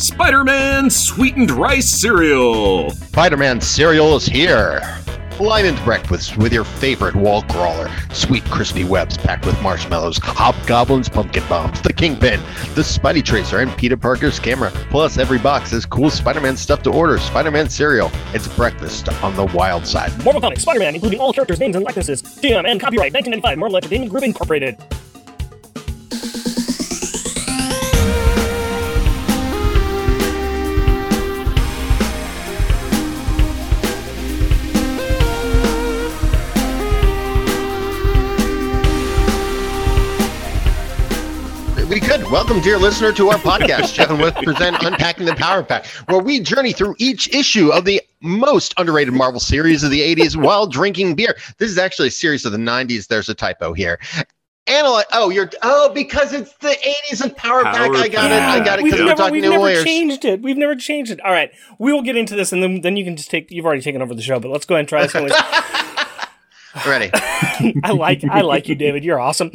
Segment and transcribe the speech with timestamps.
[0.00, 2.88] Spider Man sweetened rice cereal.
[2.88, 4.80] Spider Man cereal is here.
[5.32, 7.90] Fly into breakfast with your favorite wall crawler.
[8.10, 12.40] Sweet crispy webs packed with marshmallows, hobgoblins, pumpkin bombs, the kingpin,
[12.74, 14.70] the Spidey Tracer, and Peter Parker's camera.
[14.88, 17.18] Plus, every box has cool Spider Man stuff to order.
[17.18, 18.10] Spider Man cereal.
[18.32, 20.16] It's breakfast on the wild side.
[20.24, 22.22] Marvel Comics Spider Man, including all characters' names and likenesses.
[22.22, 24.78] GM and copyright 1995 Marvel Entertainment Group Incorporated.
[42.50, 43.94] Welcome, dear listener, to our podcast.
[43.94, 47.84] Jeff and Wes present Unpacking the Power Pack, where we journey through each issue of
[47.84, 51.36] the most underrated Marvel series of the 80s while drinking beer.
[51.58, 53.06] This is actually a series of the 90s.
[53.06, 54.00] There's a typo here.
[54.66, 55.04] Analyze.
[55.12, 55.48] Oh, you're.
[55.62, 56.76] Oh, because it's the
[57.12, 58.02] 80s and Power, Power Pack.
[58.02, 58.42] I got it.
[58.42, 59.84] I got it We've because we're never, talking we've New never Warriors.
[59.84, 60.42] changed it.
[60.42, 61.20] We've never changed it.
[61.20, 63.52] All right, we will get into this, and then then you can just take.
[63.52, 65.14] You've already taken over the show, but let's go ahead and try this.
[65.14, 65.34] anyways.
[66.84, 67.10] Ready.
[67.84, 69.04] I like I like you, David.
[69.04, 69.50] You're awesome.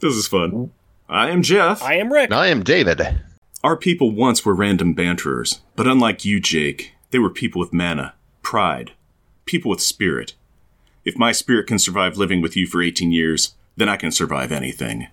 [0.00, 0.72] This is fun.
[1.08, 1.82] I am Jeff.
[1.82, 2.32] I am Rick.
[2.32, 3.20] I am David.
[3.62, 8.14] Our people once were random banterers, but unlike you, Jake, they were people with mana,
[8.42, 8.92] pride,
[9.44, 10.34] people with spirit.
[11.04, 14.50] If my spirit can survive living with you for 18 years, then I can survive
[14.50, 15.06] anything.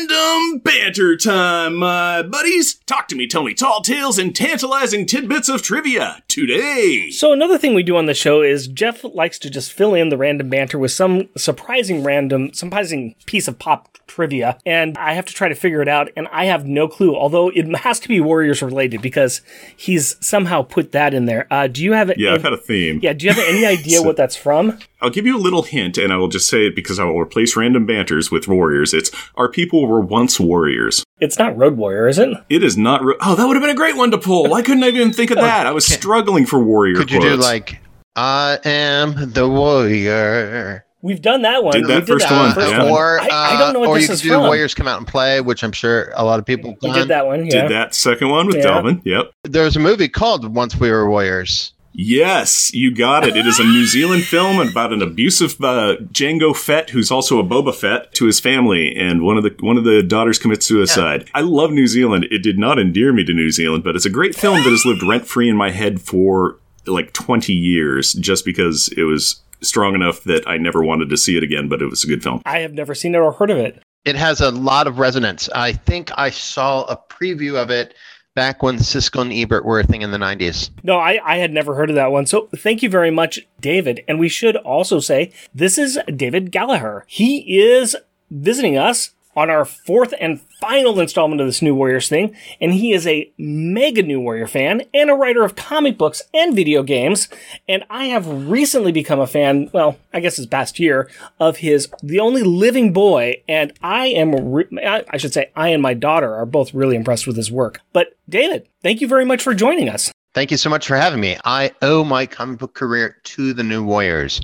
[0.00, 2.76] Random banter time, my buddies!
[2.86, 7.10] Talk to me, tell me tall tales and tantalizing tidbits of trivia today!
[7.10, 10.08] So another thing we do on the show is Jeff likes to just fill in
[10.08, 15.26] the random banter with some surprising random, surprising piece of pop trivia, and I have
[15.26, 17.14] to try to figure it out, and I have no clue.
[17.14, 19.42] Although it has to be Warriors related because
[19.76, 21.46] he's somehow put that in there.
[21.52, 22.10] Uh, do you have?
[22.16, 23.00] Yeah, I've had a theme.
[23.02, 23.12] yeah.
[23.12, 24.78] Do you have any idea what that's from?
[25.02, 27.18] I'll give you a little hint, and I will just say it because I will
[27.18, 28.92] replace random banters with warriors.
[28.94, 31.04] It's our people were once warriors.
[31.20, 32.30] It's not Road Warrior, is it?
[32.48, 33.04] It is not.
[33.04, 34.48] Re- oh, that would have been a great one to pull.
[34.48, 35.66] Why couldn't I even think of that?
[35.66, 36.96] I was struggling for warrior.
[36.96, 37.80] Could you do like,
[38.16, 40.84] I am the warrior?
[41.02, 41.72] We've done that one.
[41.72, 42.82] Did that we first did that one, First yeah.
[42.82, 42.92] one.
[42.92, 44.42] Or, I, I don't know uh, what or this you could is do from.
[44.42, 47.26] Warriors Come Out and Play, which I'm sure a lot of people We did that
[47.26, 47.46] one.
[47.46, 47.62] Yeah.
[47.62, 48.62] Did that second one with Yeah.
[48.64, 49.00] Delvin?
[49.06, 49.32] Yep.
[49.44, 51.72] There's a movie called Once We Were Warriors.
[52.02, 53.36] Yes, you got it.
[53.36, 57.44] It is a New Zealand film about an abusive uh, Jango Fett, who's also a
[57.44, 61.28] Boba Fett, to his family, and one of the one of the daughters commits suicide.
[61.34, 62.26] I love New Zealand.
[62.30, 64.86] It did not endear me to New Zealand, but it's a great film that has
[64.86, 66.56] lived rent free in my head for
[66.86, 71.36] like 20 years, just because it was strong enough that I never wanted to see
[71.36, 71.68] it again.
[71.68, 72.40] But it was a good film.
[72.46, 73.82] I have never seen it or heard of it.
[74.06, 75.50] It has a lot of resonance.
[75.54, 77.94] I think I saw a preview of it
[78.40, 80.70] back when Siskel and Ebert were a thing in the 90s.
[80.82, 82.24] No, I, I had never heard of that one.
[82.24, 84.02] So thank you very much, David.
[84.08, 87.02] And we should also say this is David Gallaher.
[87.06, 87.98] He is
[88.30, 92.34] visiting us on our fourth and final installment of this New Warriors thing.
[92.60, 96.54] And he is a mega New Warrior fan and a writer of comic books and
[96.54, 97.28] video games.
[97.68, 101.08] And I have recently become a fan, well, I guess this past year,
[101.38, 103.42] of his The Only Living Boy.
[103.48, 107.26] And I am, re- I should say, I and my daughter are both really impressed
[107.26, 107.80] with his work.
[107.92, 110.12] But David, thank you very much for joining us.
[110.32, 111.36] Thank you so much for having me.
[111.44, 114.40] I owe my comic book career to the New Warriors.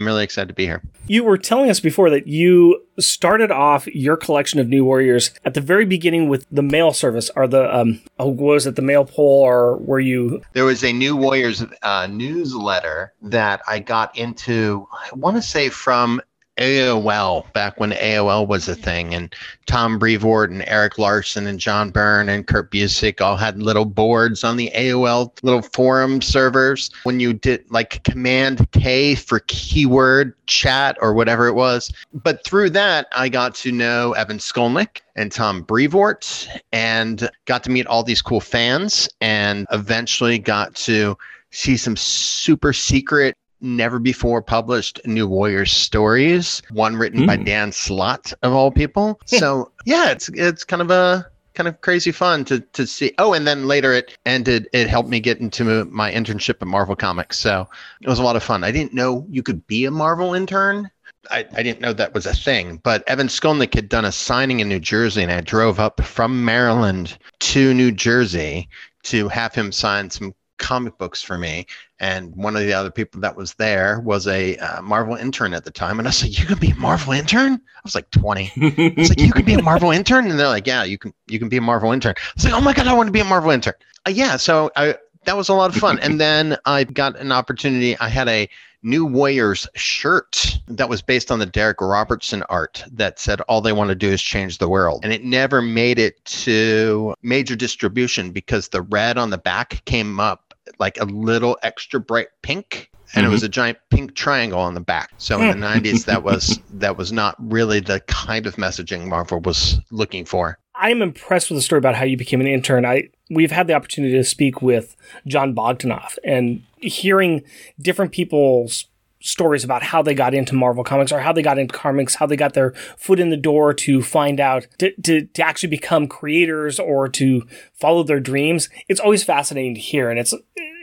[0.00, 0.82] I'm really excited to be here.
[1.08, 5.52] You were telling us before that you started off your collection of New Warriors at
[5.52, 8.82] the very beginning with the mail service, or the um, oh, what was it the
[8.82, 10.40] mail poll, or were you?
[10.54, 15.68] There was a New Warriors uh, newsletter that I got into, I want to say
[15.68, 16.22] from
[16.60, 19.14] AOL, back when AOL was a thing.
[19.14, 19.34] And
[19.66, 24.44] Tom Brevoort and Erik Larsen and John Byrne and Kurt Busiek all had little boards
[24.44, 26.90] on the AOL little forum servers.
[27.04, 31.92] When you did like Command K for keyword chat or whatever it was.
[32.12, 37.70] But through that, I got to know Evan Skolnick and Tom Brevoort and got to
[37.70, 41.16] meet all these cool fans and eventually got to
[41.50, 47.44] see some super secret never before published new warriors stories one written by Hmm.
[47.44, 49.20] dan slott of all people.
[49.26, 53.12] So yeah it's it's kind of a kind of crazy fun to to see.
[53.18, 56.96] Oh and then later it ended it helped me get into my internship at marvel
[56.96, 57.38] comics.
[57.38, 57.68] So
[58.00, 58.64] it was a lot of fun.
[58.64, 60.90] I didn't know you could be a marvel intern.
[61.30, 64.60] I, I didn't know that was a thing, but Evan Skolnick had done a signing
[64.60, 68.68] in New Jersey, and I drove up from Maryland to New Jersey
[69.02, 71.66] to have him sign some comic books for me.
[71.98, 75.64] And one of the other people that was there was a uh, Marvel intern at
[75.64, 75.98] the time.
[75.98, 78.52] And I was like, "You can be a Marvel intern?" I was like 20.
[78.56, 81.12] I was like, "You can be a Marvel intern?" And they're like, "Yeah, you can.
[81.26, 83.12] You can be a Marvel intern." I was like, "Oh my god, I want to
[83.12, 83.74] be a Marvel intern."
[84.06, 85.98] Uh, yeah, so I that was a lot of fun.
[85.98, 87.98] and then I got an opportunity.
[87.98, 88.48] I had a
[88.82, 93.72] New Warriors shirt that was based on the Darick Robertson art that said all they
[93.72, 95.00] want to do is change the world.
[95.04, 100.18] And it never made it to major distribution because the red on the back came
[100.18, 103.30] up like a little extra bright pink and mm-hmm.
[103.30, 105.10] it was a giant pink triangle on the back.
[105.18, 109.40] So in the 90s that was that was not really the kind of messaging Marvel
[109.40, 110.58] was looking for.
[110.74, 112.86] I'm impressed with the story about how you became an intern.
[112.86, 114.96] I we've had the opportunity to speak with
[115.26, 117.42] Jon Bogdanove and hearing
[117.80, 118.86] different people's
[119.20, 122.26] stories about how they got into Marvel Comics or how they got into comics, how
[122.26, 126.08] they got their foot in the door to find out to, to, to actually become
[126.08, 128.68] creators or to follow their dreams.
[128.88, 130.10] It's always fascinating to hear.
[130.10, 130.34] And it's,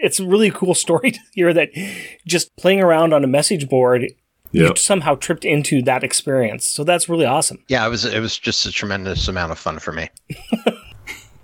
[0.01, 1.69] it's a really cool story to hear that
[2.25, 4.07] just playing around on a message board
[4.51, 4.69] yep.
[4.69, 6.65] you somehow tripped into that experience.
[6.65, 7.63] So that's really awesome.
[7.67, 10.09] Yeah, it was it was just a tremendous amount of fun for me.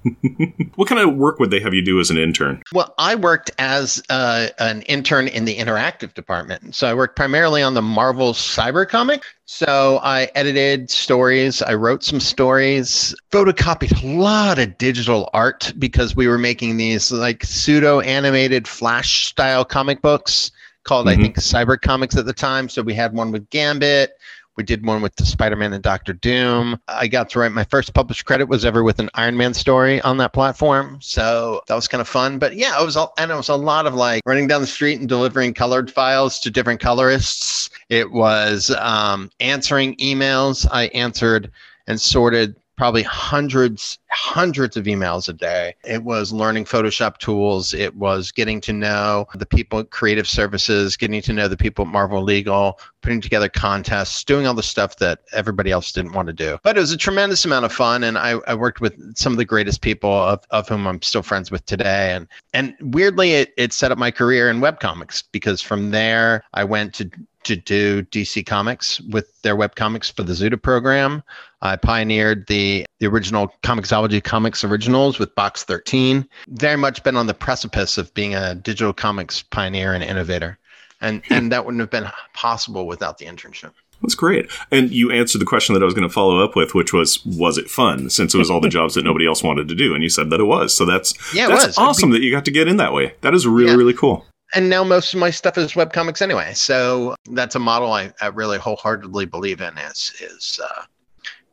[0.76, 2.62] what kind of work would they have you do as an intern?
[2.74, 6.76] Well, I worked as uh, an intern in the interactive department.
[6.76, 9.24] So I worked primarily on the Marvel Cyber comic.
[9.46, 16.16] So I edited stories, I wrote some stories, photocopied a lot of digital art because
[16.16, 20.52] we were making these like pseudo animated flash style comic books
[20.84, 21.20] called mm-hmm.
[21.20, 22.70] I think Cyber Comics at the time.
[22.70, 24.18] So we had one with Gambit.
[24.56, 26.80] We did one with the Spider-Man and Doctor Doom.
[26.88, 30.00] I got to write my first published credit was ever with an Iron Man story
[30.02, 31.00] on that platform.
[31.02, 32.38] So that was kind of fun.
[32.38, 34.68] But yeah, it was all, and it was a lot of like running down the
[34.68, 37.70] street and delivering colored files to different colorists.
[37.90, 40.68] It was um, answering emails.
[40.72, 41.52] I answered
[41.88, 45.74] and sorted probably hundreds hundreds of emails a day.
[45.86, 47.74] It was learning photoshop tools.
[47.74, 51.86] It was getting to know the people at creative services getting to know the people
[51.86, 56.28] at marvel legal putting together contests doing all the stuff that everybody else didn't want
[56.28, 56.58] to do.
[56.62, 59.38] But it was a tremendous amount of fun and i, I worked with some of
[59.38, 62.12] the greatest people of, of whom i'm still friends with today.
[62.12, 66.66] And and weirdly it, it set up my career in webcomics because from there i
[66.66, 67.10] went to
[67.44, 71.24] to do DC Comics with their web comics for the Zuda program.
[71.64, 76.28] I pioneered the the original Comixology Comics originals with Box 13.
[76.50, 80.60] Very much been on the precipice of being a digital comics pioneer and innovator.
[81.02, 83.72] And and that wouldn't have been possible without the internship.
[84.02, 84.52] That's great.
[84.70, 87.26] And you answered the question that I was going to follow up with, which was,
[87.26, 88.10] was it fun?
[88.10, 90.30] Since it was all the jobs that nobody else wanted to do, and you said
[90.30, 90.76] that it was.
[90.76, 93.16] So that's yeah, that's awesome be- that you got to get in that way.
[93.22, 93.78] That is really yeah.
[93.78, 96.54] really cool and now most of my stuff is web comics anyway.
[96.54, 100.84] So that's a model I, I really wholeheartedly believe in is is uh,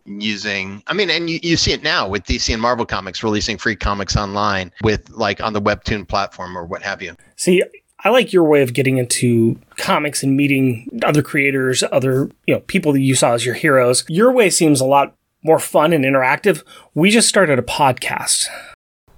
[0.04, 3.58] using I mean and you, you see it now with DC and Marvel comics releasing
[3.58, 7.16] free comics online with like on the webtoon platform or what have you.
[7.36, 7.62] See,
[8.02, 12.60] I like your way of getting into comics and meeting other creators, other, you know,
[12.60, 14.04] people that you saw as your heroes.
[14.08, 16.62] Your way seems a lot more fun and interactive.
[16.94, 18.48] We just started a podcast.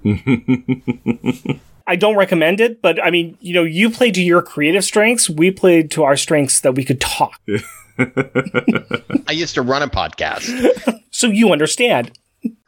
[1.87, 5.31] I don't recommend it, but I mean, you know, you played to your creative strengths.
[5.31, 7.41] We played to our strengths that we could talk.
[9.29, 11.03] I used to run a podcast.
[11.11, 12.13] so you understand.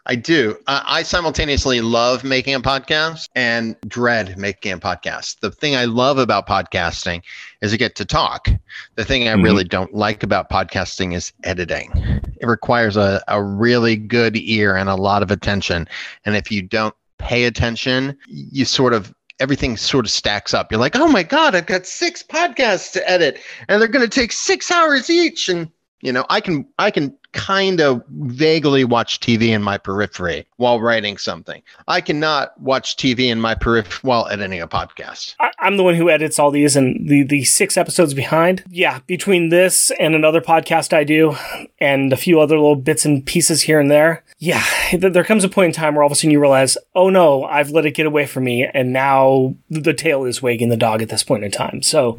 [0.06, 0.58] I do.
[0.66, 5.40] Uh, I simultaneously love making a podcast and dread making a podcast.
[5.40, 7.22] The thing I love about podcasting
[7.62, 8.48] is I get to talk.
[8.96, 9.42] The thing I mm-hmm.
[9.42, 11.90] really don't like about podcasting is editing.
[12.38, 15.88] It requires a, a really good ear and a lot of attention.
[16.26, 20.70] And if you don't pay attention, you sort of everything sort of stacks up.
[20.70, 24.20] You're like, oh my God, I've got six podcasts to edit and they're going to
[24.20, 25.48] take six hours each.
[25.48, 25.70] And,
[26.00, 30.80] you know, I can, I can kind of vaguely watch TV in my periphery while
[30.80, 31.62] writing something.
[31.88, 35.34] I cannot watch TV in my periphery while editing a podcast.
[35.40, 38.64] I, am the one who edits all these and the, the six episodes behind.
[38.70, 41.36] Yeah, between this and another podcast I do
[41.78, 44.22] and a few other little bits and pieces here and there.
[44.44, 47.08] Yeah, there comes a point in time where all of a sudden you realize, oh
[47.08, 48.62] no, I've let it get away from me.
[48.62, 51.80] And now the tail is wagging the dog at this point in time.
[51.80, 52.18] So,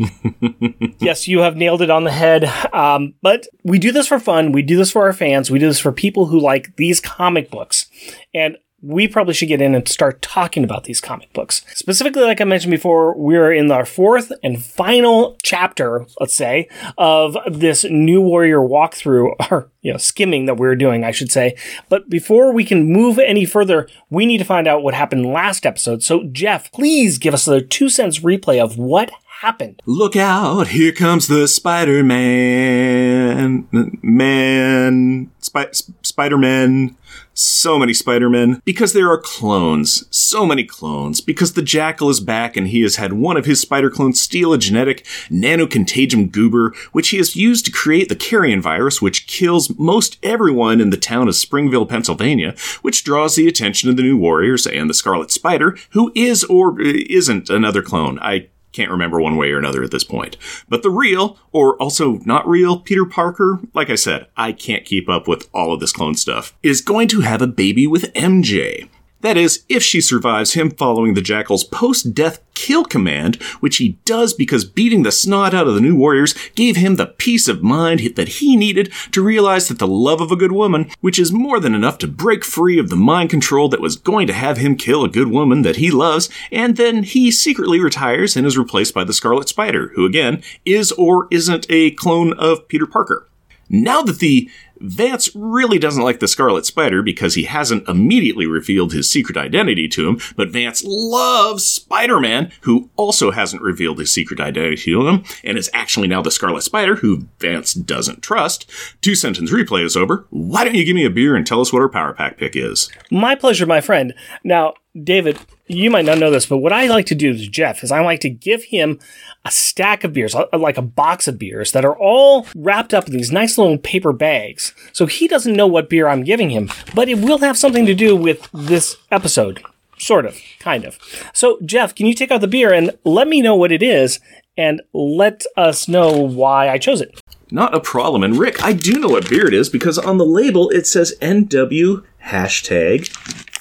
[0.98, 2.46] yes, you have nailed it on the head.
[2.74, 4.53] Um, but we do this for fun.
[4.53, 5.51] We do this for our fans.
[5.51, 7.86] We do this for people who like these comic books.
[8.34, 11.63] And we probably should get in and start talking about these comic books.
[11.74, 17.36] Specifically, like I mentioned before, we're in our fourth and final chapter, let's say, of
[17.48, 21.56] this New Warrior walkthrough, or, you know, skimming that we're doing, I should say.
[21.89, 25.65] But before we can move any further, we need to find out what happened last
[25.65, 26.04] episode.
[26.04, 29.12] So, Jeff, please give us a two cents replay of what
[29.42, 29.82] happened.
[29.86, 33.68] Look out, here comes the Spider Man.
[34.01, 35.32] Man.
[35.42, 35.74] Sp-
[36.04, 36.98] Spider Man.
[37.38, 38.62] So many Spider Men.
[38.63, 40.06] Because there are clones.
[40.10, 41.20] So many clones.
[41.20, 44.54] Because the Jackal is back and he has had one of his spider clones steal
[44.54, 49.77] a genetic nanocontagium goober, which he has used to create the carrion virus, which kills
[49.77, 54.18] most everyone in the town of Springville, Pennsylvania, which draws the attention of the New
[54.18, 58.18] Warriors and the Scarlet Spider, who is or uh, isn't another clone.
[58.20, 60.36] I Can't remember one way or another at this point.
[60.67, 65.08] But the real, or also not real, Peter Parker, like I said, I can't keep
[65.08, 68.89] up with all of this clone stuff, is going to have a baby with MJ.
[69.25, 73.98] That is, if she survives him following the Jackal's post death kill command, which he
[74.05, 77.63] does because beating the snot out of the new warriors gave him the peace of
[77.63, 81.32] mind that he needed to realize that the love of a good woman, which is
[81.32, 84.58] more than enough to break free of the mind control that was going to have
[84.58, 88.60] him kill a good woman that he loves, and then he secretly retires and is
[88.60, 93.27] replaced by the Scarlet Spider, who again is or isn't a clone of Peter Parker.
[93.70, 94.51] Now that the
[94.86, 99.88] Vance really doesn't like the Scarlet Spider because he hasn't immediately revealed his secret identity
[99.89, 105.08] to him, but Vance loves Spider Man, who also hasn't revealed his secret identity to
[105.08, 108.70] him, and is actually now the Scarlet Spider, who Vance doesn't trust.
[109.01, 110.27] Two sentence replay is over.
[110.30, 112.56] Why don't you give me a beer and tell us what our Power Pack pick
[112.56, 112.89] is?
[113.12, 114.13] My pleasure, my friend.
[114.44, 115.38] Now, David,
[115.68, 118.00] you might not know this, but what I like to do to Jeff is I
[118.00, 119.00] like to give him
[119.44, 123.08] a stack of beers, uh, like a box of beers that are all wrapped up
[123.08, 124.74] in these nice little paper bags.
[124.94, 127.94] So he doesn't know what beer I'm giving him, but it will have something to
[127.94, 129.62] do with this episode.
[129.98, 130.98] Sort of, kind of.
[131.34, 134.20] So, Jeff, can you take out the beer and let me know what it is
[134.58, 137.22] and let us know why I chose it?
[137.52, 138.24] Not a problem.
[138.24, 141.16] And Rick, I do know what beer it is because on the label it says
[141.22, 143.08] NW hashtag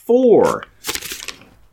[0.04, 0.64] 4.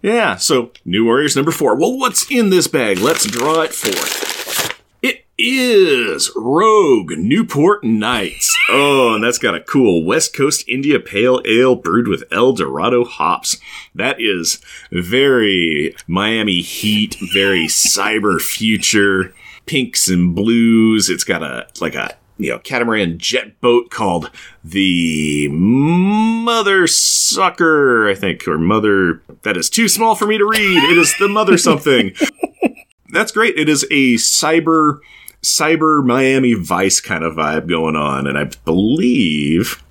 [0.02, 1.76] Yeah, so New Warriors number four.
[1.76, 2.98] Well, what's in this bag?
[2.98, 4.82] Let's draw it forth.
[5.04, 8.58] It is Rogue Newport Nights.
[8.70, 13.06] Oh, and that's got a cool West Coast India Pale Ale brewed with El Dorado
[13.06, 13.58] hops.
[13.94, 14.60] That is
[14.92, 19.36] very Miami Heat, very cyber future,
[19.68, 21.10] pinks and blues.
[21.12, 24.32] It's got a like a you know, catamaran jet boat called
[24.64, 29.22] the Mother Sucker, I think, or Mother.
[29.44, 30.84] That is too small for me to read.
[30.92, 32.14] It is the Mother something.
[33.12, 33.58] That's great.
[33.58, 35.00] It is a cyber,
[35.42, 39.84] cyber Miami Vice kind of vibe going on, and I believe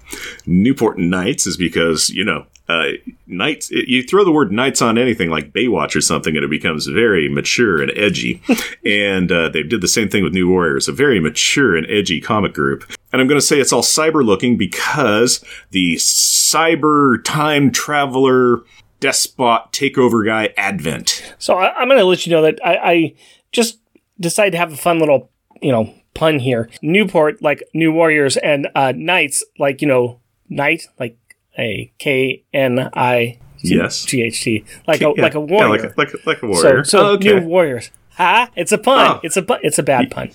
[0.46, 2.92] Newport Nights is because you know uh,
[3.26, 6.86] nights you throw the word nights on anything like baywatch or something and it becomes
[6.86, 8.42] very mature and edgy.
[8.84, 12.20] And uh, they did the same thing with new warriors a very mature and edgy
[12.20, 12.84] comic group.
[13.12, 18.62] And i'm going to say it's all cyber looking because the cyber time traveler
[19.00, 21.34] despot takeover guy advent.
[21.38, 23.14] So I, am going to let you know that I, I
[23.52, 23.78] just
[24.18, 26.68] decided to have a fun little you know pun here.
[26.82, 31.18] Newport like new warriors and uh, knights like you know knight like
[31.58, 35.22] a K N I yes G H T like a yeah.
[35.22, 36.84] like a warrior, yeah, like, a, like, a, like a warrior.
[36.84, 37.40] So, so oh, okay.
[37.40, 37.90] new warriors.
[38.20, 38.50] Ha!
[38.54, 39.16] It's a pun.
[39.16, 39.20] Oh.
[39.22, 40.30] It's a It's a bad pun.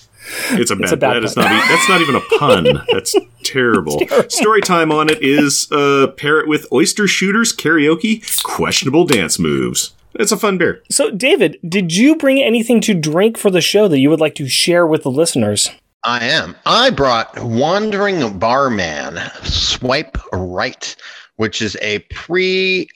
[0.52, 0.84] It's a bad.
[0.86, 1.46] It's a bad that is not.
[1.46, 2.64] that's not even a pun.
[2.92, 4.00] That's terrible.
[4.00, 4.30] terrible.
[4.30, 9.94] Story time on it is uh, pair it with oyster shooters karaoke questionable dance moves.
[10.16, 10.82] It's a fun beer.
[10.90, 14.36] So, David, did you bring anything to drink for the show that you would like
[14.36, 15.70] to share with the listeners?
[16.08, 16.56] I am.
[16.68, 20.96] I brought Wandering Barman Swipe Right,
[21.38, 22.88] which is a pre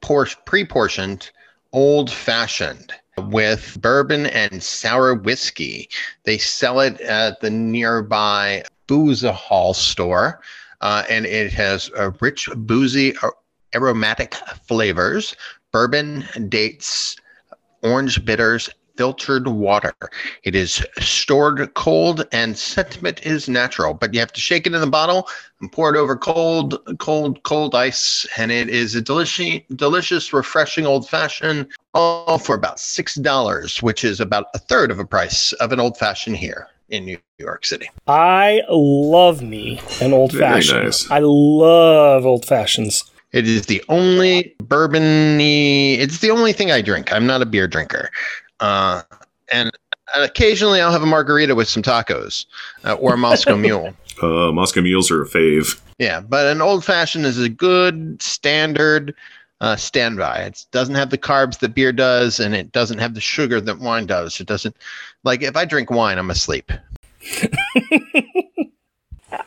[0.00, 1.30] portioned
[1.72, 5.88] old fashioned with bourbon and sour whiskey.
[6.24, 10.40] They sell it at the nearby Booze Hall store,
[10.80, 13.14] uh, and it has a rich, boozy,
[13.76, 14.34] aromatic
[14.66, 15.36] flavors,
[15.70, 17.14] bourbon, dates,
[17.84, 19.94] orange bitters, filtered water.
[20.42, 24.80] It is stored cold and sentiment is natural, but you have to shake it in
[24.80, 25.28] the bottle
[25.60, 28.26] and pour it over cold, cold, cold ice.
[28.36, 34.20] And it is a delicious, delicious, refreshing old fashioned, all for about $6, which is
[34.20, 37.90] about a third of a price of an old fashioned here in New York City.
[38.06, 40.84] I love me an old fashioned.
[40.84, 41.10] Nice.
[41.10, 43.04] I love old fashions.
[43.32, 45.98] It is the only bourbony.
[45.98, 47.12] It's the only thing I drink.
[47.12, 48.10] I'm not a beer drinker.
[48.60, 49.02] Uh,
[49.52, 49.70] and
[50.14, 52.46] occasionally I'll have a margarita with some tacos
[52.84, 53.94] uh, or a Moscow Mule.
[54.22, 55.80] Uh, Moscow Mules are a fave.
[55.98, 59.14] Yeah, but an old fashioned is a good standard
[59.60, 60.40] uh, standby.
[60.40, 63.78] It doesn't have the carbs that beer does, and it doesn't have the sugar that
[63.78, 64.40] wine does.
[64.40, 64.76] It doesn't
[65.24, 66.70] like if I drink wine, I'm asleep.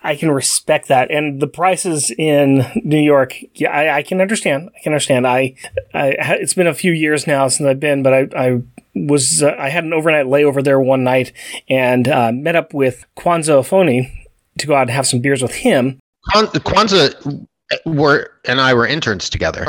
[0.04, 4.70] I can respect that, and the prices in New York, yeah, I, I can understand.
[4.76, 5.26] I can understand.
[5.26, 5.56] I,
[5.94, 8.62] I, it's been a few years now since I've been, but I, I
[9.08, 11.34] was uh, I had an overnight layover there one night
[11.70, 14.12] and uh, met up with Kwanza Ofoni
[14.60, 16.00] to go out and have some beers with him.
[16.34, 17.48] Kwanza
[17.86, 19.66] were and I were interns together.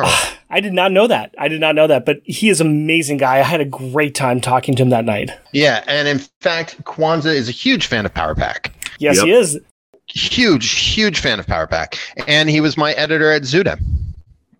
[0.50, 1.34] I did not know that.
[1.38, 3.38] I did not know that, but he is an amazing guy.
[3.38, 5.30] I had a great time talking to him that night.
[5.52, 8.72] Yeah, and in fact, Kwanza is a huge fan of Power Pack.
[8.98, 9.26] Yes, yep.
[9.26, 9.60] he is.
[10.08, 11.96] Huge, huge fan of Power Pack,
[12.26, 13.80] and he was my editor at Zuda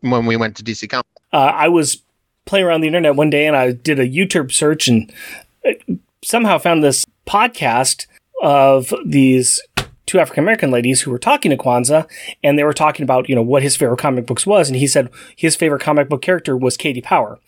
[0.01, 1.09] when we went to DC Comics.
[1.33, 2.03] Uh, I was
[2.47, 5.13] playing around the internet one day and I did a YouTube search and
[6.25, 8.07] somehow found this podcast
[8.43, 9.61] of these
[10.11, 12.11] two African American ladies who were talking to Kwanza,
[12.43, 14.89] and they were talking about you know what his favorite comic books was, and he
[14.89, 17.39] said his favorite comic book character was Katie Power,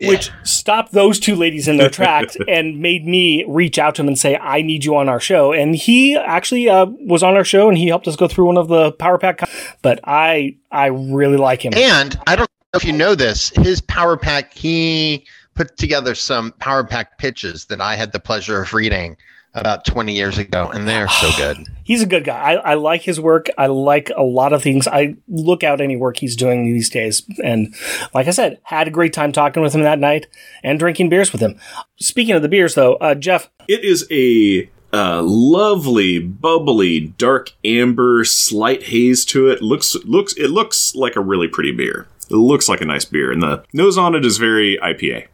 [0.00, 4.08] which stopped those two ladies in their tracks and made me reach out to him
[4.08, 7.44] and say I need you on our show, and he actually uh, was on our
[7.44, 9.48] show and he helped us go through one of the Power Pack, com-
[9.82, 11.72] but I I really like him.
[11.74, 16.84] And I don't if you know this, his Power Pack, he put together some Power
[16.84, 19.16] Pack pitches that I had the pleasure of reading
[19.54, 21.58] about 20 years ago, and they're so good.
[21.84, 22.54] He's a good guy.
[22.54, 23.48] I, I like his work.
[23.58, 24.88] I like a lot of things.
[24.88, 27.22] I look out any work he's doing these days.
[27.44, 27.74] And
[28.14, 30.26] like I said, had a great time talking with him that night
[30.62, 31.58] and drinking beers with him.
[32.00, 38.24] Speaking of the beers, though, uh, Jeff, It is a uh, lovely, bubbly, dark amber,
[38.24, 39.60] slight haze to it.
[39.60, 42.06] looks looks It looks like a really pretty beer.
[42.32, 45.26] It looks like a nice beer, and the nose on it is very IPA.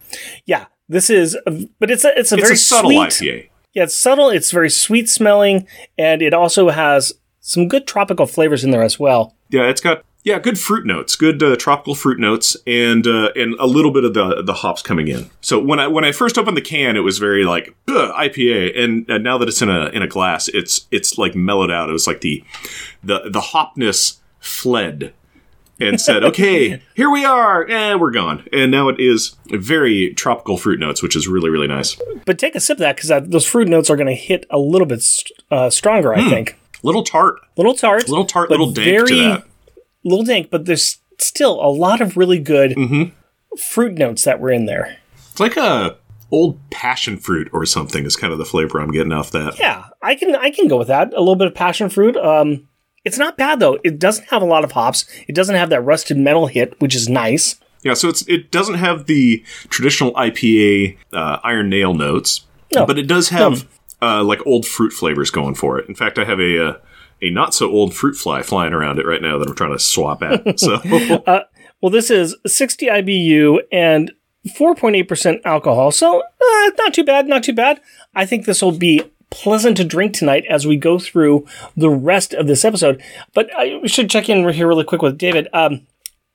[0.47, 1.37] yeah, this is,
[1.79, 3.49] but it's a, it's a It's very a subtle sweet, IPA.
[3.75, 4.31] Yeah, it's subtle.
[4.31, 5.67] It's very sweet smelling,
[5.99, 9.35] and it also has some good tropical flavors in there as well.
[9.51, 13.55] Yeah, it's got yeah good fruit notes, good uh, tropical fruit notes, and uh, and
[13.61, 15.31] a little bit of the the hops coming in.
[15.41, 19.09] So when I when I first opened the can, it was very like IPA, and,
[19.09, 21.89] and now that it's in a in a glass, it's it's like mellowed out.
[21.89, 22.43] It was like the
[23.05, 25.13] the the hopness fled
[25.81, 30.57] and said, "Okay, here we are, and we're gone." And now it is very tropical
[30.59, 31.97] fruit notes, which is really really nice.
[32.27, 34.59] But take a sip of that because those fruit notes are going to hit a
[34.59, 35.03] little bit
[35.51, 36.59] uh, stronger, I think.
[36.83, 39.45] Little tart, Little tart, little tart, little dank very to that.
[40.05, 43.57] little dank, but there's still a lot of really good Mm-hmm.
[43.57, 44.97] fruit notes that were in there.
[45.31, 45.97] It's like a
[46.31, 48.05] old passion fruit or something.
[48.05, 49.59] Is kind of the flavor I'm getting off that.
[49.59, 51.13] Yeah, I can I can go with that.
[51.15, 52.17] A little bit of passion fruit.
[52.17, 52.69] Um,
[53.05, 53.79] it's not bad though.
[53.85, 55.05] It doesn't have a lot of hops.
[55.29, 57.57] It doesn't have that rusted metal hit, which is nice.
[57.83, 62.85] Yeah, so it's it doesn't have the traditional IPA uh, iron nail notes, No.
[62.87, 63.69] but it does have
[64.03, 65.89] uh, like old fruit flavors going for it.
[65.89, 66.75] In fact, I have a uh,
[67.23, 69.79] a not so old fruit fly flying around it right now that I'm trying to
[69.79, 70.59] swap at.
[70.59, 70.81] So
[71.81, 74.11] Well, this is 60 IBU and
[74.49, 75.93] 4.8% alcohol.
[75.93, 77.81] So, uh, not too bad, not too bad.
[78.15, 82.33] I think this will be pleasant to drink tonight as we go through the rest
[82.35, 83.03] of this episode.
[83.35, 85.49] But I should check in here really quick with David.
[85.53, 85.87] Um,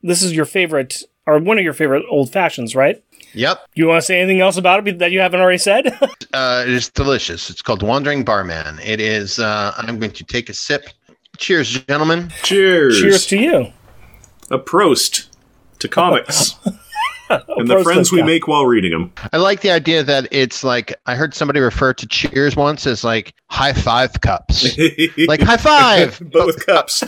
[0.01, 3.03] this is your favorite, or one of your favorite old fashions, right?
[3.35, 5.87] Yep, You want to say anything else about it that you haven't already said?
[6.33, 7.49] uh, it is delicious.
[7.49, 8.77] It's called Wandering Barman.
[8.83, 9.39] It is.
[9.39, 10.85] Uh, I'm going to take a sip.
[11.37, 12.29] Cheers, gentlemen.
[12.43, 13.73] cheers, Cheers to you.
[14.51, 15.25] a prost
[15.79, 16.55] to comics
[17.29, 19.13] and the friends we com- make while reading them.
[19.31, 23.03] I like the idea that it's like I heard somebody refer to Cheers once as
[23.03, 24.77] like high five cups.
[25.27, 26.21] like high five.
[26.31, 27.03] but with cups.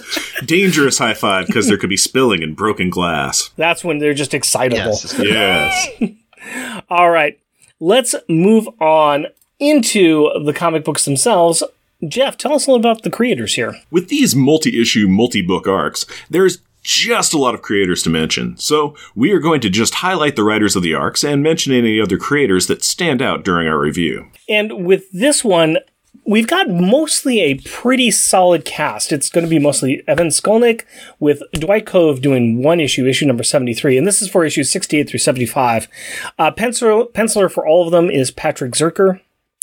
[0.46, 3.50] Dangerous high five because there could be spilling and broken glass.
[3.56, 4.78] That's when they're just excitable.
[4.78, 5.20] Yes.
[5.20, 6.84] Yes.
[6.90, 7.40] All right,
[7.80, 9.28] let's move on
[9.60, 11.64] into the comic books themselves.
[12.08, 13.76] Jeff, tell us a little about the creators here.
[13.90, 18.56] With these multi issue, multi book arcs, there's just a lot of creators to mention.
[18.58, 22.00] So we are going to just highlight the writers of the arcs and mention any
[22.00, 24.28] other creators that stand out during our review.
[24.48, 25.80] And with this one,
[26.28, 29.12] we've got mostly a pretty solid cast.
[29.12, 30.84] It's going to be mostly Evan Skolnick
[31.20, 33.98] with Dwight Cove doing one issue, issue number 73.
[33.98, 35.88] And this is for issues 68 through 75.
[36.38, 39.22] Uh, pencil, penciler for all of them is Patrick Zircher.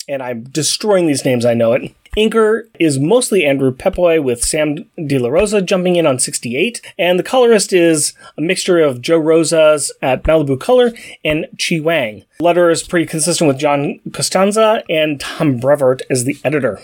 [0.08, 1.94] And I'm destroying these names, I know it.
[2.16, 6.83] Inker is mostly Andrew Pepoy with Sam De La Rosa jumping in on 68.
[6.98, 10.92] And the colorist is a mixture of Joe Rosas at Malibu Color
[11.25, 12.25] and Chi Wang.
[12.38, 16.79] Letter is pretty consistent with John Costanza and Tom Brevert as the editor.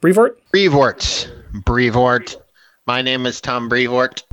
[0.00, 0.36] Brevert?
[0.52, 1.30] Brevort.
[1.64, 2.36] Brevort.
[2.90, 4.24] My name is Tom Brevort.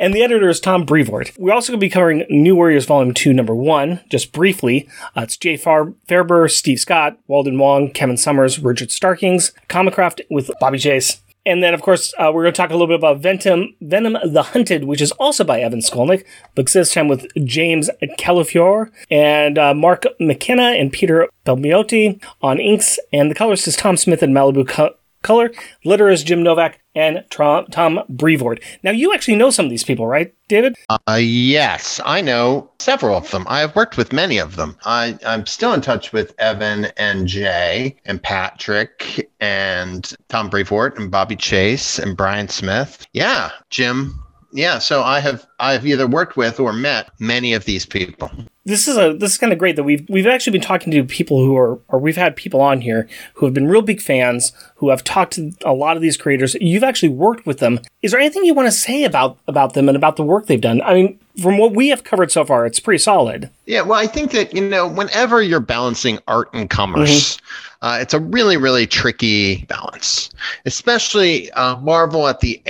[0.00, 1.30] And the editor is Tom Brevoort.
[1.38, 4.88] We're also going to be covering New Warriors Volume 2, Number 1, just briefly.
[5.16, 10.50] Uh, it's Jay Far- Faerber, Steve Scott, Walden Wong, Kevin Summers, Richard Starkings, Comicraft with
[10.58, 11.22] Bobby Chase.
[11.46, 14.16] And then, of course, uh, we're going to talk a little bit about Venom, Venom
[14.24, 16.24] the Hunted, which is also by Evan Skolnick,
[16.56, 22.98] but this time with James Calafiore and uh, Mark McKenna and Peter Belmiotti on inks.
[23.12, 25.50] And the colorist is Tom Smith and Malibu Co- Color.
[25.84, 28.60] Litter is Jim Novak and Tom, Tom Brevoort.
[28.84, 30.76] Now, you actually know some of these people, right, David?
[30.88, 33.44] Uh, yes, I know several of them.
[33.48, 34.76] I have worked with many of them.
[34.84, 41.10] I, I'm still in touch with Evan and Jay and Patrick and Tom Brevoort and
[41.10, 43.06] Bobby Chase and Brian Smith.
[43.12, 44.23] Yeah, Jim.
[44.54, 48.30] Yeah, so I have I have either worked with or met many of these people.
[48.64, 51.04] this is a this is kind of great that we've we've actually been talking to
[51.04, 54.52] people who are or we've had people on here who have been real big fans
[54.76, 58.12] who have talked to a lot of these creators you've actually worked with them is
[58.12, 60.80] there anything you want to say about about them and about the work they've done
[60.82, 63.50] i mean from what we have covered so far, it's pretty solid.
[63.66, 67.86] Yeah, well, I think that, you know, whenever you're balancing art and commerce, mm-hmm.
[67.86, 70.30] uh, it's a really, really tricky balance,
[70.64, 72.62] especially uh, Marvel at the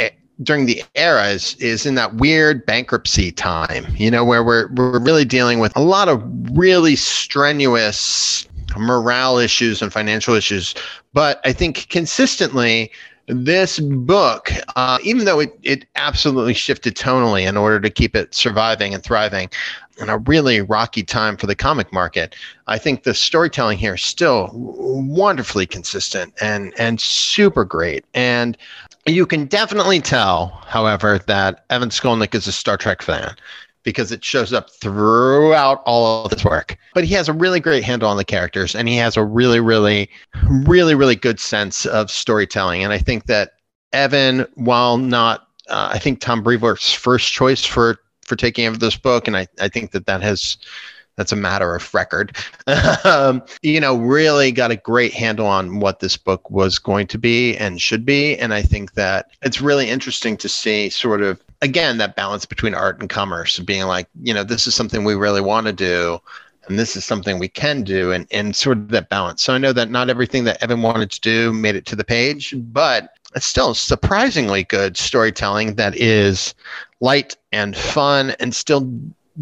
[0.42, 4.98] during the era is, is in that weird bankruptcy time, you know, where we're, we're
[4.98, 6.22] really dealing with a lot of
[6.56, 10.74] really strenuous morale issues and financial issues.
[11.12, 12.90] But I think consistently,
[13.26, 18.34] this book, uh, even though it, it absolutely shifted tonally in order to keep it
[18.34, 19.48] surviving and thriving
[19.98, 22.34] in a really rocky time for the comic market,
[22.66, 28.04] I think the storytelling here is still wonderfully consistent and and super great.
[28.12, 28.58] And
[29.06, 33.34] you can definitely tell, however, that Evan Skolnick is a Star Trek fan
[33.82, 36.76] because it shows up throughout all of his work.
[36.94, 39.60] But he has a really great handle on the characters and he has a really,
[39.60, 40.08] really,
[40.42, 42.82] really, really good sense of storytelling.
[42.82, 43.52] And I think that
[43.92, 48.96] Evan, while not, uh, I think Tom Brevoort's first choice for for taking over this
[48.96, 50.56] book, and I, I think that that has
[51.16, 52.36] that's a matter of record.
[53.04, 57.18] um, you know, really got a great handle on what this book was going to
[57.18, 58.36] be and should be.
[58.36, 62.74] And I think that it's really interesting to see sort of again that balance between
[62.74, 66.20] art and commerce being like you know this is something we really want to do
[66.68, 69.58] and this is something we can do and, and sort of that balance so i
[69.58, 73.14] know that not everything that evan wanted to do made it to the page but
[73.34, 76.54] it's still surprisingly good storytelling that is
[77.00, 78.92] light and fun and still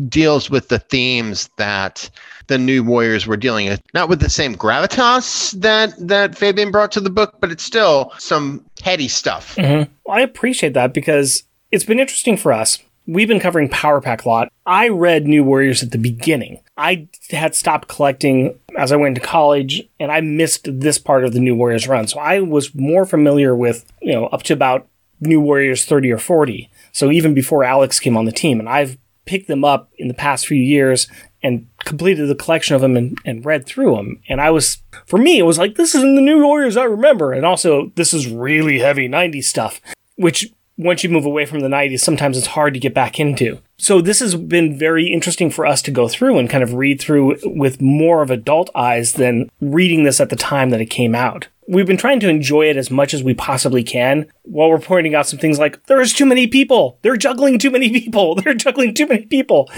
[0.09, 2.09] deals with the themes that
[2.47, 6.93] the new warriors were dealing with not with the same gravitas that that fabian brought
[6.93, 9.91] to the book but it's still some heady stuff mm-hmm.
[10.11, 12.79] i appreciate that because it's been interesting for us.
[13.07, 14.53] We've been covering Power Pack a lot.
[14.65, 16.61] I read New Warriors at the beginning.
[16.77, 21.33] I had stopped collecting as I went to college, and I missed this part of
[21.33, 22.07] the New Warriors run.
[22.07, 24.87] So I was more familiar with, you know, up to about
[25.21, 26.71] New Warriors 30 or 40.
[26.93, 30.15] So even before Alex came on the team, and I've picked them up in the
[30.15, 31.07] past few years
[31.43, 34.21] and completed the collection of them and, and read through them.
[34.29, 36.85] And I was, for me, it was like, this is in the New Warriors I
[36.85, 37.33] remember.
[37.33, 39.81] And also, this is really heavy 90s stuff,
[40.17, 43.61] which once you move away from the 90s, sometimes it's hard to get back into.
[43.77, 47.01] So this has been very interesting for us to go through and kind of read
[47.01, 51.15] through with more of adult eyes than reading this at the time that it came
[51.15, 51.49] out.
[51.69, 55.15] We've been trying to enjoy it as much as we possibly can while we're pointing
[55.15, 56.99] out some things like there's too many people.
[57.03, 58.35] They're juggling too many people.
[58.43, 59.71] They're juggling too many people.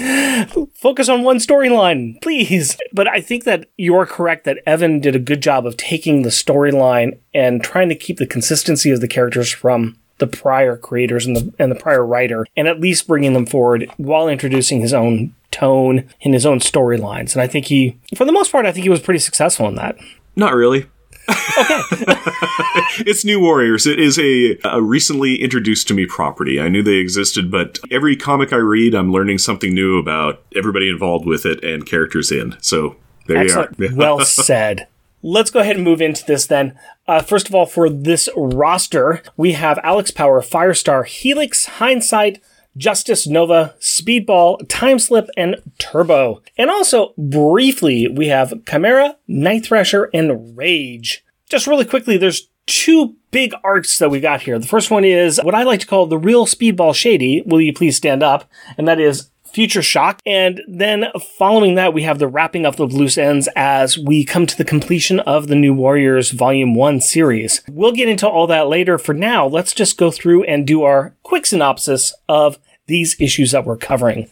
[0.74, 2.76] Focus on one storyline, please.
[2.92, 6.30] But I think that you're correct that Evan did a good job of taking the
[6.30, 11.36] storyline and trying to keep the consistency of the characters from the prior creators and
[11.36, 15.34] the and the prior writer, and at least bringing them forward while introducing his own
[15.50, 17.32] tone and his own storylines.
[17.32, 19.74] And I think he, for the most part, I think he was pretty successful in
[19.76, 19.96] that.
[20.36, 20.86] Not really.
[21.28, 22.14] Okay.
[23.06, 23.86] it's New Warriors.
[23.86, 26.60] It is a, a recently introduced to me property.
[26.60, 30.88] I knew they existed, but every comic I read, I'm learning something new about everybody
[30.88, 32.56] involved with it and characters in.
[32.60, 33.78] So there Excellent.
[33.78, 33.94] you are.
[33.94, 34.86] well said.
[35.22, 36.78] Let's go ahead and move into this then.
[37.08, 42.42] Uh, first of all, for this roster, we have Alex Power, Firestar, Helix, Hindsight,
[42.76, 46.42] Justice Nova, Speedball, Timeslip, and Turbo.
[46.58, 51.24] And also, briefly, we have Chimera, Night Thrasher, and Rage.
[51.48, 54.58] Just really quickly, there's two big arcs that we got here.
[54.58, 57.42] The first one is what I like to call the real Speedball Shady.
[57.46, 58.50] Will you please stand up?
[58.78, 60.20] And that is Future Shock.
[60.26, 61.06] And then
[61.38, 64.64] following that, we have the wrapping up of loose ends as we come to the
[64.64, 67.62] completion of the New Warriors Volume 1 series.
[67.70, 68.98] We'll get into all that later.
[68.98, 73.64] For now, let's just go through and do our quick synopsis of these issues that
[73.64, 74.28] we're covering.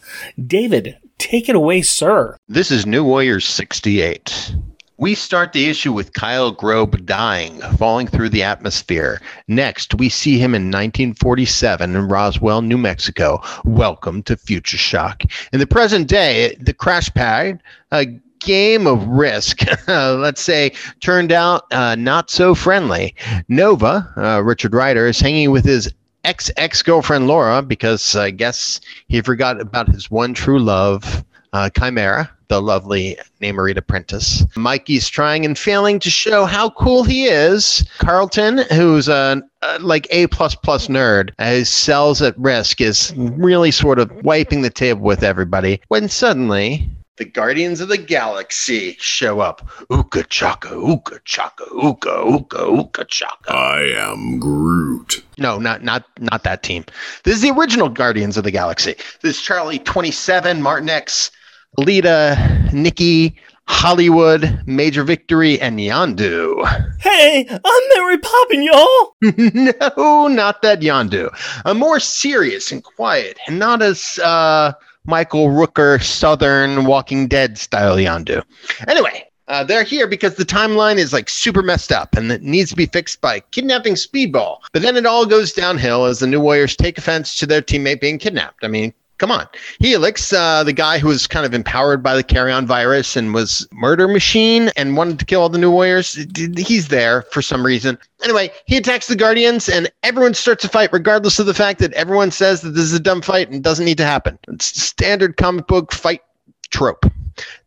[0.46, 2.36] David, take it away, sir.
[2.48, 4.54] This is New Warriors 68.
[4.98, 9.20] We start the issue with Kyle Grobe dying, falling through the atmosphere.
[9.48, 13.40] Next, we see him in 1947 in Roswell, New Mexico.
[13.64, 15.24] Welcome to Future Shock.
[15.52, 17.60] In the present day, the crash pad,
[17.90, 18.04] a
[18.38, 23.14] game of risk, let's say, turned out uh, not so friendly.
[23.48, 25.92] Nova, uh, Richard Rider, is hanging with his
[26.24, 31.70] ex ex girlfriend Laura because I guess he forgot about his one true love, uh,
[31.70, 34.44] Chimera the lovely Namorita Prentice.
[34.56, 37.82] Mikey's trying and failing to show how cool he is.
[37.96, 39.42] Carlton, who's a,
[39.80, 44.68] like A plus plus nerd, his cells at risk, is really sort of wiping the
[44.68, 45.80] table with everybody.
[45.88, 46.86] When suddenly
[47.18, 49.60] the Guardians of the Galaxy show up.
[49.90, 53.52] Ooka chaka, ooka chaka, ooka, ooka, ooka chaka.
[53.52, 55.22] I am Groot.
[55.38, 56.84] No, not not not that team.
[57.24, 58.94] This is the original Guardians of the Galaxy.
[59.20, 61.30] This is Charlie 27, Martinex,
[61.76, 63.36] Lita, Nikki,
[63.68, 66.66] Hollywood, Major Victory, and Yondu.
[66.98, 69.16] Hey, I'm Mary Poppin, y'all.
[69.22, 71.30] no, not that Yondu.
[71.64, 74.72] A more serious and quiet, and not as uh,
[75.04, 78.42] Michael Rooker Southern Walking Dead style Yondu.
[78.86, 82.70] Anyway, uh, they're here because the timeline is like super messed up and it needs
[82.70, 84.58] to be fixed by kidnapping Speedball.
[84.72, 88.00] But then it all goes downhill as the New Warriors take offense to their teammate
[88.00, 88.64] being kidnapped.
[88.64, 89.46] I mean, come on.
[89.78, 93.68] Helix, uh, the guy who was kind of empowered by the carrion virus and was
[93.70, 96.14] murder machine and wanted to kill all the New Warriors,
[96.56, 97.96] he's there for some reason.
[98.24, 101.92] Anyway, he attacks the Guardians and everyone starts a fight, regardless of the fact that
[101.92, 104.40] everyone says that this is a dumb fight and doesn't need to happen.
[104.48, 106.22] It's standard comic book fight
[106.70, 107.06] trope.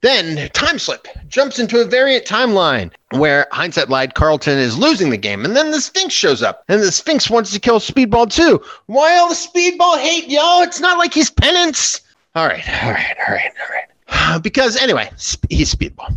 [0.01, 5.17] Then time slip jumps into a variant timeline where Hindsight Lad Carlton is losing the
[5.17, 8.61] game, and then the Sphinx shows up, and the Sphinx wants to kill Speedball too.
[8.87, 10.61] Why all the Speedball hate, yo?
[10.61, 12.01] It's not like he's penance.
[12.35, 14.41] All right, all right, all right, all right.
[14.43, 15.09] because anyway,
[15.49, 16.13] he's Speedball.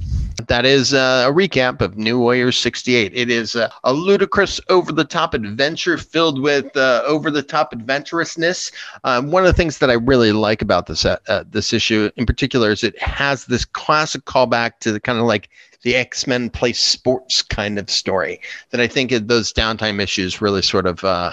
[0.49, 3.13] That is uh, a recap of New Warriors 68.
[3.15, 7.73] It is uh, a ludicrous, over the top adventure filled with uh, over the top
[7.73, 8.73] adventurousness.
[9.05, 12.11] Um, one of the things that I really like about this uh, uh, this issue
[12.17, 15.51] in particular is it has this classic callback to the kind of like
[15.83, 20.63] the X Men play sports kind of story that I think those downtime issues really
[20.63, 21.33] sort of uh,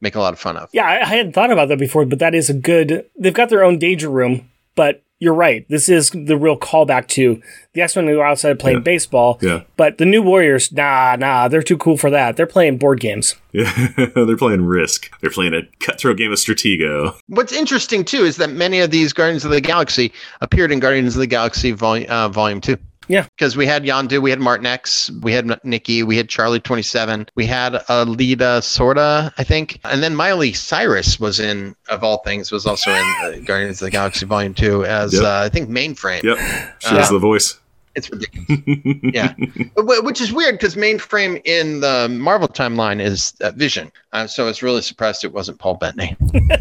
[0.00, 0.68] make a lot of fun of.
[0.72, 3.06] Yeah, I hadn't thought about that before, but that is a good.
[3.18, 5.64] They've got their own danger room, but you're right.
[5.68, 7.40] This is the real callback to
[7.74, 8.82] the X Men who are outside playing Yeah.
[8.82, 9.38] baseball.
[9.40, 9.60] Yeah.
[9.76, 12.36] But the New Warriors, nah, nah, they're too cool for that.
[12.36, 13.36] They're playing board games.
[13.52, 13.72] Yeah,
[14.16, 15.10] they're playing Risk.
[15.20, 17.14] They're playing a cutthroat game of Stratego.
[17.28, 21.14] What's interesting too is that many of these Guardians of the Galaxy appeared in Guardians
[21.14, 22.76] of the Galaxy Volume uh, Volume Two.
[23.08, 23.26] Yeah.
[23.36, 27.26] because we had Yondu, we had Martinex, we had Nikki, we had Charlie Twenty Seven,
[27.34, 32.50] we had Alita Sorta, I think, and then Miley Cyrus was in, of all things,
[32.52, 35.22] was also in uh, Guardians of the Galaxy Volume Two as Yep.
[35.22, 36.22] uh, I think Mainframe.
[36.22, 36.38] Yep,
[36.80, 37.58] she has Uh, the voice.
[37.94, 38.96] It's ridiculous.
[39.12, 39.34] yeah,
[39.76, 44.44] Wh- which is weird because Mainframe in the Marvel timeline is uh, Vision, uh, so
[44.44, 46.16] I was really surprised it wasn't Paul Bettany.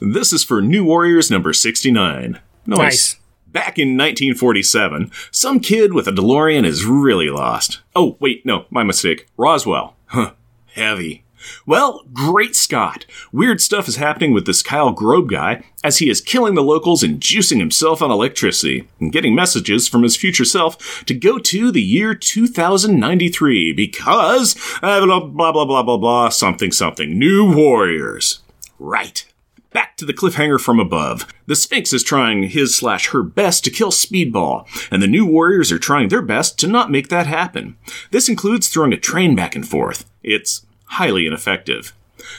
[0.00, 2.38] This is for New Warriors number 69.
[2.66, 2.78] Nice.
[2.78, 3.16] Nice.
[3.50, 7.80] Back in 1947, some kid with a DeLorean is really lost.
[7.96, 9.26] Oh, wait, no, my mistake.
[9.38, 9.96] Roswell.
[10.06, 10.32] Huh,
[10.74, 11.24] heavy.
[11.64, 13.06] Well, great Scott.
[13.32, 17.02] Weird stuff is happening with this Kyle Grobe guy as he is killing the locals
[17.02, 21.70] and juicing himself on electricity and getting messages from his future self to go to
[21.70, 27.18] the year 2093 because uh, blah, blah, blah, blah, blah, blah, something, something.
[27.18, 28.40] New Warriors.
[28.78, 29.24] Right.
[29.70, 31.26] Back to the cliffhanger from above.
[31.46, 35.70] The Sphinx is trying his slash her best to kill Speedball, and the new warriors
[35.70, 37.76] are trying their best to not make that happen.
[38.10, 40.08] This includes throwing a train back and forth.
[40.22, 41.92] It's highly ineffective.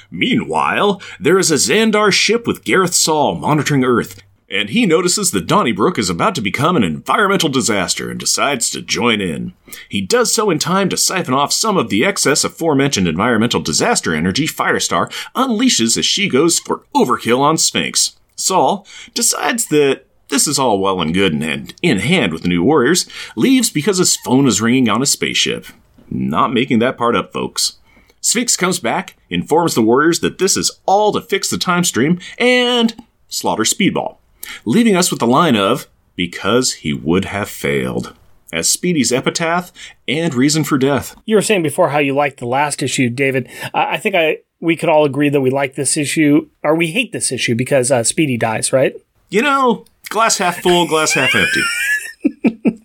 [0.10, 5.48] Meanwhile, there is a Xandar ship with Garthan Saal monitoring Earth, and he notices that
[5.48, 9.54] Donnybrook is about to become an environmental disaster and decides to join in.
[9.88, 14.16] He does so in time to siphon off some of the excess aforementioned environmental disaster
[14.16, 18.18] energy Firestar unleashes as she goes for overkill on Sphinx.
[18.36, 22.64] Saal decides that this is all well and good and in hand with the new
[22.64, 25.66] warriors, leaves because his phone is ringing on his spaceship.
[26.10, 27.78] Not making that part up, folks.
[28.22, 32.20] Sphinx comes back, informs the warriors that this is all to fix the time stream,
[32.38, 32.96] and
[33.28, 34.18] slaughter Speedball,
[34.66, 38.16] leaving us with the line of, because he would have failed,
[38.52, 39.72] as Speedy's epitaph
[40.08, 41.16] and reason for death.
[41.26, 43.48] You were saying before how you liked the last issue, David.
[43.74, 46.92] Uh, I think I we could all agree that we like this issue or we
[46.92, 48.94] hate this issue because uh, Speedy dies, right?
[49.30, 51.62] You know, glass half full, glass half empty.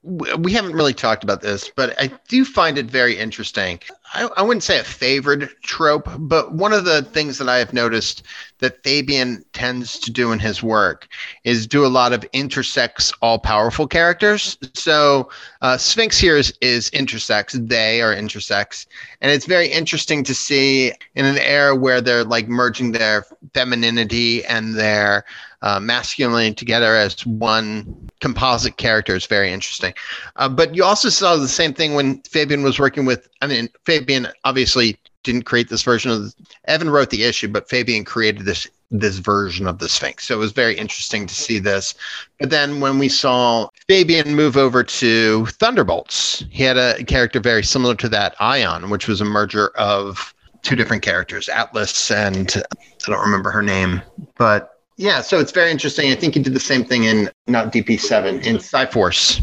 [0.39, 3.81] we haven't really talked about this, but I do find it very interesting.
[4.15, 7.73] I, I wouldn't say a favored trope, but one of the things that I have
[7.73, 8.23] noticed
[8.61, 11.09] that Fabian tends to do in his work
[11.43, 14.57] is do a lot of intersex, all powerful characters.
[14.75, 15.29] So
[15.63, 18.87] uh, Sphinx here is, is intersex, they are intersex.
[19.21, 24.45] And it's very interesting to see in an era where they're like merging their femininity
[24.45, 25.25] and their
[25.65, 29.95] uh, masculinity together as one composite character is very interesting.
[30.37, 33.29] Uh, but you also saw the same thing when Fabian was working with.
[33.41, 36.35] I mean, Fabian obviously didn't create this version of.
[36.67, 40.27] Evan wrote the issue, but Fabian created this this version of the Sphinx.
[40.27, 41.95] So it was very interesting to see this.
[42.39, 47.65] But then when we saw Fabian move over to Thunderbolts, he had a character very
[47.65, 53.11] similar to that Ion, which was a merger of two different characters, Atlas and I
[53.11, 54.03] don't remember her name,
[54.37, 56.13] but yeah, so it's very interesting.
[56.13, 59.41] I think he did the same thing in not DP7 in Psi-Force,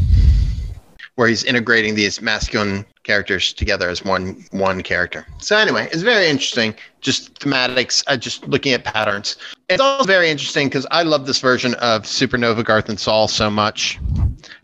[1.16, 5.26] where he's integrating these masculine characters together as one one character.
[5.38, 6.74] So anyway, it's very interesting.
[7.00, 9.36] Just thematics, uh, just looking at patterns.
[9.68, 13.98] It's also very interesting because I love this version of Supernova Garthan Saal so much.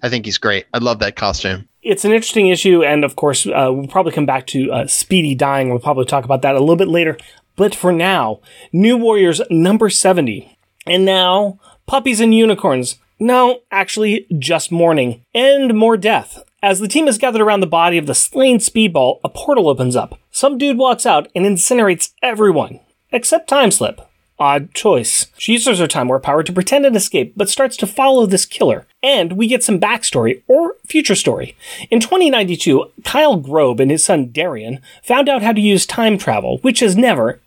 [0.02, 0.66] I think he's great.
[0.72, 1.68] I love that costume.
[1.82, 5.34] It's an interesting issue, and of course, uh, we'll probably come back to uh, Speedy
[5.34, 5.70] dying.
[5.70, 7.16] We'll probably talk about that a little bit later.
[7.56, 8.40] But for now,
[8.72, 10.57] New Warriors number 70.
[10.88, 12.96] And now, puppies and unicorns.
[13.20, 15.24] No, actually, just mourning.
[15.34, 16.42] And more death.
[16.62, 19.94] As the team is gathered around the body of the slain Speedball, a portal opens
[19.94, 20.18] up.
[20.30, 22.80] Some dude walks out and incinerates everyone,
[23.12, 24.04] except Timeslip.
[24.40, 25.26] Odd choice.
[25.36, 28.46] She uses her time warp power to pretend and escape, but starts to follow this
[28.46, 28.86] killer.
[29.02, 31.56] And we get some backstory, or future story.
[31.90, 36.58] In 2092, Kyle Grobe and his son Darian found out how to use time travel,
[36.58, 37.40] which has never,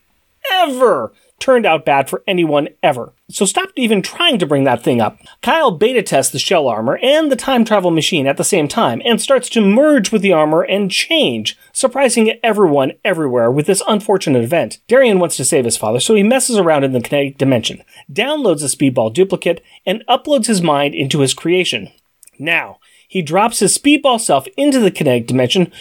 [0.51, 3.13] ever turned out bad for anyone ever.
[3.29, 5.19] So stop even trying to bring that thing up.
[5.41, 9.01] Kyle beta tests the shell armor and the time travel machine at the same time
[9.03, 14.43] and starts to merge with the armor and change, surprising everyone everywhere with this unfortunate
[14.43, 14.79] event.
[14.87, 18.63] Darian wants to save his father, so he messes around in the kinetic dimension, downloads
[18.63, 21.91] a speedball duplicate, and uploads his mind into his creation.
[22.37, 25.71] Now, he drops his speedball self into the kinetic dimension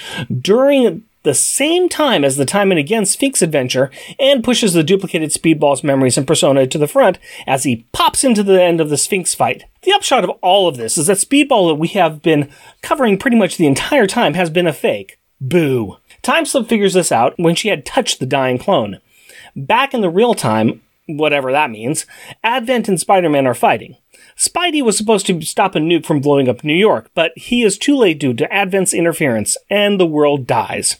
[0.41, 5.31] during the same time as the Time and Again Sphinx adventure and pushes the duplicated
[5.31, 8.97] Speedball's memories and persona to the front as he pops into the end of the
[8.97, 9.65] Sphinx fight.
[9.83, 12.51] The upshot of all of this is that Speedball that we have been
[12.83, 15.19] covering pretty much the entire time has been a fake.
[15.41, 15.99] Boo.
[16.23, 19.01] Timeslip figures this out when she had touched the dying clone.
[19.57, 22.07] Back in the real time, whatever that means,
[22.45, 23.97] Advent and Spider Man are fighting.
[24.41, 27.77] Spidey was supposed to stop a nuke from blowing up New York, but he is
[27.77, 30.97] too late due to Advent's interference, and the world dies.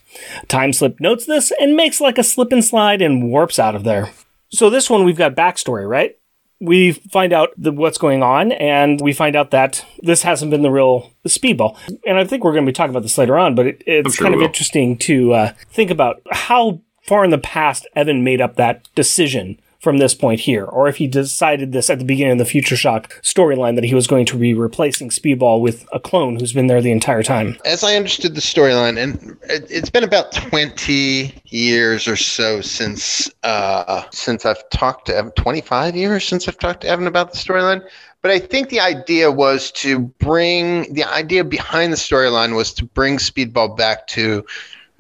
[0.47, 4.11] Timeslip notes this and makes like a slip and slide and warps out of there.
[4.51, 6.19] So this one we've got backstory, right?
[6.61, 10.61] We find out the, what's going on, and we find out that this hasn't been
[10.61, 11.79] the real speedball.
[12.05, 14.17] And I think we're going to be talking about this later on, but it, it's
[14.17, 14.49] sure kind of will.
[14.49, 19.59] interesting to uh, think about how far in the past Evan made up that decision
[19.81, 22.77] from this point here, or if he decided this at the beginning of the Future
[22.77, 26.67] Shock storyline that he was going to be replacing Speedball with a clone who's been
[26.67, 27.57] there the entire time.
[27.65, 33.31] As I understood the storyline, and it, it's been about twenty years or so since
[33.43, 35.33] uh, since I've talked to Evan.
[35.33, 37.83] Twenty five years since I've talked to Evan about the storyline.
[38.23, 42.85] But I think the idea was to bring the idea behind the storyline was to
[42.85, 44.45] bring Speedball back to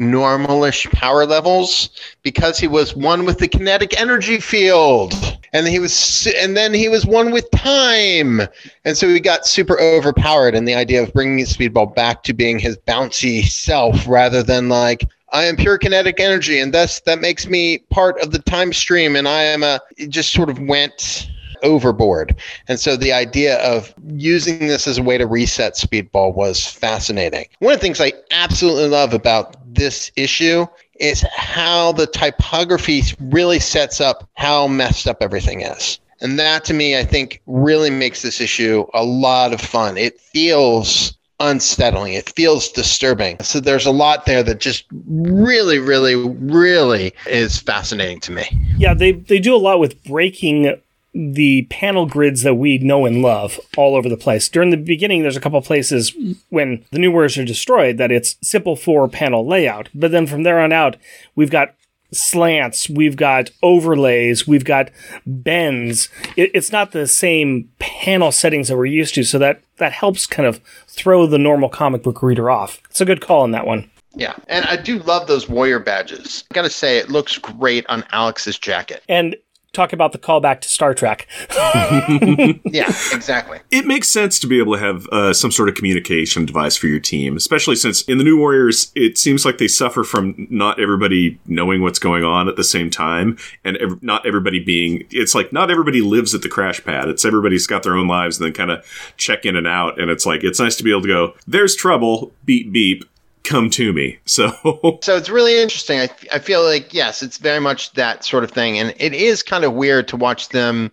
[0.01, 1.91] normalish power levels
[2.23, 5.15] because he was one with the kinetic energy field.
[5.53, 8.41] And he was and then he was one with time.
[8.85, 12.59] And so he got super overpowered and the idea of bringing speedball back to being
[12.59, 17.47] his bouncy self rather than like I am pure kinetic energy and thus that makes
[17.47, 21.29] me part of the time stream and I am a it just sort of went
[21.63, 22.37] overboard.
[22.69, 27.47] And so the idea of using this as a way to reset Speedball was fascinating.
[27.59, 30.67] One of the things I absolutely love about this issue
[30.99, 35.99] is how the typography really sets up how messed up everything is.
[36.21, 39.97] And that to me, I think really makes this issue a lot of fun.
[39.97, 42.13] It feels unsettling.
[42.13, 43.39] It feels disturbing.
[43.41, 48.45] So there's a lot there that just really, really, really is fascinating to me.
[48.77, 50.79] Yeah, they they do a lot with breaking
[51.13, 54.49] the panel grids that we know and love all over the place.
[54.49, 56.13] During the beginning, there's a couple places
[56.51, 59.89] when the new words are destroyed that it's simple four panel layout.
[59.95, 60.97] But then from there on out,
[61.35, 61.75] we've got
[62.13, 64.91] slants, we've got overlays, we've got
[65.27, 66.09] bends.
[66.37, 70.27] It, it's not the same panel settings that we're used to, so that that helps
[70.27, 72.81] kind of throw the normal comic book reader off.
[72.91, 73.91] It's a good call on that one.
[74.15, 76.45] Yeah, and I do love those warrior badges.
[76.51, 79.05] I gotta say, it looks great on Alex's jacket.
[79.09, 79.37] And
[79.73, 81.27] talk about the callback to Star Trek.
[82.65, 83.61] Yeah, exactly.
[83.71, 86.87] It makes sense to be able to have uh, some sort of communication device for
[86.87, 90.81] your team, especially since in the New Warriors, it seems like they suffer from not
[90.81, 95.07] everybody knowing what's going on at the same time, and ev- not everybody being.
[95.11, 97.09] It's like not everybody lives at the crash pad.
[97.09, 98.85] It's everybody's got their own lives and then kind of
[99.17, 100.01] check in and out.
[100.01, 101.35] And it's like it's nice to be able to go.
[101.47, 102.33] There's trouble.
[102.45, 103.05] Beep beep.
[103.45, 104.19] Come to me.
[104.27, 104.51] So
[105.03, 105.99] So it's really interesting.
[105.99, 108.79] I, I feel like, yes, it's very much that sort of thing.
[108.79, 110.93] And it is kind of weird to watch them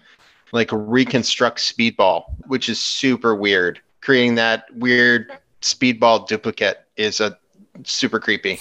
[0.52, 3.80] like reconstruct Speedball, which is super weird.
[4.02, 5.32] Creating that weird
[5.62, 7.38] Speedball duplicate is a
[7.84, 8.60] super creepy.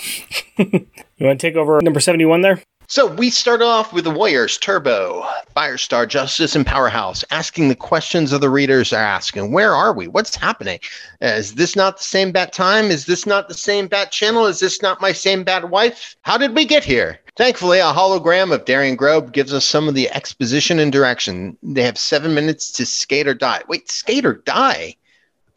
[1.19, 2.61] You want to take over number 71 there?
[2.89, 8.31] So we start off with the Warriors, Turbo, Firestar, Justice, and Powerhouse, asking the questions
[8.31, 9.51] of the readers are asking.
[9.51, 10.07] Where are we?
[10.07, 10.79] What's happening?
[11.21, 12.93] Is this not the same bat time?
[12.93, 14.47] Is this not the same bat channel?
[14.47, 16.15] Is this not my same bat wife?
[16.23, 17.19] How did we get here?
[17.35, 21.59] Thankfully, a hologram of Darian Grobe gives us some of the exposition and direction.
[21.65, 23.63] They have seven minutes to skate or die.
[23.69, 24.95] Wait, skate or die?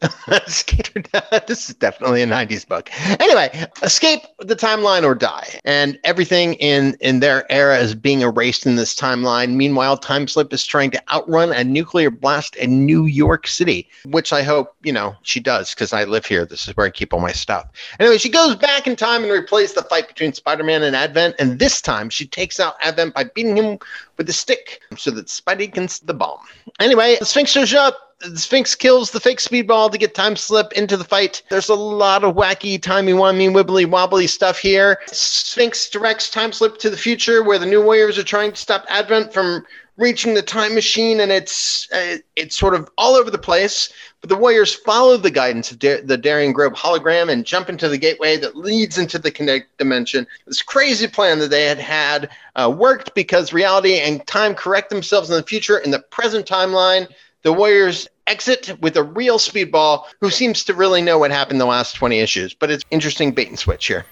[0.46, 1.02] Skater,
[1.46, 2.90] this is definitely a 90s book.
[3.20, 5.60] Anyway, escape the timeline or die.
[5.64, 9.54] And everything in, in their era is being erased in this timeline.
[9.54, 14.32] Meanwhile, Time Slip is trying to outrun a nuclear blast in New York City, which
[14.32, 16.46] I hope, you know, she does because I live here.
[16.46, 17.68] This is where I keep all my stuff.
[17.98, 21.36] Anyway, she goes back in time and replaces the fight between Spider Man and Advent.
[21.38, 23.78] And this time she takes out Advent by beating him
[24.16, 26.40] with a stick so that Spidey can the bomb.
[26.78, 30.96] Anyway, the Sphinx shows up Sphinx kills the fake speedball to get time slip into
[30.96, 31.42] the fight.
[31.48, 34.98] There's a lot of wacky, timey wimey, wibbly wobbly stuff here.
[35.06, 38.84] Sphinx directs time slip to the future where the new warriors are trying to stop
[38.88, 39.64] Advent from
[39.96, 43.92] reaching the time machine, and it's uh, it's sort of all over the place.
[44.20, 47.88] But the warriors follow the guidance of da- the Darien Grove hologram and jump into
[47.88, 50.26] the gateway that leads into the kinetic dimension.
[50.46, 55.30] This crazy plan that they had had uh, worked because reality and time correct themselves
[55.30, 57.08] in the future in the present timeline
[57.42, 61.66] the Warriors exit with a real speedball who seems to really know what happened the
[61.66, 62.54] last 20 issues.
[62.54, 64.06] But it's interesting bait and switch here.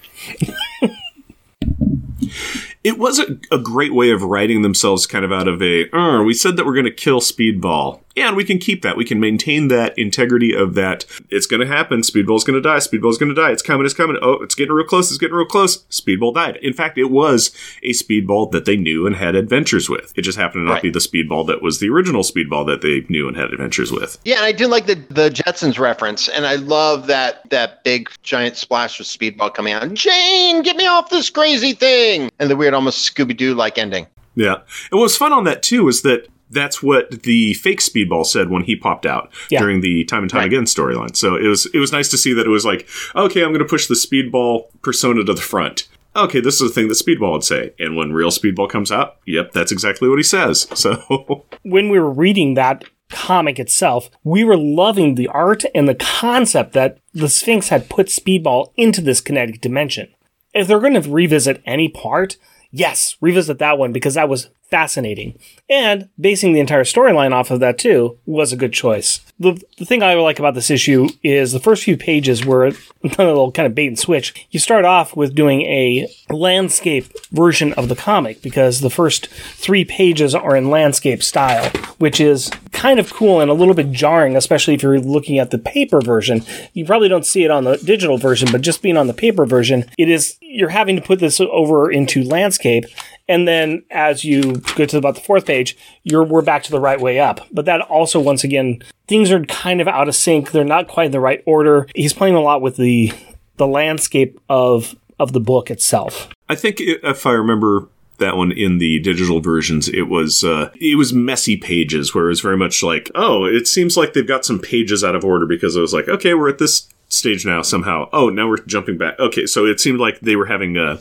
[2.84, 6.22] it was a, a, great way of writing themselves kind of out of a, uh,
[6.22, 8.00] we said that we're going to kill Speedball.
[8.18, 8.96] Yeah, and we can keep that.
[8.96, 11.06] We can maintain that integrity of that.
[11.30, 12.00] It's going to happen.
[12.00, 12.78] Speedball's going to die.
[12.78, 13.52] Speedball's going to die.
[13.52, 13.84] It's coming.
[13.84, 14.16] It's coming.
[14.20, 15.08] Oh, it's getting real close.
[15.08, 15.84] It's getting real close.
[15.84, 16.56] Speedball died.
[16.56, 17.52] In fact, it was
[17.84, 20.12] a Speedball that they knew and had adventures with.
[20.16, 20.82] It just happened to not right.
[20.82, 24.18] be the Speedball that was the original Speedball that they knew and had adventures with.
[24.24, 28.10] Yeah, and I do like the the Jetsons reference, and I love that that big
[28.24, 29.94] giant splash of Speedball coming out.
[29.94, 34.08] Jane, get me off this crazy thing, and the weird almost Scooby Doo like ending.
[34.34, 34.56] Yeah,
[34.90, 38.62] and what's fun on that too is that that's what the fake speedball said when
[38.62, 39.60] he popped out yeah.
[39.60, 40.46] during the time and time right.
[40.46, 41.16] again storyline.
[41.16, 43.58] So it was it was nice to see that it was like, okay, I'm going
[43.58, 45.88] to push the speedball persona to the front.
[46.16, 47.74] Okay, this is the thing that Speedball would say.
[47.78, 50.66] And when real Speedball comes out, yep, that's exactly what he says.
[50.74, 55.94] So when we were reading that comic itself, we were loving the art and the
[55.94, 60.08] concept that the Sphinx had put Speedball into this kinetic dimension.
[60.54, 62.36] If they're going to revisit any part,
[62.70, 65.38] yes, revisit that one because that was fascinating.
[65.70, 69.20] And basing the entire storyline off of that too was a good choice.
[69.40, 72.74] The, the thing I like about this issue is the first few pages were a
[73.02, 74.46] little kind of bait and switch.
[74.50, 79.84] You start off with doing a landscape version of the comic because the first three
[79.84, 84.36] pages are in landscape style, which is kind of cool and a little bit jarring,
[84.36, 86.44] especially if you're looking at the paper version.
[86.72, 89.46] You probably don't see it on the digital version, but just being on the paper
[89.46, 92.84] version, it is, you're having to put this over into landscape
[93.28, 96.80] and then as you go to about the fourth page, you're we're back to the
[96.80, 97.46] right way up.
[97.52, 100.50] But that also, once again, things are kind of out of sync.
[100.50, 101.86] They're not quite in the right order.
[101.94, 103.12] He's playing a lot with the
[103.56, 106.28] the landscape of of the book itself.
[106.48, 110.96] I think if I remember that one in the digital versions, it was uh, it
[110.96, 114.44] was messy pages where it was very much like, oh, it seems like they've got
[114.44, 116.88] some pages out of order because it was like, okay, we're at this
[117.18, 118.08] stage now somehow.
[118.12, 119.18] Oh, now we're jumping back.
[119.18, 121.00] Okay, so it seemed like they were having uh,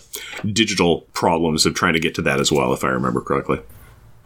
[0.51, 3.59] digital problems of trying to get to that as well, if I remember correctly.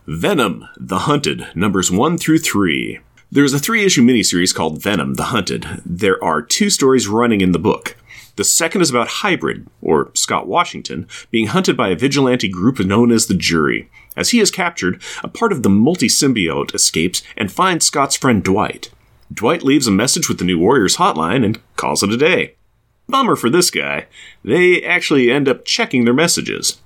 [0.08, 3.00] Venom, The Hunted, numbers 1 through 3.
[3.32, 5.66] There's a three issue miniseries called Venom, The Hunted.
[5.86, 7.96] There are two stories running in the book.
[8.36, 13.12] The second is about Hybrid, or Scott Washington, being hunted by a vigilante group known
[13.12, 13.89] as the Jury.
[14.18, 18.44] As he is captured, a part of the multi symbiote escapes and finds Scott's friend
[18.44, 18.89] Dwight.
[19.34, 22.55] Dwight leaves a message with the New Warriors hotline and calls it a day.
[23.07, 24.07] Bummer for this guy.
[24.43, 26.82] They actually end up checking their messages.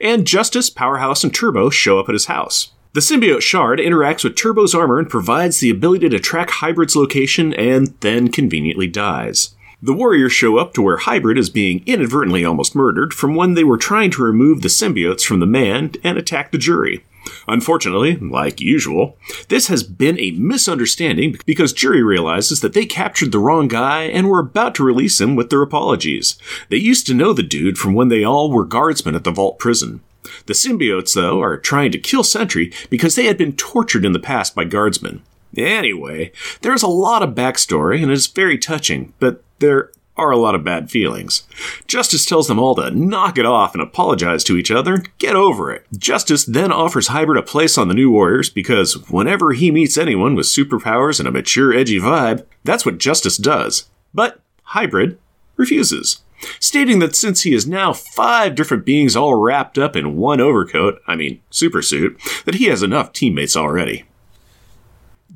[0.00, 2.72] And Justice, Powerhouse, and Turbo show up at his house.
[2.94, 7.52] The symbiote shard interacts with Turbo's armor and provides the ability to track Hybrid's location
[7.54, 9.54] and then conveniently dies.
[9.80, 13.62] The warriors show up to where Hybrid is being inadvertently almost murdered from when they
[13.62, 17.04] were trying to remove the symbiotes from the man and attack the jury.
[17.46, 19.16] Unfortunately, like usual,
[19.48, 24.28] this has been a misunderstanding because jury realizes that they captured the wrong guy and
[24.28, 26.38] were about to release him with their apologies.
[26.68, 29.58] They used to know the dude from when they all were guardsmen at the vault
[29.58, 30.00] prison.
[30.46, 34.18] The symbiotes, though, are trying to kill Sentry because they had been tortured in the
[34.18, 35.22] past by guardsmen.
[35.56, 40.54] Anyway, there's a lot of backstory and it's very touching, but there are a lot
[40.54, 41.44] of bad feelings.
[41.86, 45.70] Justice tells them all to knock it off and apologize to each other get over
[45.70, 45.86] it.
[45.96, 50.34] Justice then offers Hybrid a place on the New Warriors because whenever he meets anyone
[50.34, 53.88] with superpowers and a mature, edgy vibe, that's what Justice does.
[54.12, 55.18] But Hybrid
[55.56, 56.20] refuses
[56.60, 61.02] stating that since he is now five different beings all wrapped up in one overcoat,
[61.06, 64.04] I mean, supersuit, that he has enough teammates already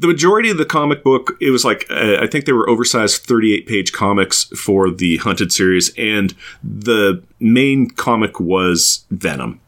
[0.02, 3.22] the majority of the comic book, it was like, uh, I think they were oversized
[3.22, 9.60] 38 page comics for the Hunted series, and the main comic was Venom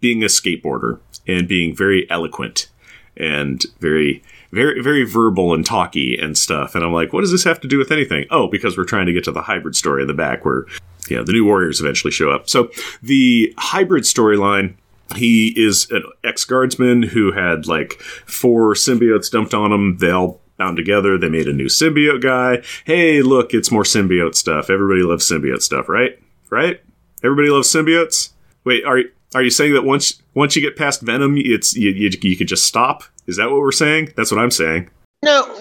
[0.00, 2.68] being a skateboarder and being very eloquent
[3.16, 4.22] and very
[4.52, 6.74] very very verbal and talky and stuff.
[6.74, 8.26] And I'm like, what does this have to do with anything?
[8.30, 10.66] Oh, because we're trying to get to the hybrid story in the back where
[11.08, 12.48] yeah, the new warriors eventually show up.
[12.48, 12.70] So
[13.02, 14.74] the hybrid storyline
[15.14, 19.98] he is an ex guardsman who had like four symbiotes dumped on him.
[19.98, 21.18] They all bound together.
[21.18, 22.62] They made a new symbiote guy.
[22.84, 24.70] Hey, look, it's more symbiote stuff.
[24.70, 26.18] Everybody loves symbiote stuff, right?
[26.50, 26.80] Right?
[27.22, 28.30] Everybody loves symbiotes.
[28.64, 29.00] Wait, are
[29.34, 32.48] are you saying that once once you get past Venom, it's you, you, you could
[32.48, 33.04] just stop?
[33.26, 34.12] Is that what we're saying?
[34.16, 34.88] That's what I'm saying.
[35.26, 35.60] No,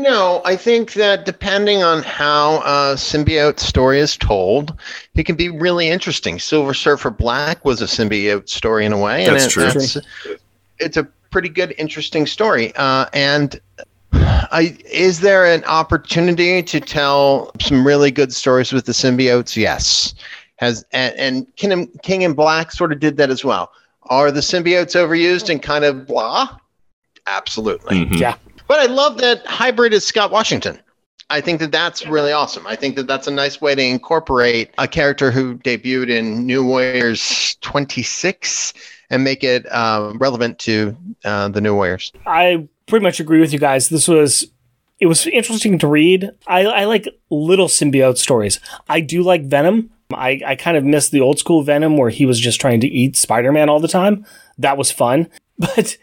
[0.00, 0.40] no.
[0.46, 4.74] I think that depending on how a symbiote story is told,
[5.14, 6.38] it can be really interesting.
[6.38, 10.36] Silver Surfer Black was a symbiote story in a way, and that's it, true.
[10.78, 12.72] it's a pretty good, interesting story.
[12.76, 13.60] Uh, and
[14.14, 19.56] I, is there an opportunity to tell some really good stories with the symbiotes?
[19.56, 20.14] Yes.
[20.56, 23.72] Has and, and King, King in Black sort of did that as well.
[24.04, 26.56] Are the symbiotes overused and kind of blah?
[27.26, 28.04] Absolutely.
[28.04, 28.14] Mm-hmm.
[28.14, 28.36] Yeah.
[28.72, 30.80] But I love that hybrid is Scott Washington.
[31.28, 32.66] I think that that's really awesome.
[32.66, 36.64] I think that that's a nice way to incorporate a character who debuted in New
[36.64, 38.72] Warriors 26
[39.10, 42.12] and make it uh, relevant to uh, the New Warriors.
[42.26, 43.90] I pretty much agree with you guys.
[43.90, 44.50] This was
[45.00, 46.30] it was interesting to read.
[46.46, 48.58] I, I like little symbiote stories.
[48.88, 49.90] I do like Venom.
[50.14, 52.88] I, I kind of miss the old school Venom where he was just trying to
[52.88, 54.24] eat Spider Man all the time.
[54.56, 55.28] That was fun.
[55.58, 55.98] But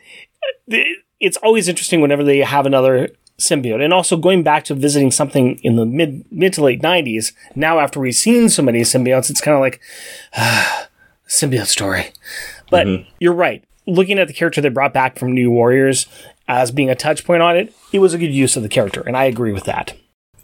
[1.20, 3.09] it's always interesting whenever they have another
[3.39, 3.84] symbiote.
[3.84, 7.80] And also going back to visiting something in the mid mid to late nineties, now
[7.80, 9.80] after we've seen so many symbiotes, it's kind of like
[10.36, 10.88] ah,
[11.28, 12.11] symbiote story.
[12.70, 13.09] But mm-hmm.
[13.20, 13.63] you're right.
[13.88, 16.05] Looking at the character they brought back from New Warriors
[16.47, 19.01] as being a touch point on it, it was a good use of the character,
[19.01, 19.95] and I agree with that.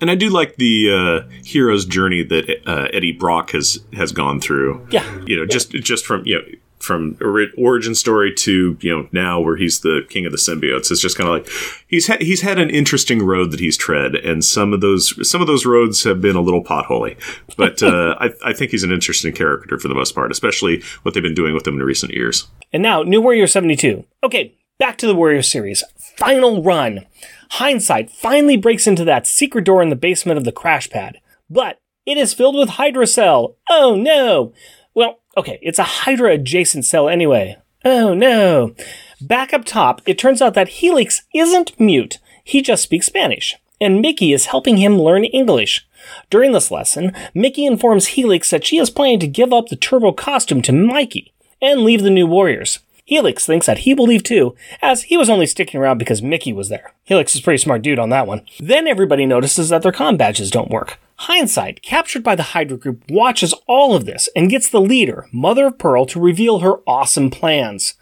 [0.01, 4.41] And I do like the uh, hero's journey that uh, Eddie Brock has has gone
[4.41, 4.87] through.
[4.91, 6.45] Yeah, you know, just just from you know
[6.85, 7.17] from
[7.57, 10.91] origin story to you know now where he's the king of the symbiotes.
[10.91, 11.49] It's just kind of like
[11.87, 15.41] he's ha- he's had an interesting road that he's tread and some of those some
[15.41, 17.17] of those roads have been a little potholy.
[17.57, 21.13] But uh, I, I think he's an interesting character for the most part especially what
[21.13, 22.47] they've been doing with him in recent years.
[22.71, 25.83] And now new warrior 72 okay back to the warrior series.
[26.17, 27.05] Final run.
[27.51, 31.19] Hindsight finally breaks into that secret door in the basement of the crash pad.
[31.49, 34.53] But it is filled with hydra cell oh no!
[34.93, 37.57] Well Okay, it's a Hydra adjacent cell anyway.
[37.83, 38.73] Oh no.
[39.21, 44.01] Back up top, it turns out that Helix isn't mute, he just speaks Spanish, and
[44.01, 45.87] Mickey is helping him learn English.
[46.29, 50.11] During this lesson, Mickey informs Helix that she is planning to give up the turbo
[50.11, 52.79] costume to Mikey and leave the New Warriors.
[53.05, 56.53] Helix thinks that he will leave too, as he was only sticking around because Mickey
[56.53, 56.93] was there.
[57.03, 58.41] Helix is a pretty smart dude on that one.
[58.59, 60.99] Then everybody notices that their com badges don't work.
[61.17, 65.67] Hindsight, captured by the Hydra group, watches all of this and gets the leader, Mother
[65.67, 67.93] of Pearl, to reveal her awesome plans.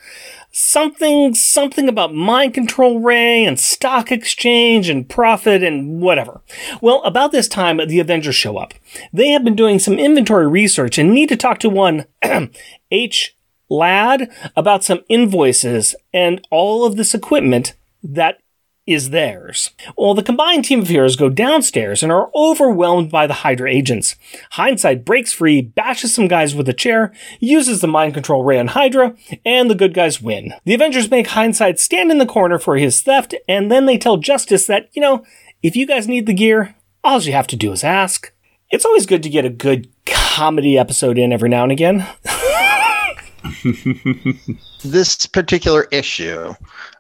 [0.52, 6.42] Something, something about mind control ray and stock exchange and profit and whatever.
[6.82, 8.74] Well, about this time, the Avengers show up.
[9.12, 12.06] They have been doing some inventory research and need to talk to one
[12.92, 13.36] H.
[13.70, 18.40] Lad about some invoices and all of this equipment that
[18.86, 19.72] is theirs.
[19.98, 24.16] Well, the combined team of heroes go downstairs and are overwhelmed by the Hydra agents.
[24.52, 28.68] Hindsight breaks free, bashes some guys with a chair, uses the mind control ray on
[28.68, 29.16] Hydra,
[29.46, 30.54] and the good guys win.
[30.66, 34.18] The Avengers make Hindsight stand in the corner for his theft, and then they tell
[34.18, 35.24] Justice that, you know,
[35.62, 38.34] if you guys need the gear, all you have to do is ask.
[38.70, 42.06] It's always good to get a good comedy episode in every now and again.
[44.84, 46.54] this particular issue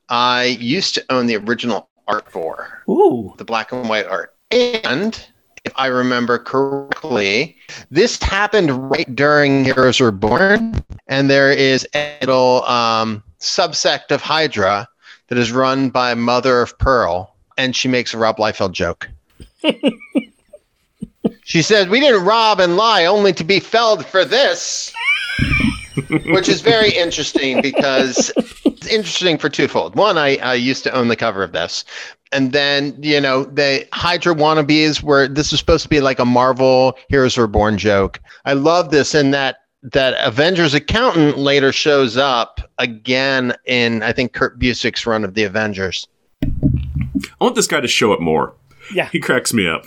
[0.10, 2.84] I used to own the original art for.
[2.89, 3.34] Ooh.
[3.38, 4.36] The black and white art.
[4.51, 5.26] And
[5.66, 7.58] if I remember correctly,
[7.89, 10.84] this happened right during Heroes Reborn.
[11.08, 14.88] And there is a little um, subsect of Hydra
[15.28, 17.36] that is run by Mother of Pearl.
[17.58, 19.10] And she makes a Rob Liefeld joke.
[21.43, 24.93] she said, We didn't rob and lie only to be felled for this
[26.26, 28.32] which is very interesting because
[28.66, 29.96] it's interesting for twofold.
[29.96, 31.86] One, I, I used to own the cover of this.
[32.32, 36.26] And then, you know, the Hydra wannabes where this was supposed to be like a
[36.26, 38.20] Marvel Heroes Reborn joke.
[38.46, 39.58] I love this in that
[39.91, 45.44] that Avengers accountant later shows up again in I think Kurt Busiek's run of the
[45.44, 46.08] Avengers.
[46.44, 48.56] I want this guy to show up more.
[48.94, 49.10] Yeah.
[49.10, 49.86] He cracks me up.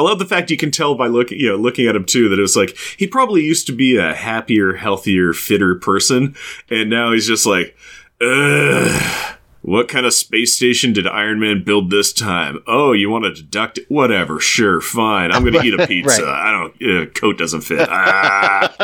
[0.00, 2.30] I love the fact you can tell by looking, you know, looking at him too
[2.30, 6.34] that it was like he probably used to be a happier, healthier, fitter person,
[6.70, 7.76] and now he's just like,
[8.22, 9.36] ugh.
[9.62, 12.60] What kind of space station did Iron Man build this time?
[12.66, 13.84] Oh, you want to deduct it?
[13.90, 15.30] Whatever, sure, fine.
[15.30, 16.22] I'm going to eat a pizza.
[16.24, 16.34] right.
[16.34, 16.82] I don't.
[16.82, 17.86] Uh, coat doesn't fit.
[17.90, 18.74] Ah.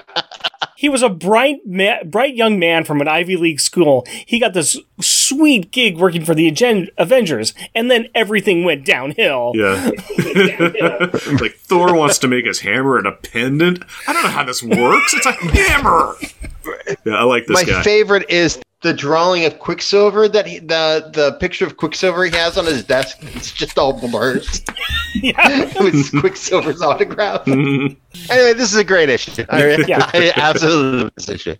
[0.81, 4.03] he was a bright, ma- bright young man from an Ivy League school.
[4.25, 9.51] He got this sweet gig working for the Agen- Avengers, and then everything went downhill.
[9.53, 9.75] Yeah.
[11.39, 13.83] like Thor wants to make his hammer and a pendant.
[14.07, 15.13] I don't know how this works.
[15.13, 16.15] It's a hammer.
[17.05, 17.81] Yeah, I like this My guy.
[17.81, 22.57] favorite is the drawing of Quicksilver that he, the the picture of Quicksilver he has
[22.57, 23.17] on his desk.
[23.21, 24.45] It's just all blurred
[25.15, 25.65] Yeah.
[25.83, 27.47] with Quicksilver's autograph.
[28.29, 29.45] Anyway, this is a great issue.
[29.49, 30.09] I, Yeah.
[30.13, 31.55] I absolutely love this issue.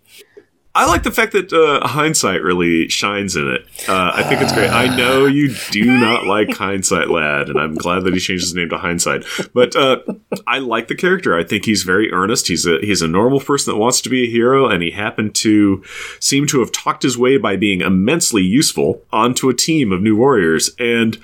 [0.73, 3.65] I like the fact that uh, hindsight really shines in it.
[3.89, 4.69] Uh, I think it's great.
[4.69, 8.55] I know you do not like Hindsight Lad, and I'm glad that he changed his
[8.55, 9.25] name to Hindsight.
[9.53, 9.99] But uh,
[10.47, 11.37] I like the character.
[11.37, 12.47] I think he's very earnest.
[12.47, 15.35] He's a he's a normal person that wants to be a hero, and he happened
[15.35, 15.83] to
[16.21, 20.15] seem to have talked his way by being immensely useful onto a team of new
[20.15, 20.69] warriors.
[20.79, 21.17] And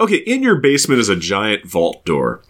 [0.00, 2.40] okay, in your basement is a giant vault door.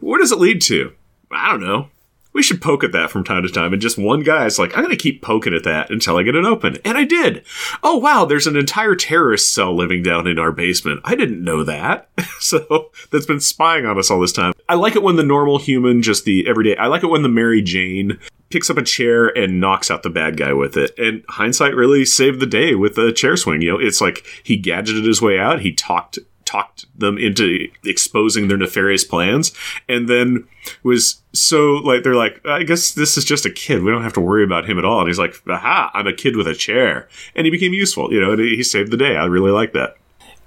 [0.00, 0.92] Where does it lead to?
[1.30, 1.88] I don't know
[2.34, 3.72] we should poke at that from time to time.
[3.72, 6.24] And just one guy is like, I'm going to keep poking at that until I
[6.24, 6.78] get it open.
[6.84, 7.44] And I did.
[7.82, 11.00] Oh, wow, there's an entire terrorist cell living down in our basement.
[11.04, 12.10] I didn't know that.
[12.40, 14.52] so that's been spying on us all this time.
[14.68, 17.28] I like it when the normal human, just the everyday, I like it when the
[17.28, 18.18] Mary Jane
[18.50, 20.92] picks up a chair and knocks out the bad guy with it.
[20.98, 23.62] And hindsight really saved the day with the chair swing.
[23.62, 25.60] You know, it's like he gadgeted his way out.
[25.60, 29.52] He talked talked them into exposing their nefarious plans
[29.88, 30.46] and then
[30.82, 33.82] was so like they're like i guess this is just a kid.
[33.82, 35.00] We don't have to worry about him at all.
[35.00, 37.08] And he's like aha i'm a kid with a chair.
[37.34, 39.16] And he became useful you know and he saved the day.
[39.16, 39.96] I really like that.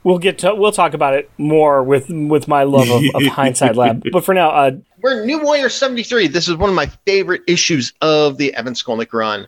[0.03, 3.76] We'll get to we'll talk about it more with with my love of, of Hindsight
[3.76, 4.03] Lad.
[4.11, 6.28] But for now, uh, We're New Warrior 73.
[6.28, 9.47] This is one of my favorite issues of the Evan Skolnick run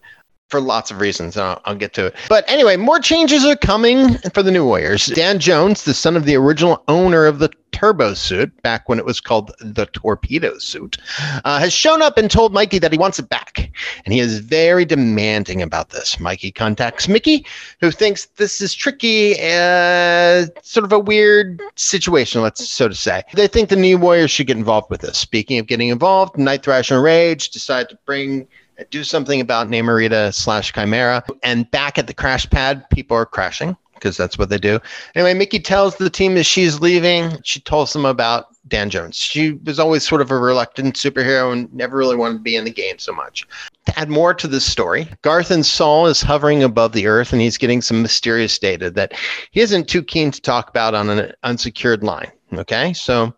[0.49, 1.37] for lots of reasons.
[1.37, 2.15] I'll, I'll get to it.
[2.27, 5.05] But anyway, more changes are coming for the New Warriors.
[5.05, 9.05] Dan Jones, the son of the original owner of the Turbo suit, back when it
[9.05, 10.97] was called the Torpedo suit,
[11.45, 13.71] uh, has shown up and told Mikey that he wants it back.
[14.03, 16.19] And he is very demanding about this.
[16.19, 17.45] Mikey contacts Mickey,
[17.79, 23.23] who thinks this is tricky, uh, sort of a weird situation, let's so to say.
[23.33, 25.17] They think the New Warriors should get involved with this.
[25.19, 28.47] Speaking of getting involved, Night Thrasher and Rage decide to bring
[28.89, 31.23] do something about Namorita slash Chimera.
[31.43, 34.80] And back at the crash pad, people are crashing because that's what they do.
[35.15, 37.38] Anyway, Mickey tells the team that she's leaving.
[37.43, 39.17] She tells them about Dan Jones.
[39.17, 42.63] She was always sort of a reluctant superhero and never really wanted to be in
[42.63, 43.45] the game so much.
[43.88, 47.57] To add more to this story, Garthan Saal is hovering above the earth and he's
[47.57, 49.13] getting some mysterious data that
[49.51, 52.32] he isn't too keen to talk about on an unsecured line.
[52.53, 53.34] Okay, so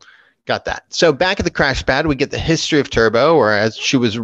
[0.46, 0.84] got that.
[0.89, 3.98] So back at the crash pad, we get the history of Turbo, or as she
[3.98, 4.20] was,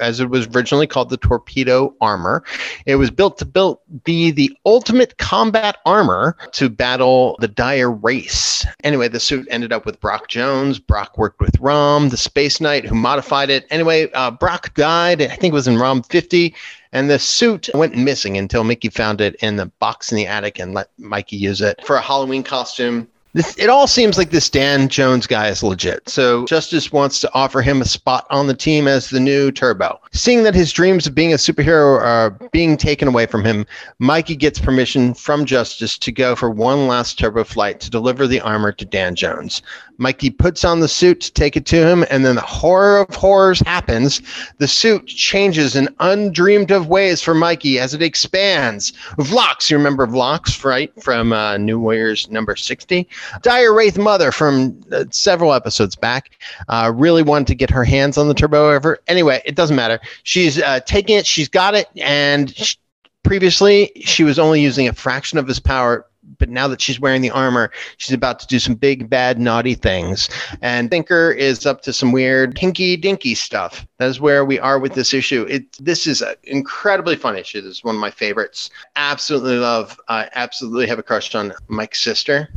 [0.00, 2.42] as it was originally called, the torpedo armor.
[2.86, 8.66] It was built to build be the ultimate combat armor to battle the dire wraiths.
[8.82, 10.78] Anyway, the suit ended up with Brock Jones.
[10.78, 13.66] Brock worked with Rom, the Space Knight, who modified it.
[13.70, 15.22] Anyway, uh, Brock died.
[15.22, 16.54] I think it was in Rom 50.
[16.94, 20.58] And the suit went missing until Mickey found it in the box in the attic
[20.58, 23.08] and let Mikey use it for a Halloween costume.
[23.34, 26.06] This, it all seems like this Dan Jones guy is legit.
[26.08, 29.98] So Justice wants to offer him a spot on the team as the new Turbo.
[30.12, 33.64] Seeing that his dreams of being a superhero are being taken away from him,
[33.98, 38.40] Mikey gets permission from Justice to go for one last Turbo flight to deliver the
[38.40, 39.62] armor to Dan Jones.
[39.98, 43.14] Mikey puts on the suit to take it to him, and then the horror of
[43.14, 44.20] horrors happens.
[44.58, 48.92] The suit changes in undreamed of ways for Mikey as it expands.
[49.18, 50.92] Volx, you remember Volx, right?
[51.02, 53.08] From uh, New Warriors number 60.
[53.42, 56.30] Dire Wraith Mother from uh, several episodes back
[56.68, 58.98] uh, really wanted to get her hands on the Turbo ever.
[59.08, 60.00] Anyway, it doesn't matter.
[60.22, 62.76] She's uh, taking it, she's got it, and sh-
[63.22, 66.06] previously she was only using a fraction of his power.
[66.38, 69.74] But now that she's wearing the armor, she's about to do some big, bad, naughty
[69.74, 70.28] things.
[70.60, 73.86] And Thinker is up to some weird, hinky dinky stuff.
[73.98, 75.46] That is where we are with this issue.
[75.48, 77.60] It this is an incredibly fun issue.
[77.60, 78.70] This is one of my favorites.
[78.96, 80.00] Absolutely love.
[80.08, 82.48] I absolutely have a crush on Mike's sister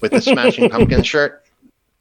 [0.00, 1.44] with the Smashing Pumpkin shirt.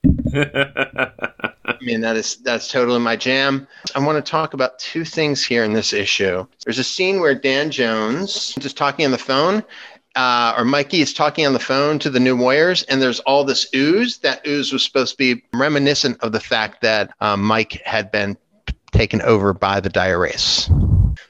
[0.36, 3.68] I mean, that is that's totally my jam.
[3.96, 6.46] I want to talk about two things here in this issue.
[6.66, 9.64] There's a scene where Dan Jones is talking on the phone,
[10.16, 13.44] uh, or Mikey is talking on the phone to the New Warriors, and there's all
[13.44, 14.18] this ooze.
[14.20, 18.38] That ooze was supposed to be reminiscent of the fact that um, Mike had been
[18.92, 20.70] taken over by the dire wraiths.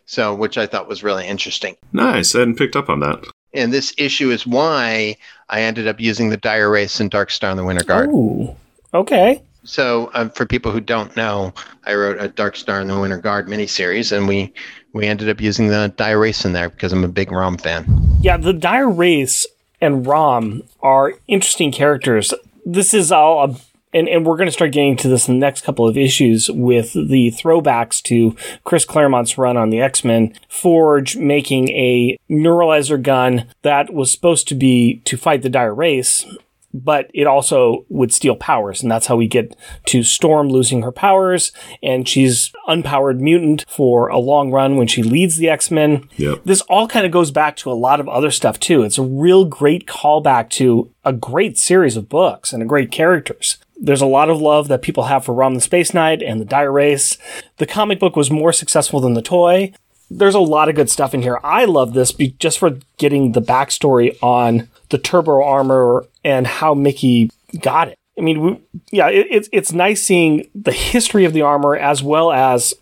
[0.05, 1.75] So, which I thought was really interesting.
[1.93, 5.15] nice i hadn't picked up on that And this issue is why
[5.49, 8.09] I ended up using the dire wraiths in Dark Star and the Winter Guard.
[8.09, 8.55] ooh,
[8.93, 9.41] okay.
[9.63, 11.53] So, um, for people who don't know,
[11.86, 14.53] I wrote a Dark Star and the Winter Guard miniseries, and we
[14.91, 17.86] we ended up using the dire race in there because I'm a big Rom fan.
[18.24, 19.45] Yeah, the Dire Wraiths
[19.82, 22.34] and Rom are interesting characters.
[22.65, 23.55] This is all a,
[23.93, 26.49] and, and we're going to start getting to this in the next couple of issues
[26.49, 33.49] with the throwbacks to Chris Claremont's run on the X-Men, Forge making a neutralizer gun
[33.61, 36.26] that was supposed to be to fight the dire wraiths,
[36.74, 38.82] but it also would steal powers.
[38.82, 39.55] And that's how we get
[39.88, 41.51] to Storm losing her powers.
[41.82, 46.09] And she's unpowered mutant for a long run when she leads the X-Men.
[46.17, 46.41] Yep.
[46.45, 48.84] This all kind of goes back to a lot of other stuff too.
[48.84, 53.57] It's a real great callback to a great series of books and a great characters.
[53.76, 56.45] There's a lot of love that people have for Rom the Space Knight and the
[56.45, 57.17] Dire Wraiths.
[57.57, 59.74] The comic book was more successful than the toy.
[60.10, 61.39] There's a lot of good stuff in here.
[61.43, 66.74] I love this be- just for getting the backstory on the turbo armor and how
[66.74, 67.32] Mickey
[67.62, 67.97] got it.
[68.18, 72.04] I mean, we, yeah, it, it's it's nice seeing the history of the armor as
[72.04, 72.74] well as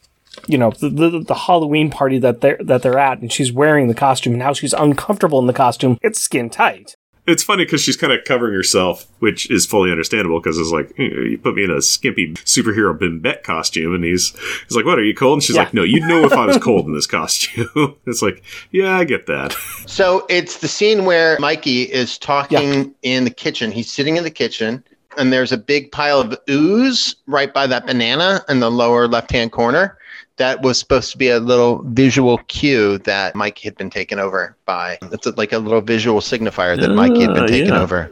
[0.47, 3.87] you know the, the, the Halloween party that they're that they're at, and she's wearing
[3.87, 5.97] the costume and how she's uncomfortable in the costume.
[6.01, 6.95] It's skin tight.
[7.27, 10.91] It's funny because she's kind of covering herself, which is fully understandable because it's like
[10.97, 14.33] you, put me in a skimpy superhero Bimbette costume, and he's
[14.67, 15.63] he's like, "What are you cold?" And she's Yeah.
[15.63, 17.69] like, "No, you'd know if I was cold in this costume."
[18.07, 18.41] it's like,
[18.71, 19.55] yeah, I get that.
[19.87, 23.71] So it's the scene where Mikey is talking in the kitchen.
[23.71, 24.83] He's sitting in the kitchen,
[25.17, 29.31] and there's a big pile of ooze right by that banana in the lower left
[29.31, 29.97] hand corner.
[30.37, 34.55] That was supposed to be a little visual cue that Mike had been taken over
[34.65, 34.97] by.
[35.11, 37.81] It's like a little visual signifier that Mike had been Ah, taken yeah.
[37.81, 38.11] over.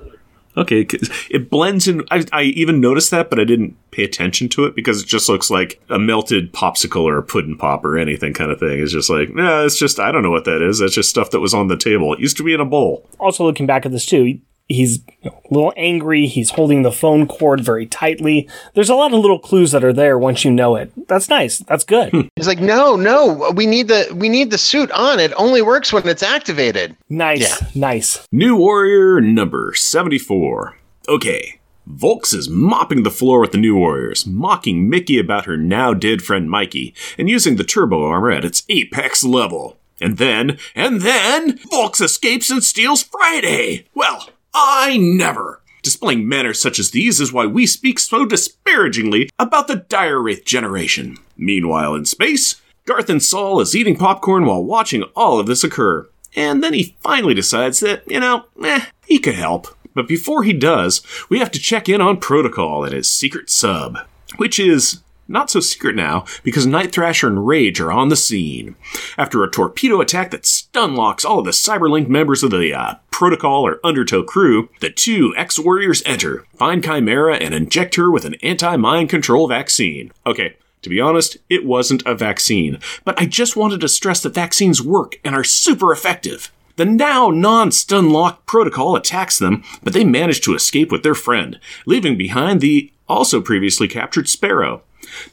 [0.58, 2.04] Okay, 'cause it blends in.
[2.12, 5.30] I, I even noticed that, but I didn't pay attention to it because it just
[5.30, 8.80] looks like a melted popsicle or a pudding pop or anything kind of thing.
[8.80, 10.80] It's just like, nah, it's just I don't know what that is.
[10.80, 12.14] That's just stuff that was on the table.
[12.14, 13.08] It used to be in a bowl.
[13.20, 16.28] also looking back at this too, he- he's a little angry.
[16.28, 18.48] He's holding the phone cord very tightly.
[18.76, 20.92] There's a lot of little clues that are there once you know it.
[21.08, 21.60] That's nice.
[21.60, 22.12] That's good.
[22.12, 22.22] Hmm.
[22.36, 25.20] He's like, no, no, we need the we need the suit on.
[25.20, 26.96] It only works when it's activated.
[27.10, 28.26] nice, nice.
[28.32, 30.78] New Warrior number 74.
[31.10, 31.56] Okay.
[31.90, 36.22] Volx is mopping the floor with the New Warriors, mocking Mickey about her now dead
[36.22, 39.80] friend Mikey, and using the turbo armor at its apex level.
[40.00, 43.86] And then, and then, Volx escapes and steals Friday!
[43.96, 45.62] Well, I never!
[45.82, 50.46] Displaying manners such as these is why we speak so disparagingly about the Dire Wraith
[50.46, 51.18] generation.
[51.38, 56.08] Meanwhile, in space, Garthan Saal is eating popcorn while watching all of this occur.
[56.36, 59.68] And then he finally decides that, you know, eh, he could help.
[59.96, 63.98] But before he does, we have to check in on Protocol and his secret sub,
[64.38, 68.76] which is not so secret now because Night Thrasher and Rage are on the scene.
[69.18, 72.96] After a torpedo attack that stun locks all of the Cyberlink members of the uh,
[73.12, 78.26] Protocol or Undertow crew, the two ex Warriors enter, find Chimera, and inject her with
[78.26, 80.12] an anti mind control vaccine.
[80.26, 80.56] Okay.
[80.84, 84.82] To be honest, it wasn't a vaccine, but I just wanted to stress that vaccines
[84.82, 86.54] work and are super effective.
[86.78, 91.14] The now non stun lock protocol attacks them, but they manage to escape with their
[91.14, 94.84] friend, leaving behind the also previously captured Sparrow.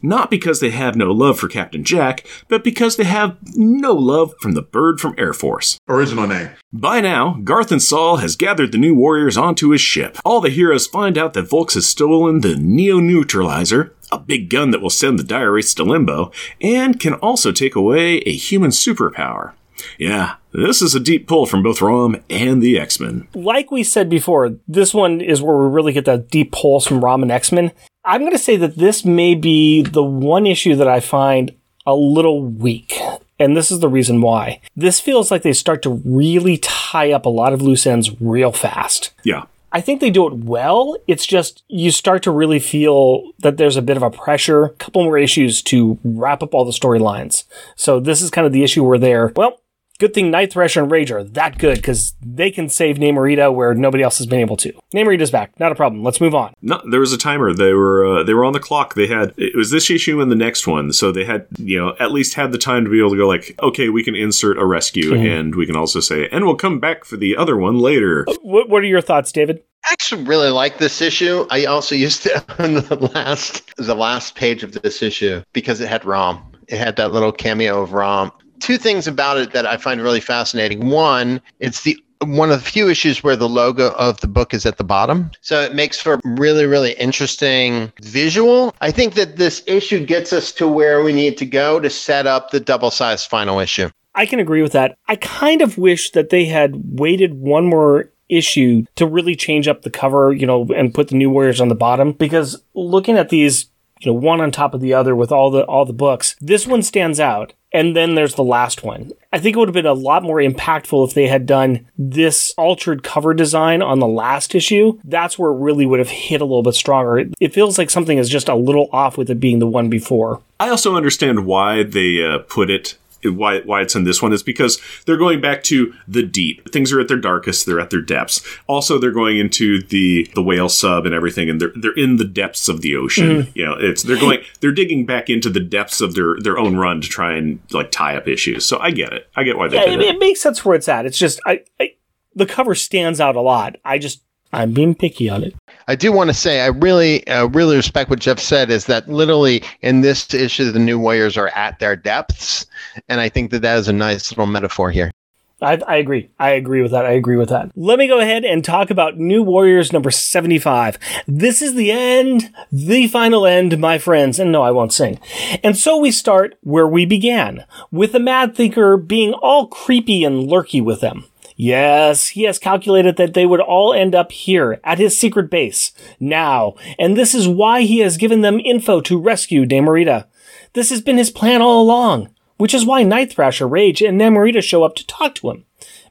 [0.01, 4.35] Not because they have no love for Captain Jack, but because they have no love
[4.41, 5.79] from the bird from Air Force.
[5.89, 6.51] Original name.
[6.73, 10.19] By now, Garthan Saal has gathered the new warriors onto his ship.
[10.25, 14.71] All the heroes find out that Volx has stolen the Neo Neutralizer, a big gun
[14.71, 18.71] that will send the Dire Wraiths to limbo, and can also take away a human
[18.71, 19.53] superpower.
[19.99, 23.29] Yeah, this is a deep pull from both Rom and the X Men.
[23.35, 27.05] Like we said before, this one is where we really get that deep pulse from
[27.05, 27.73] Rom and X Men.
[28.05, 31.55] I'm going to say that this may be the one issue that I find
[31.87, 32.99] a little weak.
[33.39, 34.61] And this is the reason why.
[34.75, 38.53] This feels like they start to really tie up a lot of loose ends real
[38.53, 39.13] fast.
[39.25, 39.45] Yeah.
[39.73, 40.97] I think they do it well.
[41.07, 44.71] It's just you start to really feel that there's a bit of a pressure, a
[44.71, 47.45] couple more issues to wrap up all the storylines.
[47.75, 49.61] So this is kind of the issue where they're, well,
[49.97, 53.75] good thing Night Thrasher and Rage are that good because they can save Namorita where
[53.75, 54.73] nobody else has been able to.
[54.95, 56.03] Namorita's back, not a problem.
[56.03, 56.55] Let's move on.
[56.63, 57.53] No, there was a timer.
[57.53, 58.95] They were uh, they were on the clock.
[58.95, 61.95] They had it was this issue and the next one, so they had you know
[61.99, 64.59] at least had the time to be able to go like, okay, we can insert
[64.59, 67.79] a rescue, and we can also say, and we'll come back for the other one
[67.79, 68.27] later.
[68.43, 69.63] What, what are your thoughts, David?
[69.85, 71.47] I actually really like this issue.
[71.51, 75.89] I also used it on the last the last page of this issue because it
[75.89, 76.53] had Rom.
[76.69, 78.33] It had that little cameo of Rom.
[78.61, 80.89] Two things about it that I find really fascinating.
[80.89, 84.65] One, it's the one of the few issues where the logo of the book is
[84.65, 85.31] at the bottom.
[85.43, 88.75] So it makes for really, really interesting visual.
[88.81, 92.27] I think that this issue gets us to where we need to go to set
[92.27, 93.91] up the double sized final issue.
[94.15, 94.97] I can agree with that.
[95.09, 99.83] I kind of wish that they had waited one more issue to really change up
[99.83, 103.29] the cover, you know, and put the new warriors on the bottom because looking at
[103.29, 103.67] these,
[104.01, 106.67] you know, one on top of the other with all the all the books, this
[106.67, 109.13] one stands out and then there's the last one.
[109.35, 112.55] I think it would have been a lot more impactful if they had done this
[112.57, 114.99] altered cover design on the last issue.
[115.05, 117.31] That's where it really would have hit a little bit stronger.
[117.39, 120.41] It, feels like something is just a little off with it being the one before.
[120.59, 122.97] I also understand why they uh, put it
[123.31, 126.71] why why it's in this one is because they're going back to the deep.
[126.73, 127.67] Things are at their darkest.
[127.67, 128.43] They're at their depths.
[128.67, 132.25] Also, they're going into the the whale sub and everything, and they're they're in the
[132.25, 133.43] depths of the ocean.
[133.43, 133.57] Mm.
[133.57, 136.77] You know, it's they're going they're digging back into the depths of their their own
[136.77, 138.65] run to try and like tie up issues.
[138.65, 139.29] So I get it.
[139.37, 139.77] I get why they.
[139.77, 141.07] Yeah, it, it, makes sense where it's at.
[141.07, 141.95] It's just I, I
[142.35, 143.77] the cover stands out a lot.
[143.85, 144.23] I just
[144.57, 145.55] I'm being picky on it.
[145.87, 148.71] I do want to say I really, uh, really respect what Jeff said.
[148.71, 152.65] Is that literally in this issue, the new Warriors are at their depths,
[153.09, 155.13] and I think that that is a nice little metaphor here.
[155.61, 156.31] I, I, agree.
[156.39, 157.07] I agree with that.
[157.07, 157.71] I agree with that.
[157.77, 160.99] Let me go ahead and talk about New Warriors number 75.
[161.27, 164.39] This is the end, the final end, my friends.
[164.39, 165.19] And no, I won't sing.
[165.65, 170.47] And so we start where we began, with the Mad Thinker being all creepy and
[170.47, 171.25] lurky with them.
[171.57, 175.93] Yes, he has calculated that they would all end up here at his secret base
[176.21, 180.27] now, and this is why he has given them info to rescue Namorita.
[180.75, 182.29] This has been his plan all along,
[182.59, 185.65] which is why Night Thrasher, Rage, and Namorita show up to talk to him.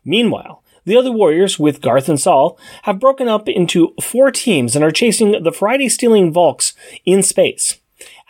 [0.04, 4.92] Meanwhile, the other warriors, with Garthan Saal, have broken up into four teams and are
[4.92, 6.74] chasing the Friday stealing Volx
[7.06, 7.80] in space.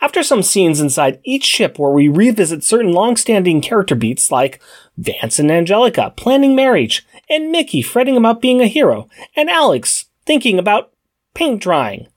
[0.00, 4.60] After some scenes inside each ship where we revisit certain long-standing character beats like
[4.98, 10.58] Vance and Angelica planning marriage, and Mickey fretting about being a hero, and Alex thinking
[10.58, 10.92] about
[11.34, 12.08] paint drying,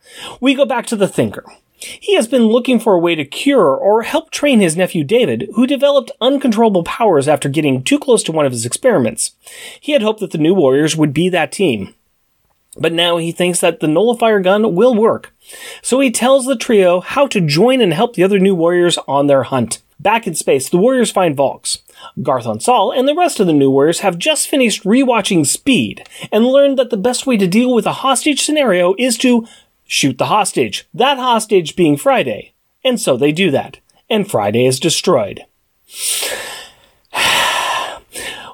[0.42, 1.46] we go back to the Thinker.
[1.78, 5.48] He has been looking for a way to cure or help train his nephew David,
[5.56, 9.32] who developed uncontrollable powers after getting too close to one of his experiments.
[9.80, 11.96] He had hoped that the new Warriors would be that team.
[12.78, 15.34] But now he thinks that the nullifier gun will work.
[15.82, 19.28] So he tells the trio how to join and help the other new warriors on
[19.28, 19.82] their hunt.
[20.00, 21.80] Back in space, the warriors find Volx.
[22.20, 26.46] Garthan Saal and the rest of the new warriors have just finished rewatching Speed and
[26.46, 29.46] learned that the best way to deal with a hostage scenario is to
[29.86, 30.88] shoot the hostage.
[30.94, 32.54] That hostage being Friday.
[32.86, 33.80] And so they do that.
[34.10, 35.46] And Friday is destroyed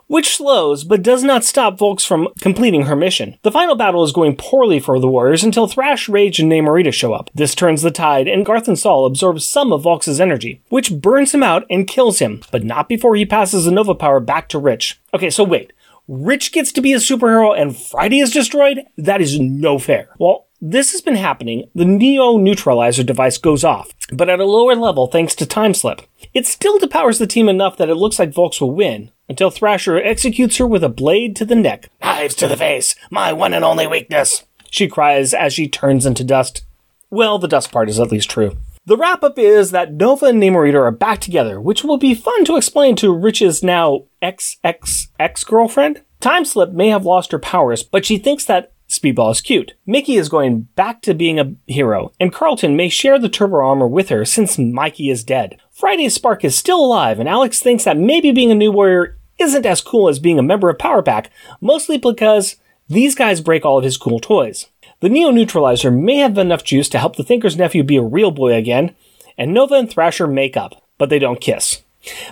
[0.08, 3.38] which slows but does not stop Volx from completing her mission.
[3.42, 7.14] The final battle is going poorly for the warriors until Thrash, Rage, and Namorita show
[7.14, 7.30] up.
[7.34, 11.44] This turns the tide, and Garthan Saal absorb some of Volx' energy, which burns him
[11.44, 15.00] out and kills him, but not before he passes the Nova power back to Rich.
[15.14, 15.74] Okay, so wait.
[16.08, 18.84] Rich gets to be a superhero and Friday is destroyed?
[18.96, 20.10] That is no fair.
[20.20, 21.70] Well, this has been happening.
[21.74, 26.02] The Neo neutralizer device goes off, but at a lower level thanks to time slip.
[26.34, 29.98] It still depowers the team enough that it looks like Volx will win, until Thrasher
[29.98, 31.90] executes her with a blade to the neck.
[32.02, 36.24] Knives to the face, my one and only weakness, she cries as she turns into
[36.24, 36.66] dust.
[37.10, 38.58] Well, the dust part is at least true.
[38.88, 42.46] The wrap up is that Nova and Namorita are back together, which will be fun
[42.46, 46.04] to explain to Rich's now ex ex ex girlfriend.
[46.22, 49.74] Timeslip may have lost her powers, but she thinks that Speedball is cute.
[49.86, 53.88] Mickey is going back to being a hero, and Carlton may share the turbo armor
[53.88, 55.58] with her since Mikey is dead.
[55.76, 59.66] Friday's Spark is still alive, and Alex thinks that maybe being a new warrior isn't
[59.66, 62.56] as cool as being a member of Power Pack, mostly because
[62.88, 64.68] these guys break all of his cool toys.
[65.02, 68.32] The Neo Neutralizer may have enough juice to help the Thinker's nephew be a real
[68.32, 68.96] boy again,
[69.38, 71.84] and Nova and Thrasher make up, but they don't kiss.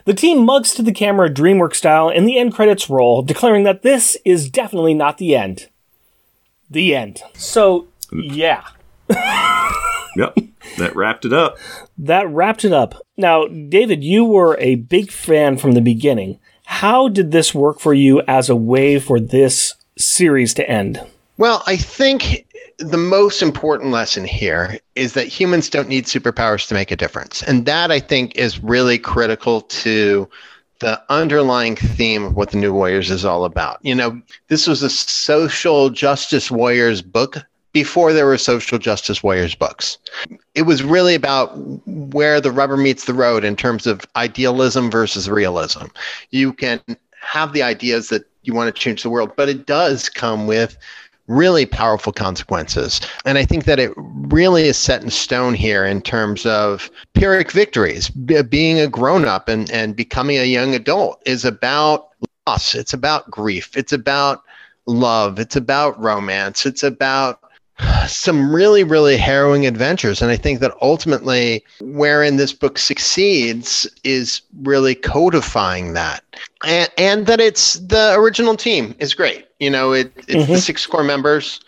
[0.06, 3.82] The team mugs to the camera DreamWorks style, and the end credits roll, declaring that
[3.82, 5.68] this is definitely not the end.
[6.70, 7.22] The end.
[7.34, 8.64] So, yeah.
[10.16, 10.36] yep,
[10.78, 11.58] that wrapped it up.
[11.96, 12.96] That wrapped it up.
[13.18, 16.40] Now, David, you were a big fan from the beginning.
[16.66, 21.00] How did this work for you as a way for this series to end?
[21.38, 22.48] Well, I think
[22.80, 27.44] the most important lesson here is that humans don't need superpowers to make a difference.
[27.44, 30.28] And that I think is really critical to
[30.80, 33.80] the underlying theme of what the New Warriors is all about.
[33.84, 37.38] You know, this was a social justice warriors book
[37.74, 39.98] before there were social justice warriors books.
[40.56, 41.58] It was really about
[41.88, 45.86] where the rubber meets the road in terms of idealism versus realism.
[46.30, 46.80] You can
[47.22, 50.78] have the ideas that you want to change the world, but it does come with
[51.28, 53.00] really powerful consequences.
[53.26, 57.52] And I think that it really is set in stone here in terms of Pyrrhic
[57.52, 58.10] victories.
[58.10, 62.10] B- being a grown up and, and becoming a young adult is about
[62.46, 64.44] loss, it's about grief, it's about
[64.86, 67.40] love, it's about romance, it's about
[68.08, 70.22] some really, really harrowing adventures.
[70.22, 76.24] And I think that ultimately, wherein this book succeeds is really codifying that.
[76.66, 79.48] And, and that it's the original team is great.
[79.60, 80.54] You know, it, it's mm-hmm.
[80.54, 81.60] the six core members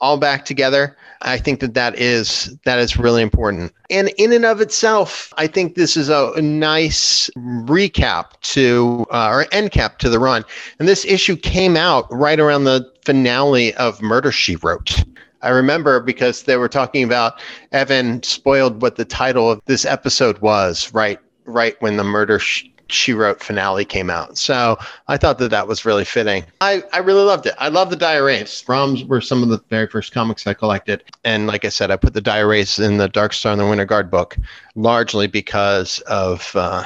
[0.00, 0.96] all back together.
[1.22, 3.72] I think that that is that is really important.
[3.88, 9.28] And in and of itself, I think this is a, a nice recap to uh,
[9.30, 10.44] or end cap to the run.
[10.78, 15.02] And this issue came out right around the finale of Murder She Wrote.
[15.44, 17.40] I remember because they were talking about
[17.72, 22.64] Evan spoiled what the title of this episode was right right when the murder sh-
[22.88, 24.38] she wrote finale came out.
[24.38, 24.78] So
[25.08, 26.44] I thought that that was really fitting.
[26.60, 27.54] I, I really loved it.
[27.58, 28.62] I love the Dire Wraiths.
[28.64, 31.02] ROMs were some of the very first comics I collected.
[31.24, 33.66] And like I said, I put the Dire Wraiths in the Dark Star and the
[33.66, 34.36] Winter Guard book
[34.74, 36.84] largely because of uh,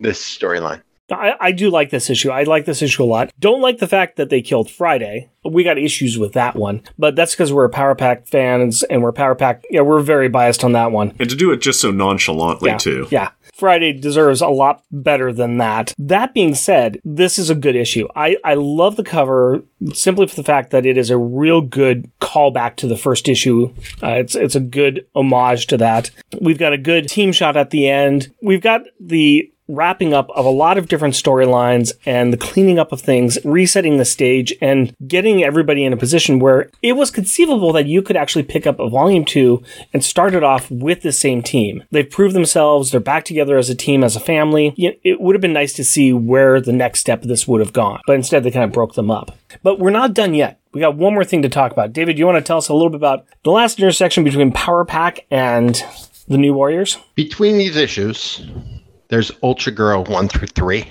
[0.00, 0.82] this storyline.
[1.10, 2.30] I, I do like this issue.
[2.30, 3.30] I like this issue a lot.
[3.38, 5.30] Don't like the fact that they killed Friday.
[5.44, 9.12] We got issues with that one, but that's because we're Power Pack fans and we're
[9.12, 9.64] Power Pack.
[9.70, 11.14] Yeah, we're very biased on that one.
[11.18, 13.06] And to do it just so nonchalantly, Yeah, too.
[13.10, 13.30] yeah.
[13.54, 15.92] Friday deserves a lot better than that.
[15.98, 18.06] That being said, this is a good issue.
[18.14, 22.08] I, I love the cover simply for the fact that it is a real good
[22.20, 23.74] callback to the first issue.
[24.00, 26.10] Uh, it's it's a good homage to that.
[26.40, 28.32] We've got a good team shot at the end.
[28.40, 32.90] We've got the wrapping up of a lot of different storylines and the cleaning up
[32.90, 37.72] of things, resetting the stage, and getting everybody in a position where it was conceivable
[37.72, 39.62] that you could actually pick up a volume two
[39.92, 41.84] and start it off with the same team.
[41.90, 44.74] They've proved themselves, they're back together as a team, as a family.
[44.76, 47.72] It would have been nice to see where the next step of this would have
[47.72, 49.36] gone, but instead they kind of broke them up.
[49.62, 50.60] But we're not done yet.
[50.72, 51.92] We got one more thing to talk about.
[51.92, 54.84] David, you want to tell us a little bit about the last intersection between Power
[54.84, 55.82] Pack and
[56.28, 56.98] the New Warriors?
[57.14, 58.46] Between these issues,
[59.08, 60.86] there's Ultra Girl 1 through 3.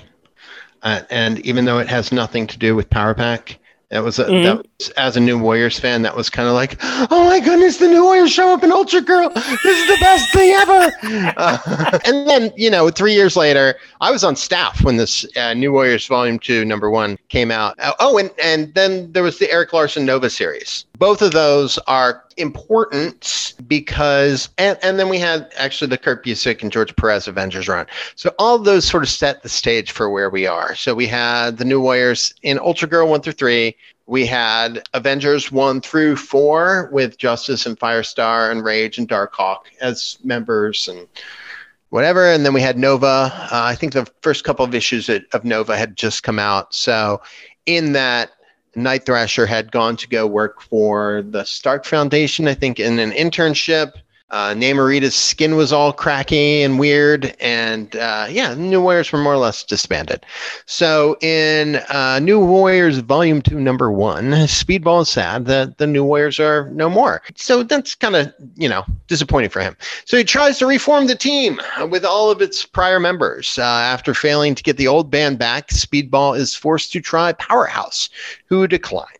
[0.82, 3.58] Uh, and even though it has nothing to do with Power Pack,
[3.90, 6.76] that was, a, that was as a new Warriors fan, that was kind of like,
[7.10, 9.30] oh my goodness, the new Warriors show up in Ultra Girl.
[9.30, 10.92] This is the best thing ever.
[11.38, 15.54] Uh, and then, you know, three years later, I was on staff when this uh,
[15.54, 17.76] New Warriors Volume 2, number one, came out.
[17.78, 20.84] Uh, oh, and, and then there was the Erik Larsen Nova series.
[20.98, 26.62] Both of those are important because, and, and then we had actually the Kurt Busiek
[26.62, 27.86] and George Perez Avengers run.
[28.16, 30.74] So all those sort of set the stage for where we are.
[30.74, 33.76] So we had the New Warriors in Ultra Girl 1 through 3.
[34.06, 40.18] We had Avengers 1 through 4 with Justice and Firestar and Rage and Darkhawk as
[40.24, 41.06] members and
[41.90, 42.26] whatever.
[42.26, 43.30] And then we had Nova.
[43.32, 46.74] Uh, I think the first couple of issues of Nova had just come out.
[46.74, 47.20] So
[47.66, 48.30] in that,
[48.82, 53.12] Night Thrasher had gone to go work for the Stark Foundation, I think, in an
[53.12, 53.92] internship.
[54.30, 59.32] Uh, Namorita's skin was all cracky and weird, and uh, yeah, New Warriors were more
[59.32, 60.26] or less disbanded.
[60.66, 66.04] So in uh, New Warriors Volume Two, Number One, Speedball is sad that the New
[66.04, 67.22] Warriors are no more.
[67.36, 69.76] So that's kind of you know disappointing for him.
[70.04, 73.58] So he tries to reform the team with all of its prior members.
[73.58, 78.10] Uh, after failing to get the old band back, Speedball is forced to try Powerhouse,
[78.46, 79.17] who declines.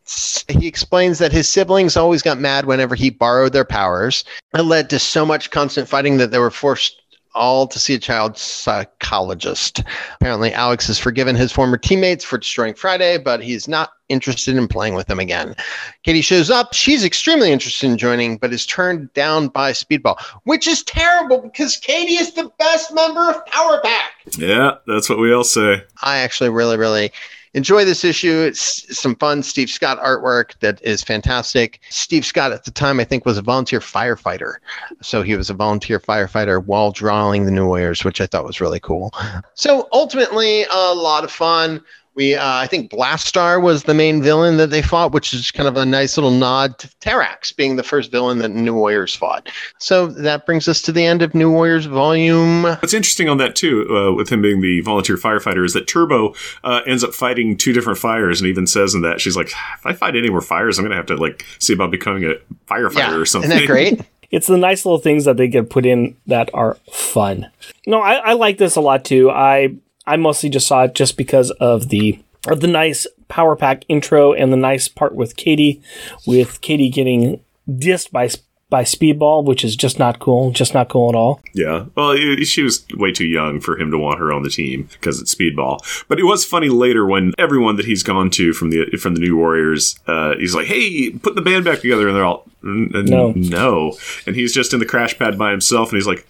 [0.49, 4.25] He explains that his siblings always got mad whenever he borrowed their powers.
[4.55, 7.03] It led to so much constant fighting that they were forced
[7.35, 9.83] all to see a child psychologist.
[10.15, 14.67] Apparently, Alex has forgiven his former teammates for destroying Friday, but he's not interested in
[14.67, 15.55] playing with them again.
[16.03, 16.73] Katie shows up.
[16.73, 21.77] She's extremely interested in joining, but is turned down by Speedball, which is terrible because
[21.77, 24.11] Katie is the best member of Power Pack.
[24.37, 25.83] Yeah, that's what we all say.
[26.03, 27.13] I actually really, really
[27.55, 28.41] enjoy this issue.
[28.41, 31.81] It's some fun Steve Scott artwork that is fantastic.
[31.91, 34.57] Steve Scott at the time, I think, was a volunteer firefighter.
[35.03, 38.61] So he was a volunteer firefighter while drawing the New Warriors, which I thought was
[38.61, 39.13] really cool.
[39.55, 41.83] So ultimately, a lot of fun.
[42.19, 45.69] We, uh, I think Blastaar was the main villain that they fought, which is kind
[45.69, 49.49] of a nice little nod to Terrax being the first villain that New Warriors fought.
[49.79, 53.55] So that brings us to the end of New Warriors Volume What's interesting on that
[53.55, 57.57] too, uh, with him being the volunteer firefighter, is that Turbo uh, ends up fighting
[57.57, 60.41] two different fires, and even says in that she's like, "If I fight any more
[60.41, 62.35] fires, I'm gonna have to like see about becoming a
[62.67, 64.01] firefighter or something." Isn't that great?
[64.31, 67.51] It's the nice little things that they get put in that are fun.
[67.87, 69.31] No, I, I like this a lot too.
[69.31, 69.77] I
[70.09, 74.33] I mostly just saw it just because of the of the nice power pack intro
[74.33, 75.83] and the nice part with Katie,
[76.27, 78.31] with Katie getting dissed by
[78.71, 80.51] by Speedball, which is just not cool.
[80.51, 81.41] Just not cool at all.
[81.55, 81.87] Yeah.
[81.95, 85.21] Well, she was way too young for him to want her on the team because
[85.23, 85.79] it's speedball.
[86.07, 89.21] But it was funny later when everyone that he's gone to from the from the
[89.21, 92.91] New Warriors, uh, he's like, "Hey, put the band back together," and they're all, "N-
[92.95, 93.33] n- No.
[93.35, 93.97] no,"
[94.27, 96.27] and he's just in the crash pad by himself, and he's like.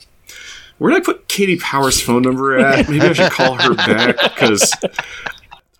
[0.79, 2.89] Where did I put Katie Power's phone number at?
[2.89, 4.73] Maybe I should call her back because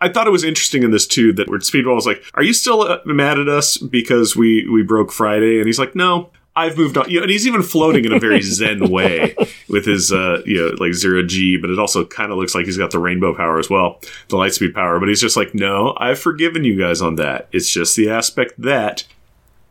[0.01, 2.53] I thought it was interesting in this too that where Speedball was like, "Are you
[2.53, 6.77] still uh, mad at us because we we broke Friday?" And he's like, "No, I've
[6.77, 9.35] moved on." You know, and he's even floating in a very zen way
[9.69, 12.67] with his uh, you know like zero G, but it also kind of looks like
[12.67, 15.01] he's got the rainbow power as well, the light speed power.
[15.01, 17.49] But he's just like, "No, I've forgiven you guys on that.
[17.53, 19.05] It's just the aspect that."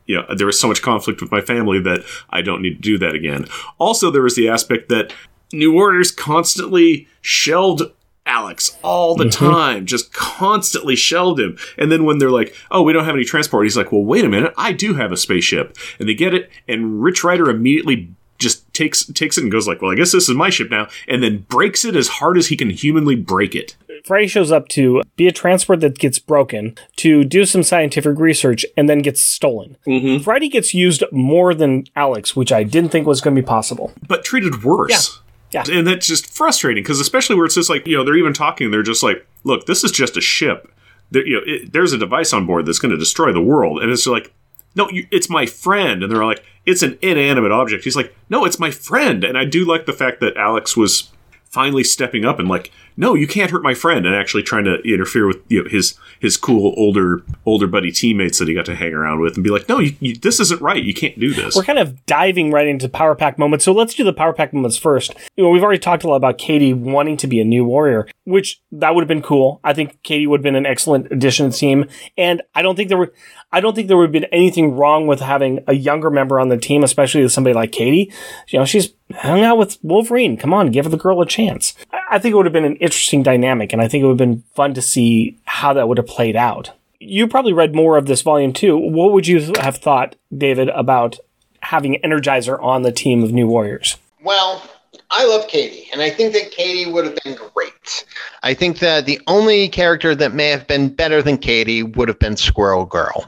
[0.08, 2.82] You know, there was so much conflict with my family that I don't need to
[2.82, 3.46] do that again.
[3.78, 5.14] Also, there was the aspect that
[5.54, 7.94] New Warriors constantly shelled
[8.26, 9.46] Alex all the mm-hmm.
[9.46, 11.58] time, just constantly shelled him.
[11.78, 14.26] And then when they're like, oh, we don't have any transport, he's like, well, wait
[14.26, 15.78] a minute, I do have a spaceship.
[16.00, 19.82] And they get it, and Rich Rider immediately just takes takes it and goes like,
[19.82, 22.48] well, I guess this is my ship now, and then breaks it as hard as
[22.48, 23.76] he can humanly break it.
[24.08, 28.66] Friday shows up to be a transport that gets broken, to do some scientific research,
[28.78, 29.78] and then gets stolen.
[29.86, 30.24] Mm-hmm.
[30.24, 33.92] Friday gets used more than Alex, which I didn't think was going to be possible.
[34.08, 35.22] But treated worse.
[35.52, 35.64] Yeah.
[35.66, 35.78] Yeah.
[35.78, 38.70] And that's just frustrating because especially where it's just like, you know, they're even talking,
[38.70, 40.70] they're just like, look, this is just a ship.
[41.12, 43.82] There, you know, it, there's a device on board that's going to destroy the world.
[43.82, 44.34] And it's like,
[44.76, 46.04] no, you, it's my friend.
[46.04, 47.86] And they're like, it's an inanimate object.
[47.86, 49.24] He's like, no, it's my friend.
[49.24, 51.12] And I do like the fact that Alex was
[51.52, 54.82] finally stepping up and like, no, you can't hurt my friend, and actually trying to
[54.82, 58.76] interfere with you know, his his cool older older buddy teammates that he got to
[58.76, 60.84] hang around with, and be like, no, you, you, this isn't right.
[60.84, 61.56] You can't do this.
[61.56, 64.52] We're kind of diving right into Power Pack moments, so let's do the Power Pack
[64.52, 65.14] moments first.
[65.36, 68.08] You know, we've already talked a lot about Katie wanting to be a new warrior,
[68.26, 69.60] which that would have been cool.
[69.64, 71.86] I think Katie would have been an excellent addition to the team,
[72.18, 73.14] and I don't think there were.
[73.52, 76.50] I don't think there would have been anything wrong with having a younger member on
[76.50, 78.12] the team, especially with somebody like Katie.
[78.50, 80.38] You know, she's hung out with Wolverine.
[80.38, 81.74] Come on, give the girl a chance.
[82.10, 84.30] I think it would have been an interesting dynamic, and I think it would have
[84.30, 86.72] been fun to see how that would have played out.
[87.00, 88.78] You probably read more of this volume too.
[88.78, 91.18] What would you have thought, David, about
[91.62, 93.98] having Energizer on the team of New Warriors?
[94.24, 94.64] Well,
[95.12, 98.06] I love Katie, and I think that Katie would have been great.
[98.44, 102.20] I think that the only character that may have been better than Katie would have
[102.20, 103.28] been Squirrel Girl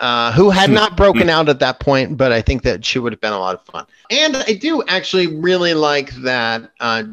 [0.00, 3.12] uh, who had not broken out at that point, but I think that she would
[3.12, 3.86] have been a lot of fun.
[4.10, 7.04] And I do actually really like that uh,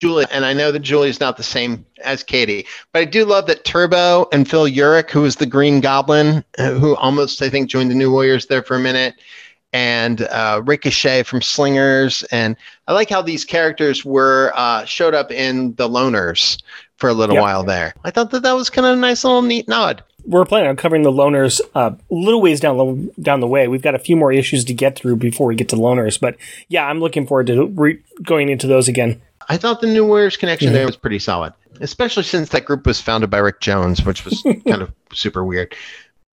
[0.00, 3.46] Julie, and I know that Julie's not the same as Katie, but I do love
[3.46, 7.68] that Turbo and Phil Urich, who was the Green Goblin, uh, who almost I think
[7.68, 9.16] joined the New Warriors there for a minute,
[9.72, 12.56] and uh, Ricochet from Slingers, and
[12.86, 16.62] I like how these characters were uh, showed up in the Loners
[16.96, 17.42] for a little yep.
[17.42, 17.94] while there.
[18.04, 20.76] I thought that that was kind of a nice little neat nod we're planning on
[20.76, 23.68] covering the loners uh, a little ways down the down the way.
[23.68, 26.36] We've got a few more issues to get through before we get to loners, but
[26.68, 29.20] yeah, I'm looking forward to re- going into those again.
[29.48, 30.74] I thought the New Warriors connection mm-hmm.
[30.74, 34.42] there was pretty solid, especially since that group was founded by Rick Jones, which was
[34.66, 35.74] kind of super weird.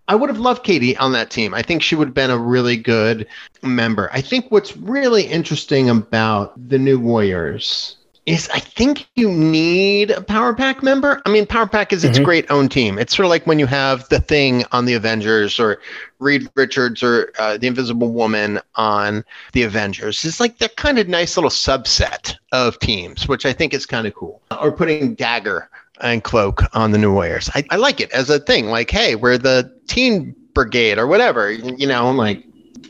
[0.07, 1.55] I would have loved Katie on that team.
[1.55, 3.27] I think she would have been a really good
[3.63, 4.11] member.
[4.13, 10.23] I think what's really interesting about the New Warriors is I think you need a
[10.23, 11.21] Power Pack member.
[11.27, 12.25] I mean, Power Pack is its mm-hmm.
[12.25, 12.99] great own team.
[12.99, 15.79] It's sort of like when you have the Thing on the Avengers or
[16.21, 20.25] Reed Richards or uh, the Invisible Woman on the Avengers.
[20.25, 24.07] It's like they're kind of nice little subset of teams, which I think is kind
[24.07, 24.41] of cool.
[24.59, 25.69] Or putting Dagger
[26.01, 27.51] and Cloak on the New Warriors.
[27.55, 28.67] I, I like it as a thing.
[28.67, 31.51] Like, hey, we're the Teen Brigade or whatever.
[31.53, 32.43] You know, I'm like,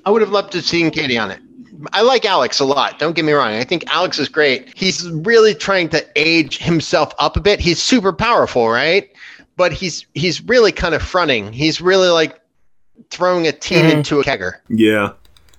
[0.07, 1.41] I would have loved to see Katie on it.
[1.93, 2.99] I like Alex a lot.
[2.99, 3.53] Don't get me wrong.
[3.53, 4.73] I think Alex is great.
[4.77, 7.61] He's really trying to age himself up a bit.
[7.61, 9.11] He's super powerful, right?
[9.57, 11.53] But he's he's really kind of fronting.
[11.53, 12.41] He's really like
[13.11, 13.99] throwing a team mm-hmm.
[13.99, 14.55] into a kegger.
[14.69, 15.13] Yeah,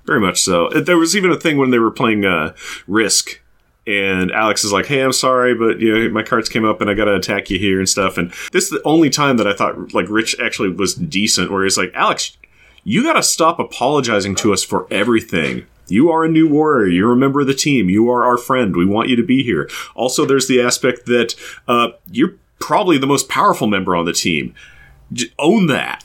[0.05, 0.69] very much so.
[0.69, 2.53] There was even a thing when they were playing uh,
[2.87, 3.41] Risk,
[3.87, 6.89] and Alex is like, "Hey, I'm sorry, but you know my cards came up and
[6.89, 9.47] I got to attack you here and stuff." And this is the only time that
[9.47, 12.35] I thought like Rich actually was decent, where he's like, "Alex,
[12.83, 16.87] you got to stop apologizing to us for everything." You are a new warrior.
[16.87, 17.89] You remember the team.
[17.89, 18.75] You are our friend.
[18.75, 19.69] We want you to be here.
[19.95, 21.35] Also, there's the aspect that
[21.67, 24.53] uh, you're probably the most powerful member on the team.
[25.13, 26.03] J- own that.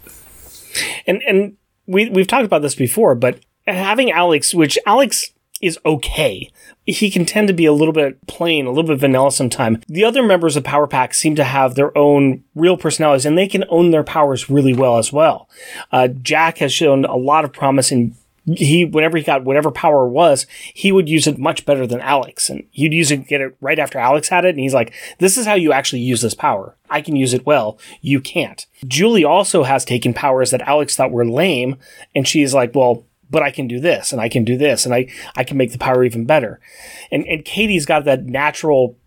[1.07, 1.57] And and
[1.87, 6.51] we we've talked about this before, but having Alex, which Alex is okay.
[6.87, 9.85] He can tend to be a little bit plain, a little bit vanilla sometimes.
[9.89, 13.47] The other members of Power Pack seem to have their own real personalities and they
[13.47, 15.49] can own their powers really well as well.
[15.93, 18.17] Uh, Jack has shown a lot of promise in
[18.47, 22.49] he whenever he got whatever power was, he would use it much better than Alex,
[22.49, 25.37] and he'd use it get it right after Alex had it, and he's like, "This
[25.37, 26.77] is how you actually use this power.
[26.89, 27.79] I can use it well.
[28.01, 31.77] You can't." Julie also has taken powers that Alex thought were lame,
[32.15, 34.93] and she's like, "Well." But I can do this, and I can do this, and
[34.93, 36.59] I, I can make the power even better.
[37.13, 38.99] And and Katie's got that natural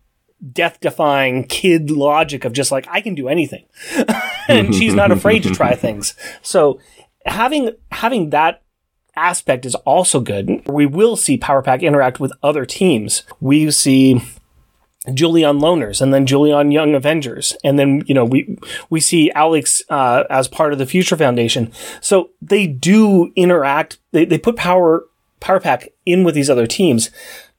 [0.52, 3.66] death defying kid logic of just like I can do anything.
[4.48, 6.14] and she's not afraid to try things.
[6.40, 6.80] So
[7.26, 8.62] having having that
[9.16, 10.62] aspect is also good.
[10.66, 13.22] We will see Power Pack interact with other teams.
[13.40, 14.22] We see
[15.12, 17.56] Julie in Loners and then Julie in Young Avengers.
[17.62, 18.58] And then, you know, we,
[18.88, 21.72] we see Alex, uh, as part of the Future Foundation.
[22.00, 23.98] So they do interact.
[24.12, 25.04] They, they put Power,
[25.40, 27.10] Power Pack in with these other teams.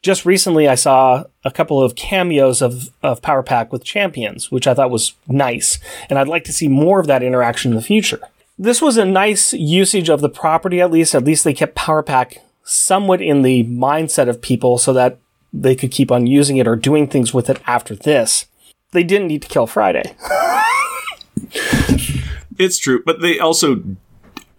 [0.02, 4.68] Just recently, I saw a couple of cameos of, of Power Pack with champions, which
[4.68, 5.80] I thought was nice.
[6.10, 8.22] And I'd like to see more of that interaction in the future
[8.58, 11.14] This was a nice usage of the property, at least.
[11.14, 15.20] At least they kept Power Pack somewhat in the mindset of people so that
[15.52, 18.46] they could keep on using it or doing things with it after this.
[18.92, 20.16] They didn't need to kill Friday.
[22.58, 23.84] it's true, but they also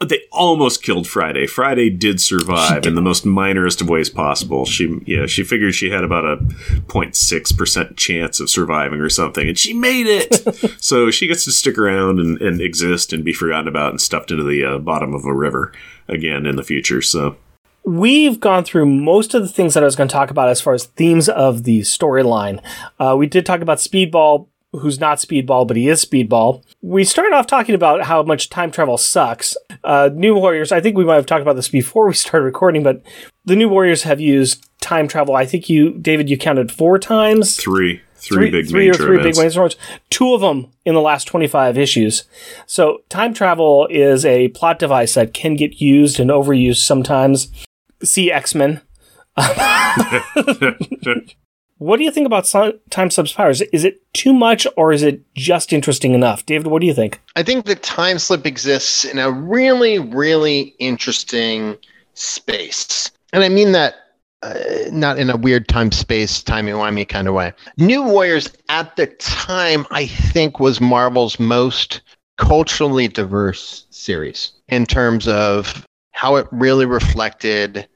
[0.00, 1.46] they almost killed Friday.
[1.46, 2.90] Friday did survive did.
[2.90, 4.66] in the most minorest of ways possible.
[4.66, 9.58] She yeah, she figured she had about a 0.6% chance of surviving or something, and
[9.58, 10.74] she made it.
[10.82, 14.30] so she gets to stick around and, and, exist and be forgotten about and stuffed
[14.30, 15.72] into the uh, bottom of a river
[16.08, 17.00] again in the future.
[17.00, 17.36] So
[17.84, 20.60] we've gone through most of the things that I was going to talk about as
[20.60, 22.62] far as themes of the storyline.
[22.98, 26.62] Uh, we did talk about Speedball, who's not Speedball, but he is Speedball.
[26.82, 29.56] We started off talking about how much time travel sucks.
[29.84, 32.82] Uh, New Warriors, I think we might have talked about this before we started recording,
[32.82, 33.02] but
[33.44, 35.34] the New Warriors have used time travel.
[35.34, 37.56] I think you, David, you counted four times.
[37.56, 38.02] Three.
[38.18, 39.38] Three, three big three or three events.
[39.38, 39.76] big major events.
[40.10, 42.24] Two of them in the last 25 issues.
[42.66, 47.52] So time travel is a plot device that can get used and overused sometimes
[48.02, 48.80] see X Men.
[51.78, 52.46] what do you think about
[52.90, 53.60] time slips powers?
[53.60, 56.46] Is it too much or is it just interesting enough?
[56.46, 57.20] David, what do you think?
[57.36, 61.76] I think the time slip exists in a really, really interesting
[62.14, 63.10] space.
[63.32, 63.94] And I mean that
[64.42, 64.54] uh,
[64.90, 67.52] not in a weird time space, timey wimey kind of way.
[67.78, 72.00] New Warriors at the time, I think, was Marvel's most
[72.38, 77.88] culturally diverse series in terms of how it really reflected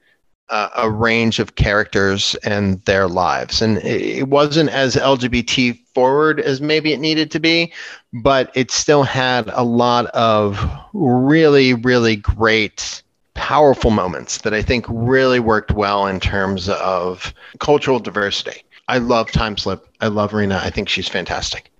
[0.51, 3.61] a range of characters and their lives.
[3.61, 7.71] And it wasn't as LGBT forward as maybe it needed to be,
[8.13, 10.59] but it still had a lot of
[10.93, 13.01] really, really great,
[13.33, 18.63] powerful moments that I think really worked well in terms of cultural diversity.
[18.87, 19.87] I love Time Slip.
[20.01, 20.59] I love Rena.
[20.61, 21.71] I think she's fantastic.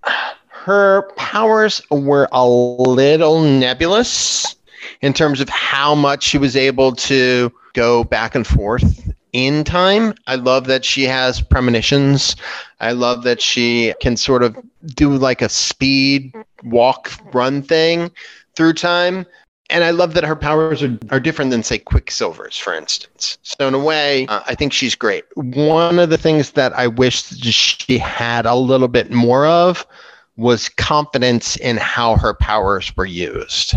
[0.48, 4.56] Her powers were a little nebulous
[5.02, 10.14] in terms of how much she was able to go back and forth in time.
[10.27, 12.35] I love that she has premonitions.
[12.80, 14.57] I love that she can sort of
[14.95, 16.34] do like a speed
[16.64, 18.11] walk run thing
[18.56, 19.26] through time.
[19.69, 23.38] And I love that her powers are, are different than, say, Quicksilver's, for instance.
[23.41, 25.23] So, in a way, uh, I think she's great.
[25.35, 29.88] One of the things that I wish she had a little bit more of
[30.35, 33.76] was confidence in how her powers were used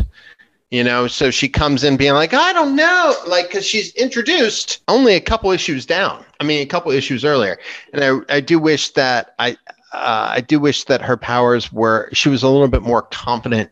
[0.71, 1.07] you know?
[1.07, 5.21] So she comes in being like i don't know like because she's introduced only a
[5.21, 7.59] couple issues down i mean a couple issues earlier.
[7.93, 9.57] And i, I do wish that i
[9.93, 13.71] uh, i do wish that her powers were she was a little bit more confident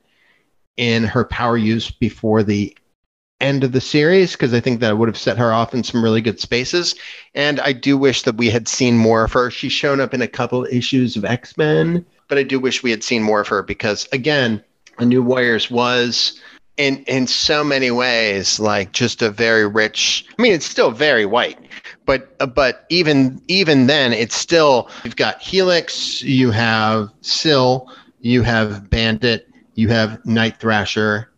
[0.77, 2.77] in her power use before the
[3.41, 6.03] end of the series because i think that would have set her off in some
[6.03, 6.95] really good spaces.
[7.35, 9.51] And i do wish that we had seen more of her.
[9.51, 13.05] She's shown up in a couple issues of x-men but i do wish we had
[13.05, 14.65] seen more of her because again
[14.97, 16.41] a new warriors was
[16.77, 21.27] in in so many ways like just a very rich i mean it's still very
[21.27, 21.59] white
[22.07, 28.43] but uh, but even even then it's still you've got helix you have Sil you
[28.43, 31.29] have bandit you have night thrasher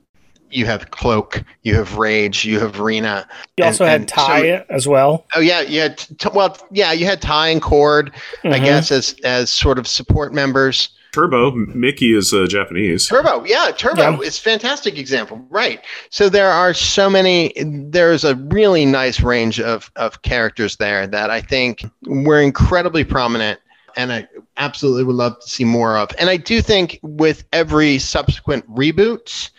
[0.50, 3.26] you have cloak you have rage you have rena.
[3.56, 5.26] You also and, had ty so, as well.
[5.34, 8.52] Oh yeah yeah t- well yeah you had ty and cord mm-hmm.
[8.52, 13.06] i guess as as sort of support members Turbo, Mickey is uh, Japanese.
[13.06, 14.18] Turbo, yeah, Turbo yeah.
[14.18, 15.80] is fantastic example, right?
[16.10, 17.52] So there are so many.
[17.56, 23.60] There's a really nice range of of characters there that I think were incredibly prominent,
[23.96, 24.26] and I
[24.56, 26.10] absolutely would love to see more of.
[26.18, 29.50] And I do think with every subsequent reboot,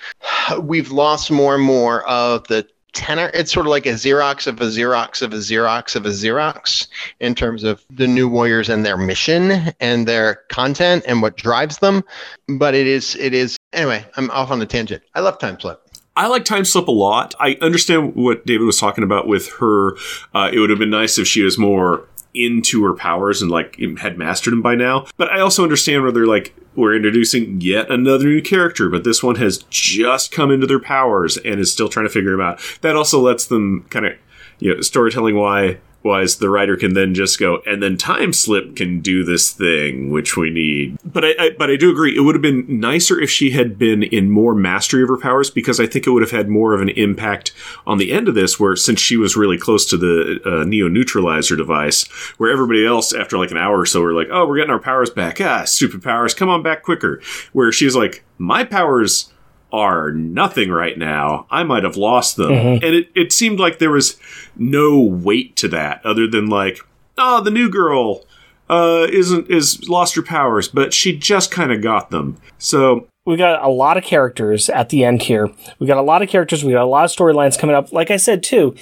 [0.62, 3.30] we've lost more and more of the tenor.
[3.34, 6.88] It's sort of like a Xerox of a Xerox of a Xerox of a Xerox
[7.20, 11.78] in terms of the new warriors and their mission and their content and what drives
[11.78, 12.04] them.
[12.48, 15.04] But it is, it is, anyway, I'm off on a tangent.
[15.14, 15.82] I love Time Slip.
[16.16, 17.36] I like Time Slip a lot.
[17.40, 19.96] I understand what David was talking about with her.
[20.34, 23.80] Uh, it would have been nice if she was more into her powers and like
[24.00, 25.08] had mastered them by now.
[25.18, 29.24] But I also understand where they're like, we're introducing yet another new character, but this
[29.24, 32.60] one has just come into their powers and is still trying to figure them out.
[32.82, 34.14] That also lets them kind of,
[34.60, 38.76] you know, storytelling why wise the writer can then just go and then time slip
[38.76, 40.98] can do this thing which we need.
[41.04, 43.78] But I, I, but i do agree it would have been nicer if she had
[43.78, 46.74] been in more mastery of her powers because i think it would have had more
[46.74, 47.52] of an impact
[47.86, 50.88] on the end of this where since she was really close to the uh, neo
[50.88, 52.06] neutralizer device
[52.38, 54.80] where everybody else after like an hour or so were like oh we're getting our
[54.80, 55.42] powers back.
[55.42, 56.34] Ah stupid powers.
[56.34, 57.22] Come on back quicker.
[57.54, 59.32] Where she's like my powers
[59.72, 61.48] are nothing right now.
[61.50, 62.52] I might have lost them.
[62.52, 62.86] Mm-hmm.
[62.86, 64.18] And it, it seemed like there was
[64.56, 66.80] no weight to that other than like,
[67.18, 68.26] oh, the new girl
[68.70, 72.38] uh, isn't is lost her powers, but she just kind of got them.
[72.58, 75.50] So we got a lot of characters at the end here.
[75.80, 76.64] We got a lot of characters.
[76.64, 77.92] We got a lot of storylines coming up.
[77.92, 78.76] Like I said too,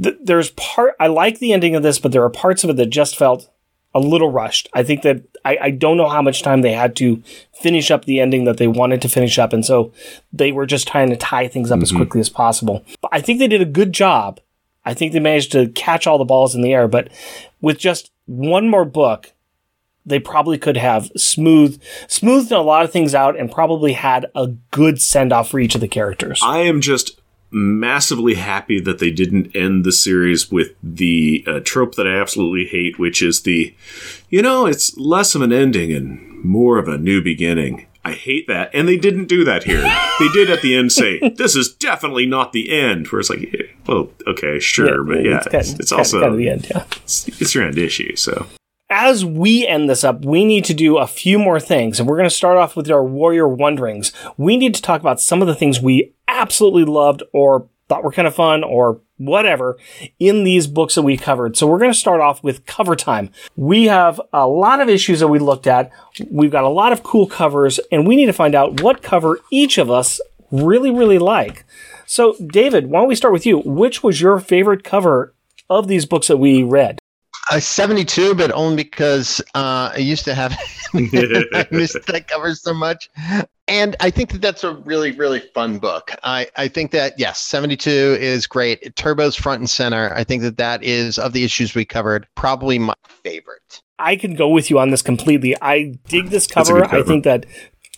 [0.00, 2.76] th- there's part I like the ending of this, but there are parts of it
[2.76, 3.48] that just felt
[3.94, 4.68] a little rushed.
[4.72, 8.04] I think that I, I don't know how much time they had to finish up
[8.04, 9.92] the ending that they wanted to finish up, and so
[10.32, 11.98] they were just trying to tie things up as mm-hmm.
[11.98, 12.84] quickly as possible.
[13.00, 14.40] But I think they did a good job.
[14.84, 17.08] I think they managed to catch all the balls in the air, but
[17.60, 19.32] with just one more book,
[20.04, 24.48] they probably could have smooth smoothed a lot of things out and probably had a
[24.70, 26.40] good send off for each of the characters.
[26.42, 27.20] I am just
[27.52, 32.66] massively happy that they didn't end the series with the uh, trope that I absolutely
[32.66, 33.74] hate, which is the,
[34.28, 37.86] you know, it's less of an ending and more of a new beginning.
[38.04, 38.70] I hate that.
[38.74, 39.82] And they didn't do that here.
[40.18, 43.08] they did at the end say, this is definitely not the end.
[43.08, 45.04] Where it's like, well, okay, sure.
[45.04, 46.66] but yeah, it's, kind- it's, it's kind also, kind of the end.
[46.68, 46.84] Yeah.
[47.02, 48.16] it's, it's your end issue.
[48.16, 48.46] So
[48.92, 51.98] as we end this up, we need to do a few more things.
[51.98, 54.12] And we're going to start off with our Warrior Wonderings.
[54.36, 58.12] We need to talk about some of the things we absolutely loved or thought were
[58.12, 59.78] kind of fun or whatever
[60.18, 61.56] in these books that we covered.
[61.56, 63.30] So we're going to start off with cover time.
[63.56, 65.90] We have a lot of issues that we looked at.
[66.30, 69.40] We've got a lot of cool covers and we need to find out what cover
[69.50, 70.20] each of us
[70.50, 71.64] really, really like.
[72.04, 73.60] So David, why don't we start with you?
[73.60, 75.34] Which was your favorite cover
[75.70, 76.98] of these books that we read?
[77.52, 80.52] Uh, 72, but only because uh, I used to have
[80.94, 83.10] I missed that cover so much.
[83.68, 86.12] And I think that that's a really, really fun book.
[86.24, 88.96] I, I think that, yes, 72 is great.
[88.96, 90.14] Turbo's front and center.
[90.14, 93.82] I think that that is, of the issues we covered, probably my favorite.
[93.98, 95.54] I can go with you on this completely.
[95.60, 96.80] I dig this cover.
[96.80, 96.96] cover.
[96.96, 97.44] I think that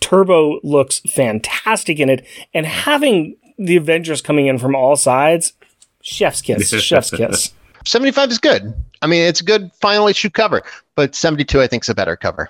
[0.01, 5.53] Turbo looks fantastic in it, and having the Avengers coming in from all sides,
[6.01, 7.53] chef's kiss, chef's kiss.
[7.85, 8.73] 75 is good.
[9.05, 10.63] I mean, it's a good final issue cover,
[10.95, 12.49] but 72, I think, is a better cover.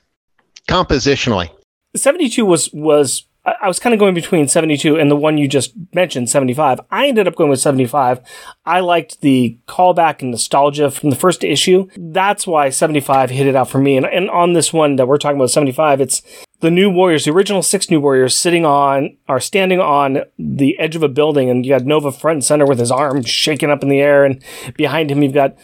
[0.69, 1.49] Compositionally.
[1.98, 5.73] 72 was was I was kind of going between 72 and the one you just
[5.94, 6.80] mentioned, 75.
[6.90, 8.22] I ended up going with 75.
[8.65, 11.90] I liked the callback and nostalgia from the first issue.
[11.98, 13.98] That's why 75 hit it out for me.
[13.98, 16.22] And, and on this one that we're talking about, 75, it's
[16.61, 20.95] the new Warriors, the original six new Warriors sitting on, are standing on the edge
[20.95, 21.49] of a building.
[21.49, 24.23] And you got Nova front and center with his arm shaking up in the air.
[24.23, 24.41] And
[24.76, 25.57] behind him, you've got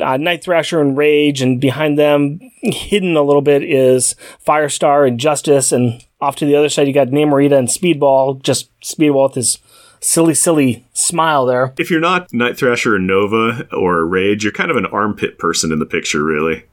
[0.00, 1.40] uh, Night Thrasher and Rage.
[1.40, 4.14] And behind them, hidden a little bit, is
[4.46, 5.72] Firestar and Justice.
[5.72, 9.58] And off to the other side, you got Namorita and Speedball, just Speedball with his
[10.00, 11.72] silly, silly smile there.
[11.78, 15.72] if you're not Night Thrasher or Nova or Rage, you're kind of an armpit person
[15.72, 16.64] in the picture, really.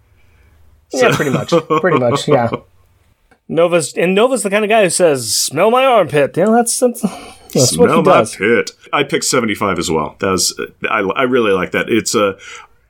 [0.91, 1.53] Yeah, pretty much.
[1.79, 2.49] Pretty much, yeah.
[3.51, 6.79] Nova's and Nova's the kind of guy who says, "Smell my armpit." You know, that's
[6.79, 8.35] that's, that's what Smell he my does.
[8.35, 8.71] pit.
[8.93, 10.15] I picked 75 as well.
[10.19, 10.59] That was
[10.89, 11.89] I, I really like that.
[11.89, 12.37] It's a,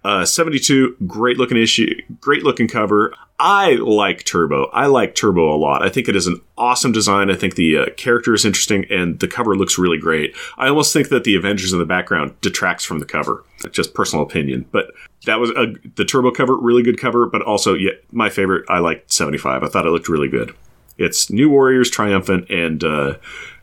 [0.04, 3.14] a 72 great looking issue, great looking cover.
[3.40, 4.66] I like Turbo.
[4.72, 5.84] I like Turbo a lot.
[5.84, 7.32] I think it is an awesome design.
[7.32, 10.36] I think the uh, character is interesting and the cover looks really great.
[10.58, 13.44] I almost think that the Avengers in the background detracts from the cover.
[13.72, 14.92] Just personal opinion, but
[15.26, 17.26] that was a, the Turbo cover, really good cover.
[17.28, 18.66] But also, yeah, my favorite.
[18.70, 19.64] I liked 75.
[19.64, 20.56] I thought it looked really good.
[20.98, 23.18] It's New Warriors triumphant, and uh,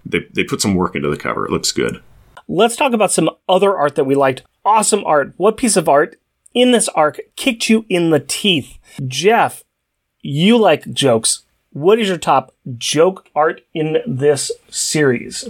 [0.04, 1.46] they they put some work into the cover.
[1.46, 2.00] It looks good.
[2.48, 4.42] Let's talk about some other art that we liked.
[4.64, 5.34] Awesome art.
[5.36, 6.16] What piece of art
[6.54, 8.78] in this arc kicked you in the teeth?
[9.06, 9.64] Jeff,
[10.22, 11.44] you like jokes.
[11.70, 15.48] What is your top joke art in this series?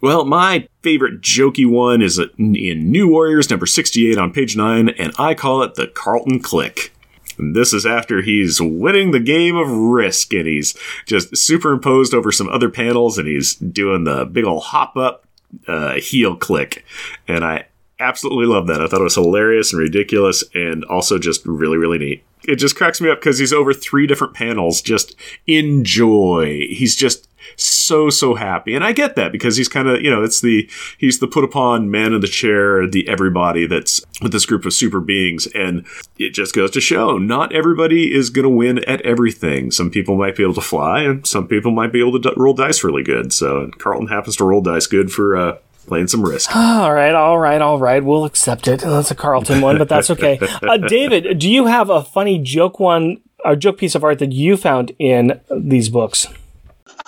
[0.00, 5.12] Well, my favorite jokey one is in New Warriors number 68 on page 9, and
[5.18, 6.92] I call it the Carlton Click.
[7.36, 10.76] And this is after he's winning the game of Risk, and he's
[11.06, 15.26] just superimposed over some other panels, and he's doing the big old hop up
[15.66, 16.84] uh, heel click.
[17.26, 17.66] And I
[18.00, 18.80] absolutely love that.
[18.80, 22.24] I thought it was hilarious and ridiculous, and also just really, really neat.
[22.46, 24.80] It just cracks me up because he's over three different panels.
[24.80, 25.16] Just
[25.46, 26.66] enjoy.
[26.70, 30.22] He's just so so happy and i get that because he's kind of you know
[30.22, 30.68] it's the
[30.98, 34.72] he's the put upon man in the chair the everybody that's with this group of
[34.72, 35.86] super beings and
[36.18, 40.16] it just goes to show not everybody is going to win at everything some people
[40.16, 42.84] might be able to fly and some people might be able to d- roll dice
[42.84, 45.58] really good so carlton happens to roll dice good for uh
[45.88, 48.04] playing some risk All right, all right, all right.
[48.04, 48.80] We'll accept it.
[48.80, 50.38] That's a Carlton one, but that's okay.
[50.62, 54.32] Uh, David, do you have a funny joke one, a joke piece of art that
[54.32, 56.26] you found in these books?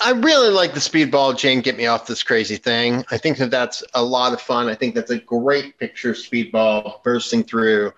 [0.02, 3.04] I really like the speedball Jane get me off this crazy thing.
[3.10, 4.68] I think that that's a lot of fun.
[4.68, 7.92] I think that's a great picture of speedball bursting through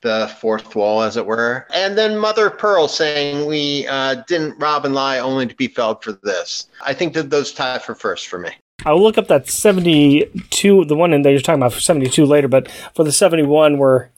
[0.00, 1.66] the fourth wall, as it were.
[1.74, 6.04] And then Mother Pearl saying we uh, didn't rob and lie only to be felled
[6.04, 6.68] for this.
[6.84, 8.50] I think that those tie for first for me.
[8.84, 12.48] I'll look up that 72, the one in that you're talking about for 72 later,
[12.48, 14.10] but for the 71 where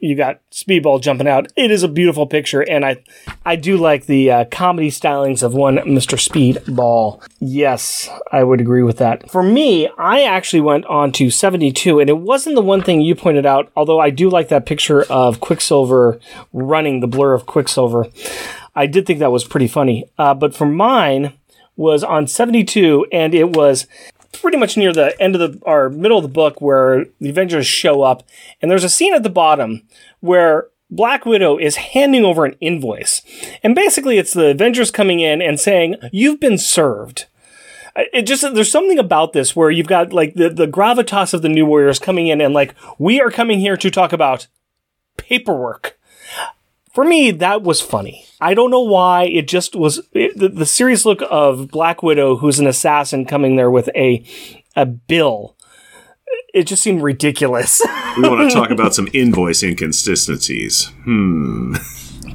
[0.00, 1.52] you got Speedball jumping out.
[1.56, 3.02] It is a beautiful picture, and I
[3.44, 6.18] I do like the uh, comedy stylings of one Mr.
[6.18, 7.22] Speedball.
[7.38, 9.30] Yes, I would agree with that.
[9.30, 13.14] For me, I actually went on to 72, and it wasn't the one thing you
[13.14, 16.18] pointed out, although I do like that picture of Quicksilver
[16.52, 18.06] running the blur of Quicksilver.
[18.74, 20.08] I did think that was pretty funny.
[20.16, 21.34] Uh, but for mine
[21.80, 23.86] was on 72, and it was
[24.32, 27.66] pretty much near the end of the or middle of the book where the Avengers
[27.66, 28.22] show up,
[28.60, 29.82] and there's a scene at the bottom
[30.20, 33.22] where Black Widow is handing over an invoice,
[33.62, 37.26] and basically it's the Avengers coming in and saying, "You've been served."
[37.96, 41.48] It just there's something about this where you've got like the the gravitas of the
[41.48, 44.46] New Warriors coming in and like we are coming here to talk about
[45.16, 45.98] paperwork.
[46.92, 48.26] For me, that was funny.
[48.40, 49.24] I don't know why.
[49.24, 53.56] It just was it, the, the serious look of Black Widow, who's an assassin, coming
[53.56, 54.24] there with a
[54.74, 55.56] a bill.
[56.52, 57.80] It just seemed ridiculous.
[58.16, 60.86] We want to talk about some invoice inconsistencies.
[61.04, 61.76] Hmm.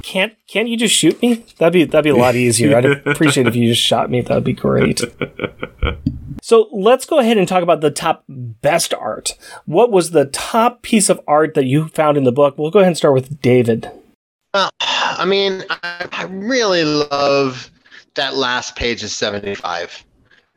[0.02, 1.44] can't can't you just shoot me?
[1.58, 2.74] That'd be that'd be a lot easier.
[2.74, 4.22] I'd appreciate if you just shot me.
[4.22, 5.02] That'd be great.
[6.42, 9.36] So let's go ahead and talk about the top best art.
[9.64, 12.56] What was the top piece of art that you found in the book?
[12.56, 13.90] We'll go ahead and start with David.
[14.56, 17.70] Well, I mean, I, I really love
[18.14, 20.02] that last page of 75,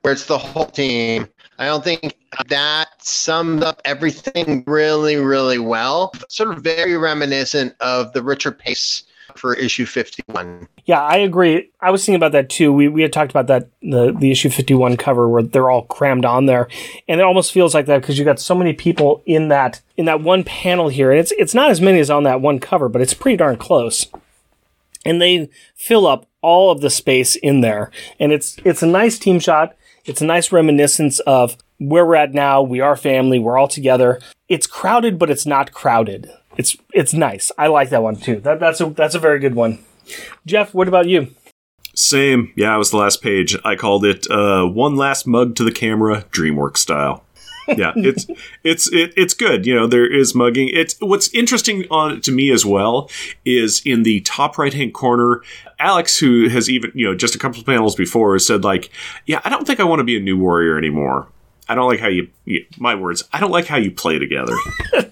[0.04, 1.28] where it's the whole team.
[1.58, 2.16] I don't think
[2.48, 6.14] that summed up everything really, really well.
[6.30, 9.04] Sort of very reminiscent of the Richard Pace
[9.40, 10.68] for issue 51.
[10.86, 11.72] Yeah, I agree.
[11.80, 12.74] I was thinking about that too.
[12.74, 16.26] We, we had talked about that the the issue 51 cover where they're all crammed
[16.26, 16.68] on there.
[17.08, 20.06] And it almost feels like that because you got so many people in that in
[20.06, 21.12] that one panel here.
[21.12, 23.58] And it's it's not as many as on that one cover, but it's pretty darn
[23.58, 24.08] close.
[25.06, 27.92] And they fill up all of the space in there.
[28.20, 29.76] And it's it's a nice team shot.
[30.06, 32.62] It's a nice reminiscence of where we're at now.
[32.62, 33.40] We are family.
[33.40, 34.20] We're all together.
[34.48, 36.30] It's crowded, but it's not crowded.
[36.60, 37.54] It's it's nice.
[37.58, 38.42] I like that one too.
[38.42, 39.80] That, that's a that's a very good one.
[40.46, 41.34] Jeff, what about you?
[41.96, 42.52] Same.
[42.58, 43.56] Yeah, it was the last page.
[43.64, 47.24] I called it uh, "One Last Mug to the Camera," DreamWorks style.
[47.70, 48.28] yeah, it's
[48.66, 49.66] it's it, it's good.
[49.66, 50.70] You know, there is mugging.
[50.74, 53.10] It's what's interesting on to me as well
[53.46, 55.42] is in the top right hand corner.
[55.80, 58.90] Alex, who has even you know just a couple of panels before, said like,
[59.26, 61.30] "Yeah, I don't think I want to be a new warrior anymore."
[61.70, 64.54] I don't like how you, you, my words, I don't like how you play together.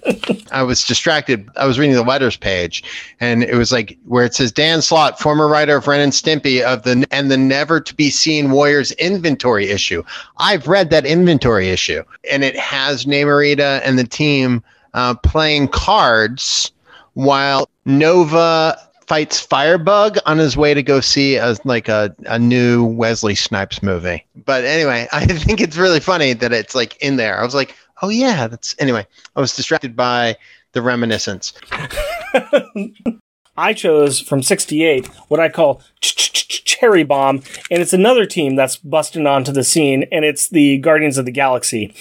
[0.51, 1.47] I was distracted.
[1.55, 2.83] I was reading the letters page
[3.19, 6.63] and it was like where it says Dan Slott, former writer of Ren and Stimpy
[6.63, 10.01] of the and the never to be seen Warriors inventory issue.
[10.37, 14.63] I've read that inventory issue and it has Namorita and the team
[14.95, 16.71] uh, playing cards
[17.13, 18.77] while Nova
[19.07, 23.81] fights Firebug on his way to go see a, like a, a new Wesley Snipes
[23.81, 24.25] movie.
[24.45, 27.39] But anyway, I think it's really funny that it's like in there.
[27.39, 29.07] I was like, oh yeah, that's anyway.
[29.35, 30.35] I was distracted by
[30.73, 31.53] the reminiscence.
[33.59, 39.25] I chose from 68 what I call Cherry Bomb, and it's another team that's busting
[39.25, 41.95] onto the scene, and it's the Guardians of the Galaxy.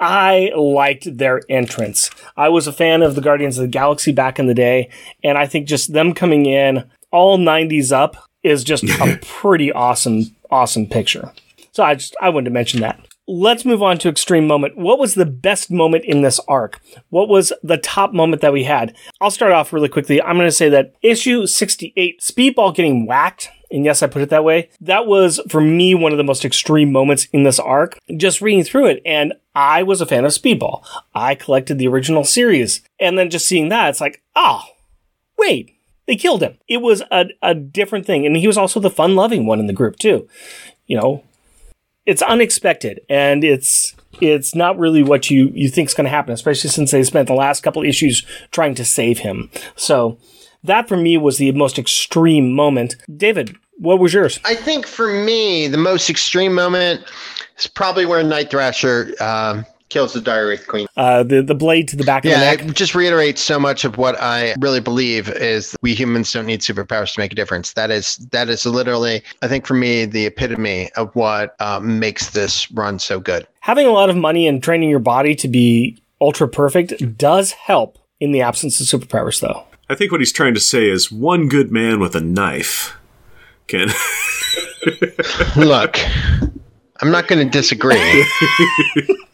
[0.00, 2.10] I liked their entrance.
[2.36, 4.88] I was a fan of the Guardians of the Galaxy back in the day,
[5.22, 10.34] and I think just them coming in all 90s up is just a pretty awesome,
[10.50, 11.32] awesome picture.
[11.72, 12.98] So I just I wanted to mention that.
[13.32, 14.76] Let's move on to extreme moment.
[14.76, 16.80] What was the best moment in this arc?
[17.10, 18.96] What was the top moment that we had?
[19.20, 20.20] I'll start off really quickly.
[20.20, 24.30] I'm going to say that issue 68, Speedball getting whacked and yes, I put it
[24.30, 24.68] that way.
[24.80, 27.96] That was for me one of the most extreme moments in this arc.
[28.16, 30.84] Just reading through it, and I was a fan of Speedball.
[31.14, 34.64] I collected the original series, and then just seeing that, it's like, oh,
[35.38, 35.76] wait,
[36.06, 36.58] they killed him.
[36.66, 39.72] It was a, a different thing, and he was also the fun-loving one in the
[39.72, 40.28] group too.
[40.88, 41.24] You know,
[42.10, 46.34] it's unexpected, and it's it's not really what you you think is going to happen,
[46.34, 49.48] especially since they spent the last couple issues trying to save him.
[49.76, 50.18] So
[50.64, 52.96] that for me was the most extreme moment.
[53.16, 54.40] David, what was yours?
[54.44, 57.04] I think for me, the most extreme moment
[57.56, 60.86] is probably where Night Thrasher um, kills the Dire Wraith Queen.
[60.96, 62.70] Uh, the the blade to the back yeah, of the neck.
[62.70, 66.60] it just reiterates so much of what I really believe is we humans don't need
[66.60, 67.74] superpowers to make a difference.
[67.74, 72.30] That is that is literally, I think, for me, the epitome of what um, makes
[72.30, 73.46] this run so good.
[73.60, 77.98] Having a lot of money and training your body to be ultra perfect does help
[78.20, 79.64] in the absence of superpowers, though.
[79.88, 82.96] I think what he's trying to say is one good man with a knife
[83.66, 83.88] can.
[85.56, 85.98] Look,
[87.00, 87.96] I'm not going to disagree.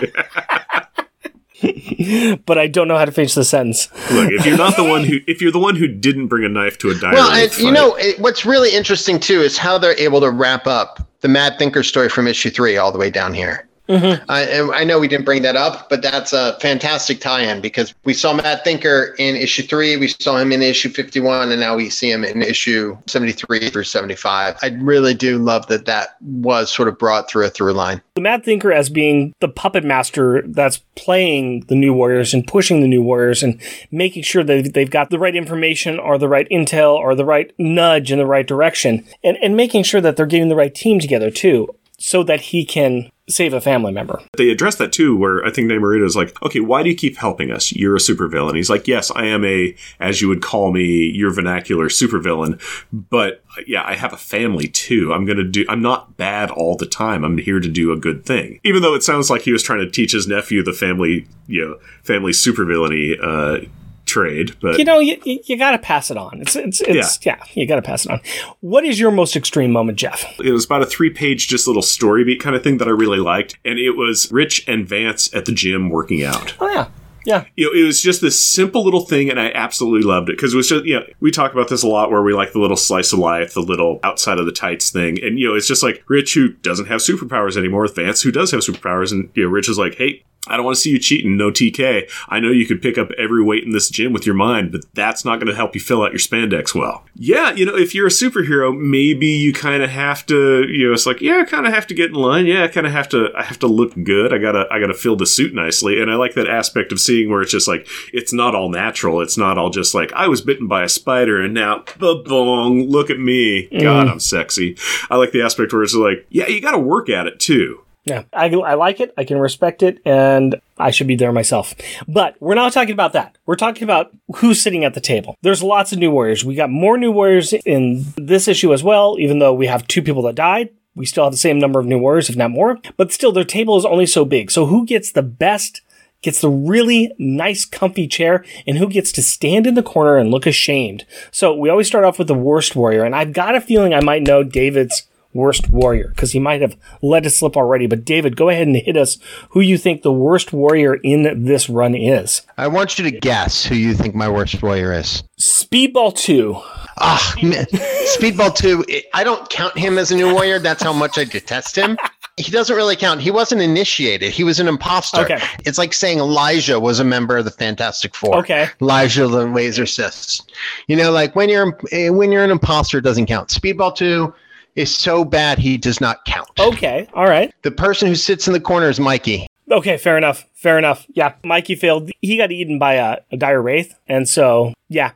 [2.44, 3.90] but I don't know how to finish the sentence.
[4.10, 6.48] Look, if you're not the one who, if you're the one who didn't bring a
[6.48, 9.78] knife to a dire well, and, you know, it, what's really interesting too is how
[9.78, 13.10] they're able to wrap up the Mad Thinker story from issue three all the way
[13.10, 13.65] down here.
[13.88, 14.24] Mm-hmm.
[14.28, 18.14] I, I know we didn't bring that up, but that's a fantastic tie-in because we
[18.14, 21.90] saw Mad Thinker in issue three, we saw him in issue 51, and now we
[21.90, 24.56] see him in issue 73 through 75.
[24.62, 28.02] I really do love that that was sort of brought through a through line.
[28.14, 32.80] The Mad Thinker as being the puppet master that's playing the New Warriors and pushing
[32.80, 33.60] the New Warriors and
[33.90, 37.52] making sure that they've got the right information or the right intel or the right
[37.58, 40.98] nudge in the right direction and, and making sure that they're getting the right team
[40.98, 41.68] together too
[41.98, 44.22] so that he can save a family member.
[44.36, 47.16] They address that too, where I think Namorita is like, okay, why do you keep
[47.16, 47.72] helping us?
[47.72, 48.56] You're a supervillain.
[48.56, 52.60] He's like, yes, I am a, as you would call me, your vernacular supervillain,
[52.92, 55.12] but yeah, I have a family too.
[55.12, 57.24] I'm gonna do, I'm not bad all the time.
[57.24, 58.60] I'm here to do a good thing.
[58.64, 61.66] Even though it sounds like he was trying to teach his nephew the family, you
[61.66, 63.66] know, family supervillainy, uh,
[64.06, 66.40] trade, but you know, you, you got to pass it on.
[66.40, 67.36] It's it's it's yeah.
[67.36, 68.20] yeah, you got to pass it on.
[68.60, 70.24] What is your most extreme moment, Jeff?
[70.40, 72.92] It was about a three page, just little story beat kind of thing that I
[72.92, 76.54] really liked, and it was Rich and Vance at the gym working out.
[76.60, 76.88] Oh yeah.
[77.26, 77.44] Yeah.
[77.56, 80.54] You know, it was just this simple little thing, and I absolutely loved it because
[80.54, 82.60] it was just, you know, we talk about this a lot where we like the
[82.60, 85.22] little slice of life, the little outside of the tights thing.
[85.22, 88.52] And, you know, it's just like Rich, who doesn't have superpowers anymore, Vance, who does
[88.52, 89.10] have superpowers.
[89.10, 91.50] And, you know, Rich is like, hey, I don't want to see you cheating, no
[91.50, 92.10] TK.
[92.28, 94.82] I know you could pick up every weight in this gym with your mind, but
[94.94, 97.04] that's not going to help you fill out your spandex well.
[97.14, 100.92] Yeah, you know, if you're a superhero, maybe you kind of have to, you know,
[100.92, 102.46] it's like, yeah, I kind of have to get in line.
[102.46, 104.32] Yeah, I kind of have to, I have to look good.
[104.32, 106.00] I gotta, I gotta fill the suit nicely.
[106.00, 109.20] And I like that aspect of seeing where it's just like, it's not all natural.
[109.20, 113.10] It's not all just like, I was bitten by a spider and now, bong, look
[113.10, 113.68] at me.
[113.68, 114.10] God, mm.
[114.10, 114.76] I'm sexy.
[115.10, 117.82] I like the aspect where it's like, yeah, you gotta work at it too.
[118.06, 119.12] Yeah, I, I like it.
[119.18, 121.74] I can respect it, and I should be there myself.
[122.06, 123.36] But we're not talking about that.
[123.46, 125.36] We're talking about who's sitting at the table.
[125.42, 126.44] There's lots of new warriors.
[126.44, 130.02] We got more new warriors in this issue as well, even though we have two
[130.02, 130.70] people that died.
[130.94, 132.78] We still have the same number of new warriors, if not more.
[132.96, 134.52] But still, their table is only so big.
[134.52, 135.80] So who gets the best,
[136.22, 140.30] gets the really nice, comfy chair, and who gets to stand in the corner and
[140.30, 141.04] look ashamed?
[141.32, 144.00] So we always start off with the worst warrior, and I've got a feeling I
[144.00, 147.86] might know David's worst warrior because he might have let it slip already.
[147.86, 149.18] But David, go ahead and hit us
[149.50, 152.42] who you think the worst warrior in this run is.
[152.58, 155.22] I want you to guess who you think my worst warrior is.
[155.40, 156.54] Speedball 2.
[156.98, 157.34] Ah.
[157.36, 160.58] Speedball 2, I don't count him as a new warrior.
[160.58, 161.98] That's how much I detest him.
[162.38, 163.22] He doesn't really count.
[163.22, 164.30] He wasn't initiated.
[164.30, 165.22] He was an imposter.
[165.22, 165.38] Okay.
[165.64, 168.36] It's like saying Elijah was a member of the Fantastic Four.
[168.38, 168.68] Okay.
[168.82, 170.52] Elijah the Laser Cyst.
[170.86, 171.78] You know, like when you're
[172.12, 173.48] when you're an imposter, it doesn't count.
[173.48, 174.34] Speedball 2
[174.76, 176.48] is so bad he does not count.
[176.58, 177.52] Okay, all right.
[177.62, 179.46] The person who sits in the corner is Mikey.
[179.70, 180.44] Okay, fair enough.
[180.54, 181.06] Fair enough.
[181.08, 182.10] Yeah, Mikey failed.
[182.20, 185.12] He got eaten by a, a dire wraith, and so yeah.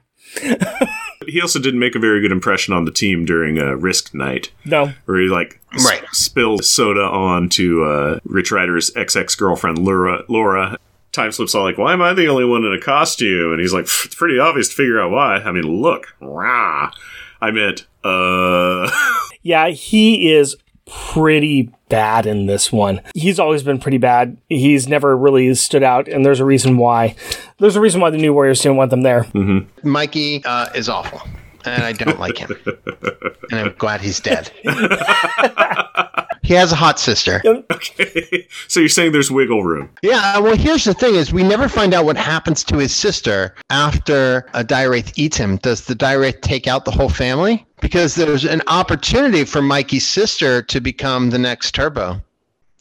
[1.27, 4.51] he also didn't make a very good impression on the team during uh, Risk Night.
[4.65, 6.03] No, where he like right.
[6.05, 10.25] s- spills soda onto uh, Rich Rider's ex ex girlfriend Laura.
[10.29, 10.77] Laura.
[11.13, 13.51] Time slips all like, why am I the only one in a costume?
[13.51, 15.39] And he's like, it's pretty obvious to figure out why.
[15.39, 16.93] I mean, look, rah.
[17.41, 18.91] I meant, uh.
[19.43, 20.57] yeah, he is
[20.87, 23.01] pretty bad in this one.
[23.15, 24.37] He's always been pretty bad.
[24.49, 27.15] He's never really stood out, and there's a reason why.
[27.59, 29.25] There's a reason why the New Warriors didn't want them there.
[29.25, 29.89] Mm-hmm.
[29.89, 31.23] Mikey uh, is awful,
[31.65, 32.57] and I don't like him.
[33.51, 34.51] and I'm glad he's dead.
[36.43, 37.43] he has a hot sister.
[37.71, 39.91] Okay, so you're saying there's wiggle room?
[40.03, 40.39] Yeah.
[40.39, 44.47] Well, here's the thing: is we never find out what happens to his sister after
[44.55, 45.57] a dire wraith eats him.
[45.57, 47.67] Does the dire wraith take out the whole family?
[47.81, 52.21] Because there's an opportunity for Mikey's sister to become the next Turbo.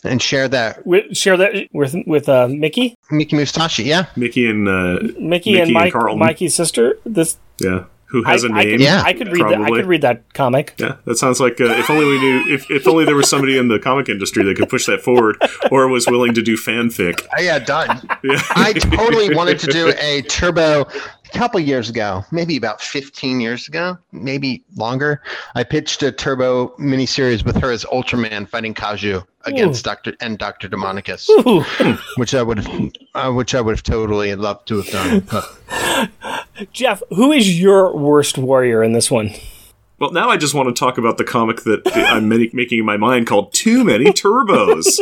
[0.03, 0.86] And share that.
[0.86, 2.95] With, share that with with uh, Mickey.
[3.11, 4.07] Mickey Musashi, yeah.
[4.15, 6.98] Mickey and uh, Mickey, Mickey and, Mike, and Mikey's sister.
[7.06, 8.57] This yeah who has I, a name.
[8.57, 9.61] I could, yeah, I could read that.
[9.61, 10.73] I could read that comic.
[10.77, 12.53] Yeah, that sounds like uh, if only we knew.
[12.53, 15.38] If, if only there was somebody in the comic industry that could push that forward,
[15.72, 17.26] or was willing to do fanfic.
[17.38, 18.02] Oh, yeah, done.
[18.23, 18.41] Yeah.
[18.52, 20.88] I totally wanted to do a Turbo
[21.34, 25.22] a couple years ago, maybe about 15 years ago, maybe longer.
[25.56, 29.90] I pitched a Turbo miniseries with her as Ultraman fighting Kaiju against Ooh.
[29.90, 31.30] Doctor and Doctor Demonicus,
[32.18, 36.10] which I would have, uh, which I would have totally loved to have done.
[36.74, 39.32] Jeff, who is your worst warrior in this one?
[40.00, 42.98] Well, now I just want to talk about the comic that I'm making in my
[42.98, 44.98] mind called Too Many Turbos.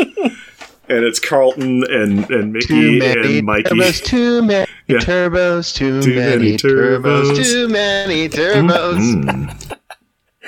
[0.90, 3.70] And it's Carlton and, and Mickey and Mikey.
[3.70, 4.98] Turbos, too many yeah.
[4.98, 9.24] turbos, too, too many, many turbos, turbos, too many turbos.
[9.24, 9.74] Mm-hmm.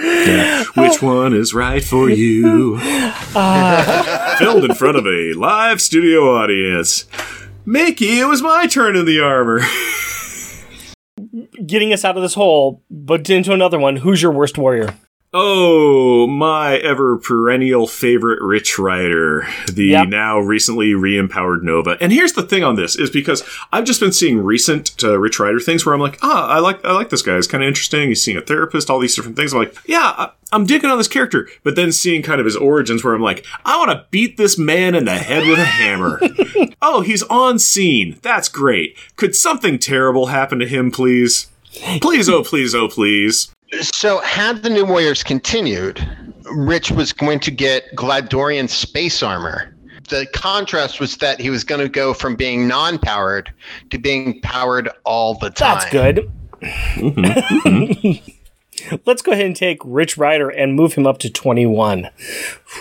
[0.02, 0.64] Yeah.
[0.78, 2.80] Which one is right for you?
[2.82, 4.36] Uh.
[4.38, 7.06] Filmed in front of a live studio audience.
[7.66, 9.60] Mickey, it was my turn in the armor.
[11.66, 13.98] Getting us out of this hole, but into another one.
[13.98, 14.96] Who's your worst warrior?
[15.32, 20.08] Oh, my ever perennial favorite Rich Rider, the Yep.
[20.08, 21.98] now recently re-empowered Nova.
[22.02, 25.40] And here's the thing on this is because I've just been seeing recent uh, Rich
[25.40, 27.38] Rider things where I'm like, ah, I like I like this guy.
[27.38, 28.08] It's kind of interesting.
[28.08, 29.54] He's seeing a therapist, all these different things.
[29.54, 31.48] I'm like, yeah, I, I'm digging on this character.
[31.64, 34.58] But then seeing kind of his origins where I'm like, I want to beat this
[34.58, 36.20] man in the head with a hammer.
[36.82, 38.18] oh, he's on scene.
[38.24, 38.98] That's great.
[39.16, 41.50] Could something terrible happen to him, please?
[42.02, 43.54] Please, oh please, oh please.
[43.82, 46.06] So, had the New Warriors continued,
[46.52, 49.76] Rich was going to get Gladorian space armor.
[50.10, 53.54] The contrast was that he was going to go from being non powered
[53.92, 55.78] to being powered all the time.
[55.78, 56.32] That's good.
[56.62, 58.98] Mm-hmm, mm-hmm.
[59.06, 62.10] Let's go ahead and take Rich Rider and move him up to 21.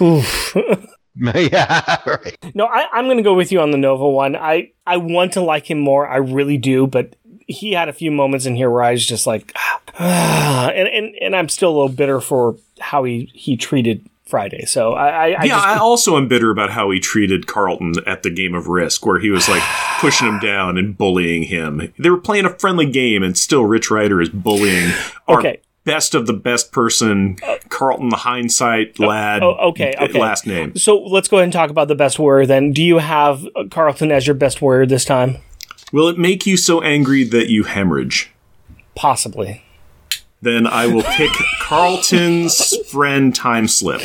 [1.20, 2.38] Yeah, right.
[2.54, 4.36] No, I, I'm going to go with you on the Nova one.
[4.36, 6.08] I, I want to like him more.
[6.08, 7.16] I really do, but
[7.48, 9.52] he had a few moments in here where I was just like,
[9.98, 14.66] ah, and, and, and I'm still a little bitter for how he, he treated Friday.
[14.66, 17.94] So I, I, I yeah, just, I also am bitter about how he treated Carlton
[18.06, 19.62] at the game of Risk, where he was like
[19.98, 21.92] pushing him down and bullying him.
[21.98, 24.92] They were playing a friendly game, and still Rich Rider is bullying
[25.26, 25.60] our Okay.
[25.84, 27.36] best of the best person,
[27.70, 29.42] Carlton, the hindsight lad.
[29.42, 30.20] oh, okay, uh, okay.
[30.20, 30.76] Last name.
[30.76, 32.72] so let's go ahead and talk about the best warrior then.
[32.72, 35.38] Do you have uh, Carlton as your best warrior this time?
[35.92, 38.30] Will it make you so angry that you hemorrhage?
[38.94, 39.64] Possibly.
[40.42, 44.02] Then I will pick Carlton's friend Time Slip.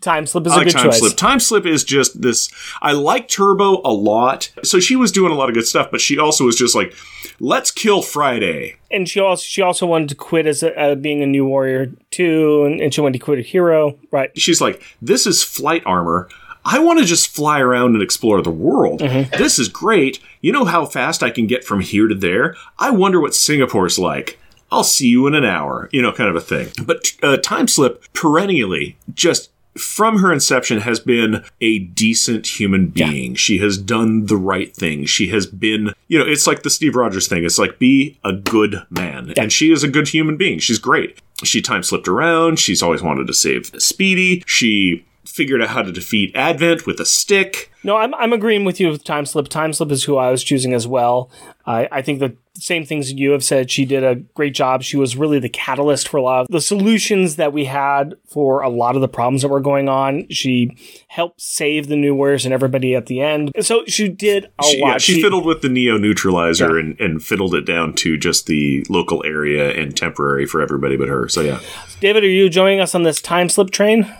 [0.00, 0.98] Time slip is I a like good Time choice.
[1.00, 1.16] Slip.
[1.16, 2.48] Time Slip is just this.
[2.80, 4.50] I like Turbo a lot.
[4.62, 6.94] So she was doing a lot of good stuff, but she also was just like,
[7.40, 8.76] let's kill Friday.
[8.92, 11.90] and she also she also wanted to quit as a, uh, being a new warrior
[12.12, 14.30] too, and, and she wanted to quit a hero, right?
[14.38, 16.28] She's like, this is flight armor.
[16.64, 19.00] I want to just fly around and explore the world.
[19.38, 20.20] This is great.
[20.40, 22.54] You know how fast I can get from here to there?
[22.78, 24.38] I wonder what Singapore's like.
[24.70, 26.68] I'll see you in an hour, you know, kind of a thing.
[26.84, 33.34] But uh, Time Slip perennially just from her inception has been a decent human being.
[33.36, 35.06] She has done the right thing.
[35.06, 37.44] She has been, you know, it's like the Steve Rogers thing.
[37.44, 39.32] It's like be a good man.
[39.38, 40.58] And she is a good human being.
[40.58, 41.18] She's great.
[41.44, 42.58] She time slipped around.
[42.58, 44.42] She's always wanted to save Speedy.
[44.46, 47.70] She figured out how to defeat Advent with a stick.
[47.84, 49.48] No, I'm I'm agreeing with you with time slip.
[49.48, 51.30] Time slip is who I was choosing as well.
[51.66, 53.70] I I think the same things you have said.
[53.70, 54.82] She did a great job.
[54.82, 58.62] She was really the catalyst for a lot of the solutions that we had for
[58.62, 60.26] a lot of the problems that were going on.
[60.28, 60.76] She
[61.06, 63.52] helped save the new warriors and everybody at the end.
[63.60, 64.88] So she did a She, lot.
[64.88, 68.84] yeah, she, fiddled with the Neo neutralizer and, and fiddled it down to just the
[68.88, 71.28] local area and temporary for everybody but her.
[71.28, 71.60] So yeah.
[72.00, 74.12] David, are you joining us on this time slip train?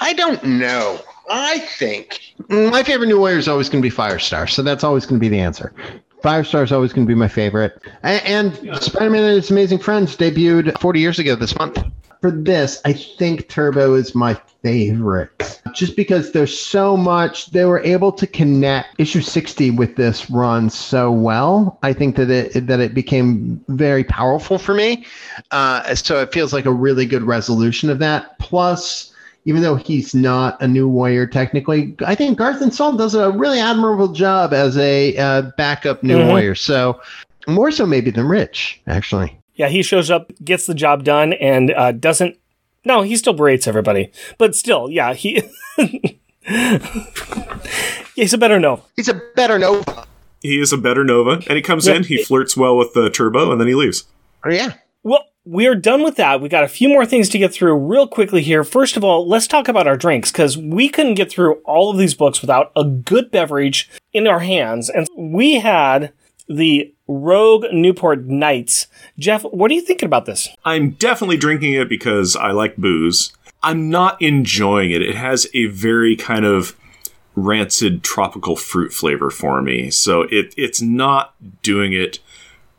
[0.00, 0.98] I don't know.
[1.30, 5.06] I think my favorite New Warrior is always going to be Firestar, so that's always
[5.06, 5.72] going to be the answer.
[6.22, 7.80] Firestar is always going to be my favorite.
[8.02, 11.82] A- And, Spider-Man and His Amazing Friends debuted 40 years ago this month.
[12.20, 15.60] For this, I think Turbo is my favorite.
[15.74, 20.70] Just because there's so much, they were able to connect issue 60 with this run
[20.70, 21.78] so well.
[21.82, 25.04] I think that it that it became very powerful for me.
[25.50, 28.38] Uh, so it feels like a really good resolution of that.
[28.38, 29.12] Plus,
[29.46, 33.60] even though he's not a new warrior technically, I think Garthan Saal does a really
[33.60, 36.28] admirable job as a uh, backup new Mhm.
[36.28, 36.54] warrior.
[36.54, 37.00] So
[37.46, 39.38] more so maybe than Rich, actually.
[39.54, 42.36] Yeah, he shows up, gets the job done, and uh, doesn't.
[42.86, 45.42] No, he still berates everybody, but still, yeah, he.
[48.14, 48.82] He's a better no.
[48.96, 50.06] He's a better Nova.
[50.40, 51.94] He is a better Nova, and he comes Yeah.
[51.94, 54.04] in, he flirts well with the Turbo, and then he leaves.
[54.44, 54.74] Oh, yeah.
[55.02, 56.40] Well, we're done with that.
[56.40, 58.64] We got a few more things to get through real quickly here.
[58.64, 61.98] First of all, let's talk about our drinks because we couldn't get through all of
[61.98, 66.12] these books without a good beverage in our hands, and we had
[66.48, 68.86] the Rogue Newport Nights.
[69.18, 70.48] Jeff, what are you thinking about this?
[70.64, 73.32] I'm definitely drinking it because I like booze.
[73.62, 75.02] I'm not enjoying it.
[75.02, 76.76] It has a very kind of
[77.34, 79.90] rancid tropical fruit flavor for me.
[79.90, 82.20] So it it's not doing it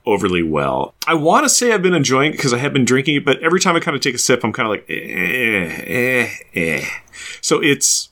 [0.06, 0.94] overly well.
[1.08, 3.40] I want to say I've been enjoying it because I have been drinking it, but
[3.42, 6.86] every time I kind of take a sip, I'm kind of like, eh, eh, eh.
[7.42, 8.10] So it's,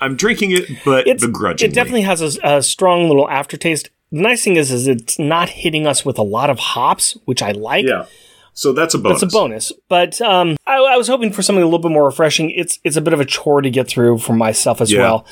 [0.00, 1.70] I'm drinking it, but It's, begrudgingly.
[1.70, 3.90] it definitely has a, a strong little aftertaste.
[4.12, 7.42] The nice thing is, is it's not hitting us with a lot of hops, which
[7.42, 7.86] I like.
[7.86, 8.06] yeah.
[8.54, 9.20] So that's a bonus.
[9.20, 9.72] That's a bonus.
[9.90, 12.50] But um, I, I was hoping for something a little bit more refreshing.
[12.52, 15.00] It's it's a bit of a chore to get through for myself as Yeah.
[15.00, 15.26] well.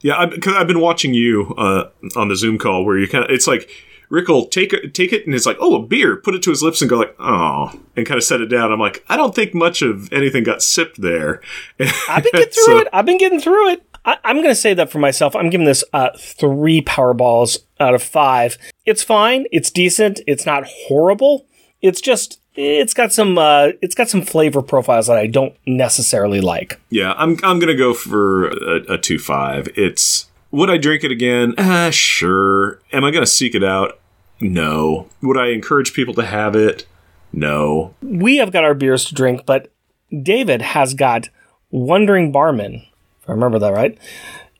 [0.00, 3.30] Yeah, because I've been watching you uh, on the Zoom call where you kind of
[3.30, 3.68] it's like
[4.12, 6.16] Rick will take it, take it, and it's like, oh, a beer.
[6.16, 8.70] Put it to his lips and go like, oh, and kind of set it down.
[8.70, 11.40] I'm like, I don't think much of anything got sipped there.
[12.10, 12.88] I've been getting through it.
[12.92, 13.82] I've been getting through it.
[14.04, 15.34] I, I'm going to say that for myself.
[15.34, 18.58] I'm giving this uh, three Powerballs out of five.
[18.84, 19.46] It's fine.
[19.50, 20.20] It's decent.
[20.26, 21.46] It's not horrible.
[21.80, 26.42] It's just it's got some uh, it's got some flavor profiles that I don't necessarily
[26.42, 26.78] like.
[26.90, 29.68] Yeah, I'm I'm gonna go for a, a two five.
[29.74, 31.54] It's would I drink it again?
[31.56, 32.78] Ah, sure.
[32.92, 33.98] Am I gonna seek it out?
[34.42, 35.08] No.
[35.22, 36.86] Would I encourage people to have it?
[37.32, 37.94] No.
[38.02, 39.72] We have got our beers to drink, but
[40.22, 41.28] David has got
[41.70, 42.84] Wandering Barman.
[43.22, 43.96] If I remember that right,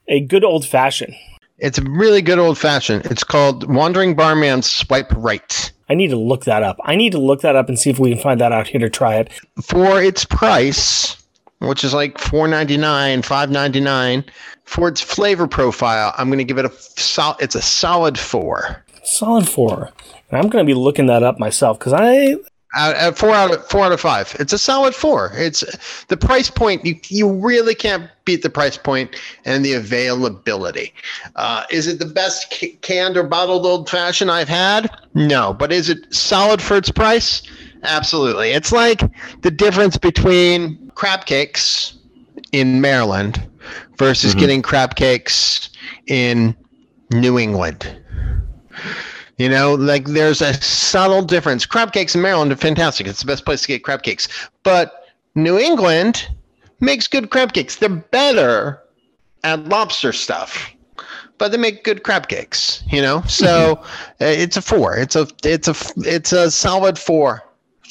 [0.07, 1.13] a good old fashioned.
[1.59, 3.05] It's a really good old fashioned.
[3.05, 5.71] It's called Wandering Barman Swipe Right.
[5.89, 6.77] I need to look that up.
[6.83, 8.79] I need to look that up and see if we can find that out here
[8.79, 9.31] to try it.
[9.61, 11.15] For its price,
[11.59, 14.23] which is like four ninety nine, five ninety nine,
[14.65, 18.82] for its flavor profile, I'm going to give it a sol- It's a solid four.
[19.03, 19.91] Solid four.
[20.29, 22.35] And I'm going to be looking that up myself because I
[22.75, 24.35] Out, at four out of four out of five.
[24.39, 25.31] It's a solid four.
[25.35, 26.83] It's the price point.
[26.85, 29.15] You you really can't beat the price point
[29.45, 30.93] and the availability.
[31.35, 34.89] Uh, is it the best ca- canned or bottled old fashioned I've had?
[35.13, 37.43] No, but is it solid for its price?
[37.83, 38.51] Absolutely.
[38.51, 39.01] It's like
[39.41, 41.99] the difference between crab cakes
[42.53, 43.45] in Maryland
[43.97, 45.69] versus getting crab cakes
[46.07, 46.55] in
[47.11, 48.02] New England.
[49.37, 51.65] You know, like there's a subtle difference.
[51.65, 53.07] Crab cakes in Maryland are fantastic.
[53.07, 54.27] It's the best place to get crab cakes.
[54.61, 56.27] But New England
[56.79, 57.77] makes good crab cakes.
[57.77, 58.79] They're better
[59.43, 60.71] at lobster stuff,
[61.37, 62.83] but they make good crab cakes.
[62.89, 64.95] You know, so uh, it's a four.
[64.97, 67.43] It's a it's a it's a solid four.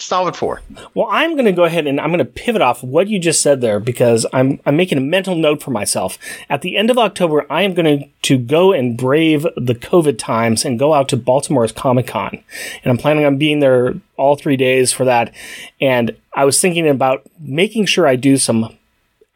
[0.02, 0.62] Solid four.
[0.94, 3.40] Well, I'm going to go ahead and I'm going to pivot off what you just
[3.40, 6.18] said there because I'm I'm making a mental note for myself.
[6.50, 10.18] At the end of October, I am going to to go and brave the COVID
[10.18, 12.42] times and go out to Baltimore's Comic Con,
[12.82, 15.32] and I'm planning on being there all three days for that.
[15.80, 18.76] And I was thinking about making sure I do some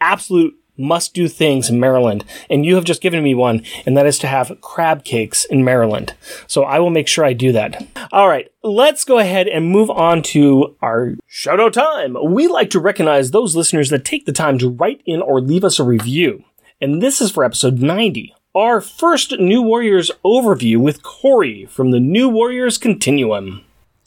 [0.01, 4.07] absolute must do things in Maryland, and you have just given me one, and that
[4.07, 6.15] is to have crab cakes in Maryland.
[6.47, 7.87] So I will make sure I do that.
[8.13, 12.17] All right, let's go ahead and move on to our shout out time.
[12.23, 15.65] We like to recognize those listeners that take the time to write in or leave
[15.65, 16.45] us a review.
[16.81, 18.35] And this is for episode 90.
[18.55, 23.63] Our first New Warriors overview with Corey from the New Warriors Continuum.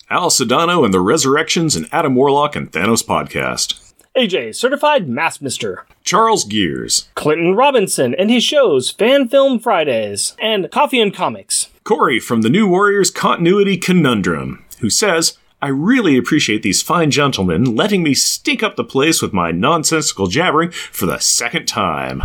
[0.10, 3.89] Al Sedano and the Resurrections and Adam Warlock and Thanos podcast.
[4.18, 5.86] AJ, certified mass mister.
[6.04, 7.10] Charles Gears.
[7.16, 11.70] Clinton Robinson and his shows Fan Film Fridays and Coffee and Comics.
[11.84, 17.76] Corey from the New Warriors Continuity Conundrum, who says, I really appreciate these fine gentlemen
[17.76, 22.24] letting me stink up the place with my nonsensical jabbering for the second time.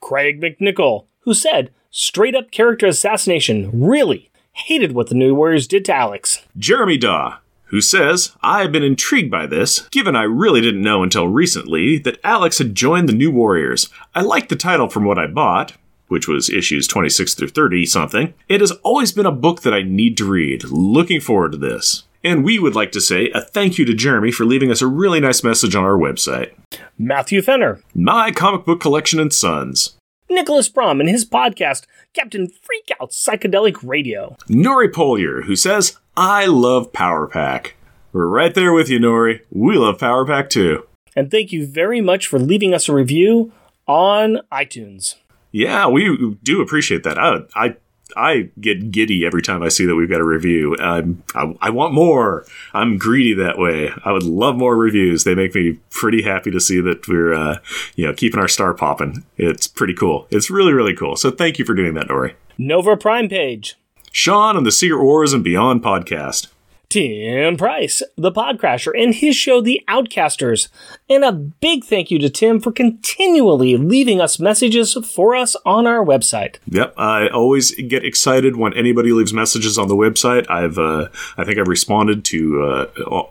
[0.00, 5.84] Craig McNichol, who said, straight up character assassination, really hated what the New Warriors did
[5.84, 6.42] to Alex.
[6.56, 7.38] Jeremy Daw,
[7.70, 12.18] who says, I've been intrigued by this, given I really didn't know until recently that
[12.24, 13.88] Alex had joined the New Warriors.
[14.14, 15.74] I liked the title from what I bought,
[16.08, 18.34] which was issues 26 through 30 something.
[18.48, 20.64] It has always been a book that I need to read.
[20.64, 22.02] Looking forward to this.
[22.22, 24.86] And we would like to say a thank you to Jeremy for leaving us a
[24.86, 26.52] really nice message on our website.
[26.98, 29.96] Matthew Fenner, My comic book collection and sons.
[30.30, 34.36] Nicholas Brom and his podcast, Captain Freakout Psychedelic Radio.
[34.48, 37.76] Nori Polier, who says, I love Power Pack.
[38.12, 39.40] We're right there with you, Nori.
[39.50, 40.86] We love Power Pack too.
[41.16, 43.52] And thank you very much for leaving us a review
[43.86, 45.16] on iTunes.
[45.52, 47.18] Yeah, we do appreciate that.
[47.18, 47.76] I, I,
[48.16, 50.76] I get giddy every time I see that we've got a review.
[50.78, 52.44] I'm, I, I want more.
[52.72, 53.90] I'm greedy that way.
[54.04, 55.24] I would love more reviews.
[55.24, 57.58] They make me pretty happy to see that we're, uh,
[57.94, 59.24] you know, keeping our star popping.
[59.36, 60.26] It's pretty cool.
[60.30, 61.16] It's really, really cool.
[61.16, 62.34] So thank you for doing that, Nori.
[62.58, 63.76] Nova Prime page.
[64.12, 66.48] Sean on the Secret Wars and Beyond podcast.
[66.90, 70.68] Tim Price, the Podcrasher, and his show, The Outcasters.
[71.08, 75.86] And a big thank you to Tim for continually leaving us messages for us on
[75.86, 76.56] our website.
[76.66, 80.50] Yep, I always get excited when anybody leaves messages on the website.
[80.50, 81.08] I've, uh,
[81.38, 83.22] I think I've responded to uh,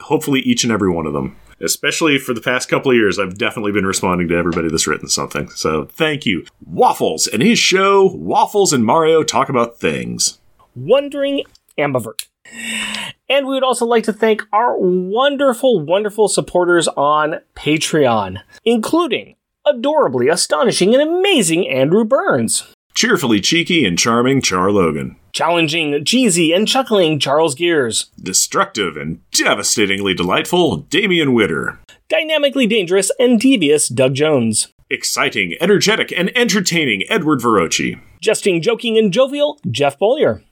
[0.00, 1.36] hopefully each and every one of them.
[1.60, 5.08] Especially for the past couple of years, I've definitely been responding to everybody that's written
[5.08, 5.50] something.
[5.50, 6.46] So thank you.
[6.64, 10.38] Waffles and his show, Waffles and Mario Talk About Things.
[10.74, 11.42] Wondering
[11.76, 12.27] Ambivert.
[13.28, 20.28] And we would also like to thank our wonderful, wonderful supporters on Patreon, including adorably
[20.28, 25.16] astonishing and amazing Andrew Burns, Cheerfully cheeky and charming Char Logan.
[25.32, 31.78] challenging, cheesy, and chuckling Charles Gears, Destructive and devastatingly delightful Damian Witter.
[32.08, 38.00] dynamically dangerous and devious Doug Jones, Exciting, energetic, and entertaining Edward Verocci.
[38.22, 40.42] jesting, joking, and jovial Jeff Bollier,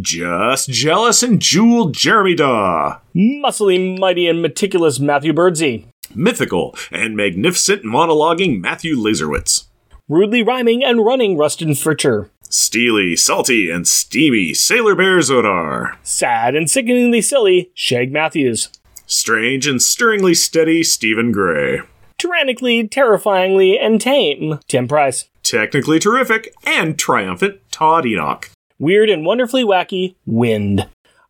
[0.00, 2.98] Just jealous and jeweled Jeremy Daw.
[3.14, 9.64] muscly, mighty, and meticulous Matthew Birdsey, Mythical and magnificent monologuing Matthew Laserwitz.
[10.08, 15.96] rudely rhyming and running Rustin Fritcher, Steely, salty, and steamy Sailor Bear Zodar.
[16.04, 18.68] Sad and sickeningly silly Shag Matthews.
[19.06, 21.80] Strange and stirringly steady Stephen Gray.
[22.18, 25.28] Tyrannically, terrifyingly, and tame Tim Price.
[25.42, 28.50] Technically terrific and triumphant Todd Enoch.
[28.78, 30.86] Weird and wonderfully wacky Wind.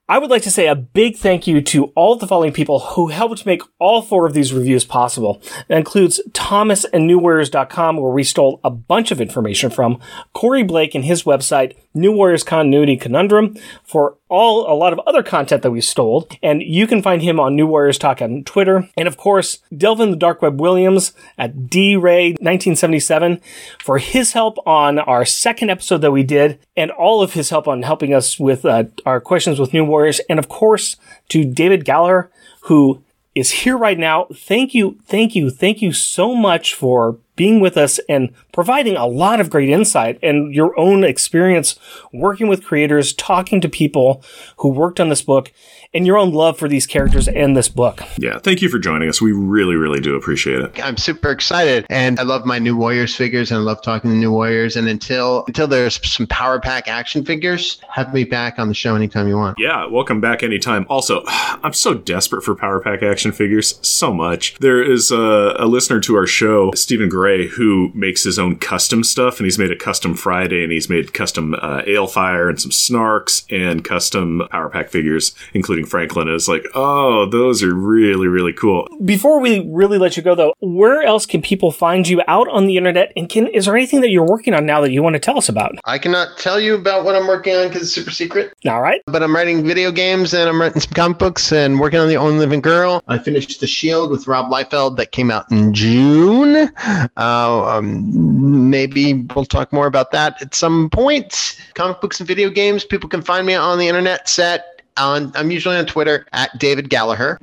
[0.08, 2.78] I would like to say a big thank you to all of the following people
[2.78, 5.42] who helped make all four of these reviews possible.
[5.66, 9.98] That includes Thomas and NewWarriors.com, where we stole a bunch of information from,
[10.32, 15.22] Corey Blake and his website, New Warriors Continuity Conundrum, for all a lot of other
[15.22, 16.28] content that we stole.
[16.42, 18.88] And you can find him on New Warriors Talk on Twitter.
[18.96, 23.40] And of course, Delvin the Dark Web Williams at DRay1977
[23.82, 27.68] for his help on our second episode that we did and all of his help
[27.68, 30.20] on helping us with uh, our questions with New Warriors.
[30.28, 30.96] And of course,
[31.28, 32.28] to David Gallaher,
[32.62, 33.02] who
[33.36, 34.26] is here right now.
[34.34, 39.06] Thank you, thank you, thank you so much for being with us and providing a
[39.06, 41.78] lot of great insight and your own experience
[42.14, 44.24] working with creators, talking to people
[44.56, 45.52] who worked on this book,
[45.94, 48.02] and your own love for these characters and this book.
[48.18, 49.20] Yeah, thank you for joining us.
[49.20, 50.84] We really, really do appreciate it.
[50.84, 54.16] I'm super excited, and I love my new Warriors figures, and I love talking to
[54.16, 54.76] new Warriors.
[54.76, 58.94] And until until there's some Power Pack action figures, have me back on the show
[58.94, 59.58] anytime you want.
[59.58, 60.86] Yeah, welcome back anytime.
[60.88, 64.56] Also, I'm so desperate for Power Pack action figures so much.
[64.58, 69.04] There is a, a listener to our show, Stephen Gray, who makes his own custom
[69.04, 72.70] stuff, and he's made a custom Friday, and he's made custom uh, Aelfyre and some
[72.70, 76.28] Snarks and custom Power Pack figures, including Franklin.
[76.28, 78.88] It's like, oh, those are really, really cool.
[79.04, 82.66] Before we really let you go, though, where else can people find you out on
[82.66, 83.12] the internet?
[83.16, 85.38] And can is there anything that you're working on now that you want to tell
[85.38, 85.72] us about?
[85.84, 88.52] I cannot tell you about what I'm working on because it's super secret.
[88.66, 89.02] All right.
[89.06, 92.16] But I'm writing video games and I'm writing some comic books and working on The
[92.16, 93.02] Only Living Girl.
[93.08, 96.70] I finished The Shield with Rob Liefeld that came out in June.
[97.16, 101.60] Uh, um, maybe we'll talk more about that at some point.
[101.74, 102.84] Comic books and video games.
[102.84, 106.88] People can find me on the internet set on I'm usually on Twitter at David
[106.90, 107.38] Gallaher,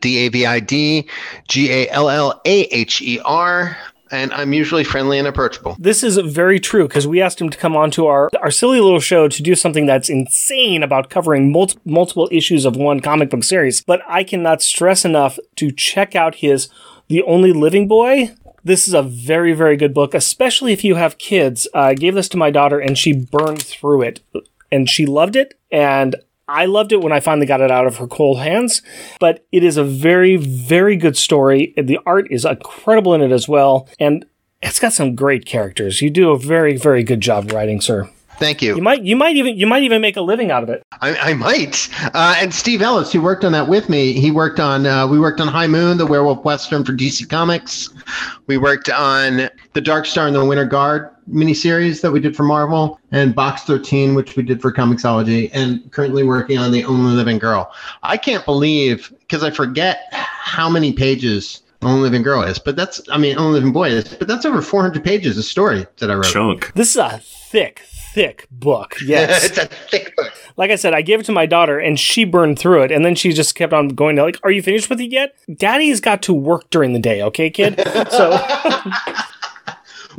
[0.00, 1.08] D A V I D
[1.48, 3.76] G A L L A H E R.
[4.12, 5.76] And I'm usually friendly and approachable.
[5.78, 8.80] This is very true because we asked him to come on to our, our silly
[8.80, 13.30] little show to do something that's insane about covering multi- multiple issues of one comic
[13.30, 13.82] book series.
[13.82, 16.68] But I cannot stress enough to check out his
[17.06, 18.34] The Only Living Boy.
[18.64, 21.68] This is a very, very good book, especially if you have kids.
[21.72, 24.20] Uh, I gave this to my daughter and she burned through it
[24.72, 25.54] and she loved it.
[25.70, 26.16] And
[26.50, 28.82] I loved it when I finally got it out of her cold hands,
[29.20, 31.72] but it is a very, very good story.
[31.76, 34.26] The art is incredible in it as well, and
[34.60, 36.02] it's got some great characters.
[36.02, 38.10] You do a very, very good job writing, sir.
[38.40, 38.74] Thank you.
[38.74, 40.82] You might, you might even, you might even make a living out of it.
[41.00, 41.88] I, I might.
[42.14, 44.86] Uh, and Steve Ellis, who worked on that with me, he worked on.
[44.86, 47.90] Uh, we worked on High Moon, the Werewolf Western for DC Comics.
[48.46, 52.42] We worked on the Dark Star and the Winter Guard miniseries that we did for
[52.42, 57.12] Marvel, and Box 13, which we did for Comixology, and currently working on The Only
[57.12, 57.72] Living Girl.
[58.02, 63.00] I can't believe because I forget how many pages Only Living Girl is, but that's
[63.10, 66.14] I mean Only Living Boy is, but that's over 400 pages of story that I
[66.14, 66.26] wrote.
[66.26, 66.72] Chunk.
[66.74, 67.82] This is a thick,
[68.14, 68.96] thick book.
[69.04, 69.44] Yes.
[69.44, 70.32] it's a thick book.
[70.58, 72.92] like I said, I gave it to my daughter and she burned through it.
[72.92, 75.34] And then she just kept on going to like, are you finished with it yet?
[75.56, 77.22] Daddy's got to work during the day.
[77.22, 77.80] Okay, kid.
[78.10, 78.30] So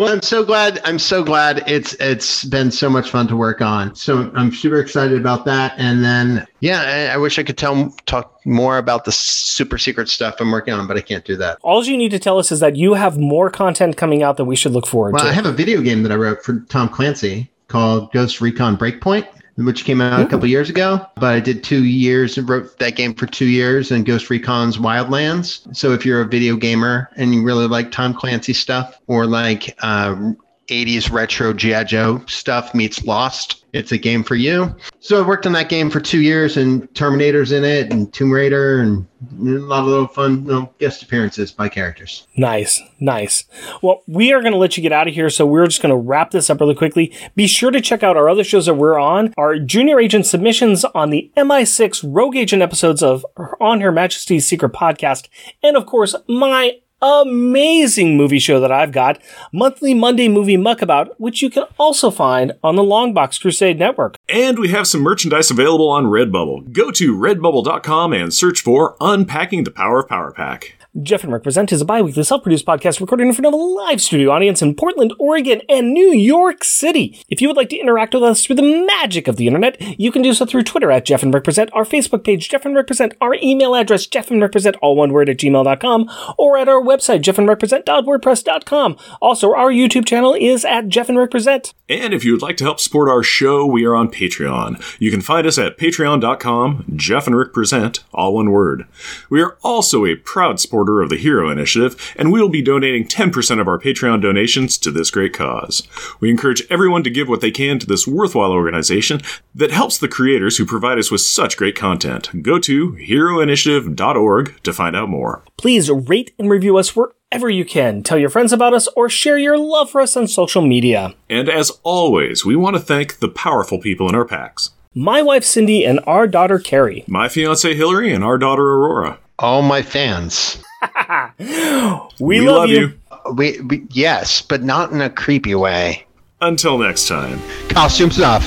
[0.02, 0.82] Well, I'm so glad.
[0.84, 3.94] I'm so glad it's it's been so much fun to work on.
[3.94, 5.76] So I'm super excited about that.
[5.78, 10.10] And then yeah, I, I wish I could tell talk more about the super secret
[10.10, 11.60] stuff I'm working on, but I can't do that.
[11.62, 14.46] all you need to tell us is that you have more content coming out that
[14.46, 15.30] we should look forward Well, to.
[15.30, 19.28] I have a video game that I wrote for Tom Clancy called Ghost Recon Breakpoint,
[19.56, 21.06] which came out a couple years ago.
[21.16, 24.78] But I did two years and wrote that game for two years and Ghost Recon's
[24.78, 25.76] Wildlands.
[25.76, 29.76] So if you're a video gamer and you really like Tom Clancy stuff or like
[29.82, 30.34] uh,
[30.68, 31.84] 80s retro G.I.
[31.84, 34.76] Joe stuff meets Lost, it's a game for you.
[35.00, 38.32] So I worked on that game for two years and Terminator's in it and Tomb
[38.32, 39.08] Raider and
[39.40, 42.28] a lot of little fun you know, guest appearances by characters.
[42.36, 43.44] Nice, nice.
[43.82, 45.92] Well, we are going to let you get out of here, so we're just going
[45.92, 47.14] to wrap this up really quickly.
[47.36, 50.84] Be sure to check out our other shows that we're on, our Junior Agent submissions
[50.86, 53.26] on the MI6 Rogue Agent episodes of
[53.60, 55.28] On Her Majesty's Secret podcast,
[55.62, 59.22] and of course, my amazing movie show that I've got,
[59.52, 64.18] Monthly Monday Movie Muckabout, which you can also find on the Longbox Crusade Network.
[64.30, 66.72] And we have some merchandise available on Redbubble.
[66.72, 70.81] Go to redbubble.com and search for Unpacking the Power of Power Pack.
[71.02, 74.02] Jeff and Rick Present is a bi-weekly self-produced podcast recorded in front of a live
[74.02, 77.18] studio audience in Portland, Oregon, and New York City.
[77.30, 80.12] If you would like to interact with us through the magic of the internet, you
[80.12, 82.76] can do so through Twitter at Jeff and Rick Present, our Facebook page, Jeff and
[82.76, 86.58] Rick Present, our email address, Jeff and Rick Present, all one word at gmail.com, or
[86.58, 88.98] at our website, jeff and rick jeffandrickpresent.wordpress.com.
[89.22, 91.74] Also, our YouTube channel is at Jeff and Rick Present.
[91.88, 94.84] And if you would like to help support our show, we are on Patreon.
[95.00, 98.88] You can find us at patreon.com, Jeff and Rick Present, all one word.
[99.30, 103.08] We are also a proud supporter of the Hero Initiative, and we will be donating
[103.08, 105.88] 10% of our Patreon donations to this great cause.
[106.20, 109.22] We encourage everyone to give what they can to this worthwhile organization
[109.54, 112.42] that helps the creators who provide us with such great content.
[112.42, 115.44] Go to heroinitiative.org to find out more.
[115.58, 118.02] Please rate and review us wherever you can.
[118.04, 121.14] Tell your friends about us or share your love for us on social media.
[121.30, 124.72] And as always, we want to thank the powerful people in our packs.
[124.94, 127.06] My wife Cindy and our daughter Carrie.
[127.08, 129.20] My fiance Hillary and our daughter Aurora.
[129.40, 130.62] All my fans.
[132.20, 132.94] We, love, you.
[133.34, 136.06] We, we yes, but not in a creepy way.
[136.40, 137.40] Until next time.
[137.70, 138.44] Costumes off.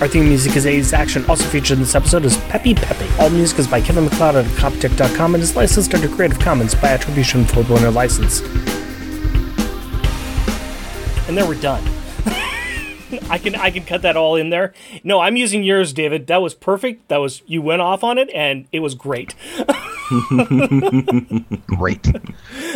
[0.00, 1.24] Our theme music is A's Action.
[1.26, 3.08] Also featured in this episode is Peppy Peppy.
[3.18, 6.88] All music is by Kevin MacLeod at Coptic.com and is licensed under Creative Commons by
[6.88, 8.40] Attribution 4.0 license.
[11.28, 11.82] And then we're done.
[13.28, 14.72] I can I can cut that all in there.
[15.02, 16.28] No, I'm using yours, David.
[16.28, 17.08] That was perfect.
[17.08, 19.34] That was you went off on it and it was great.
[21.66, 22.06] Great.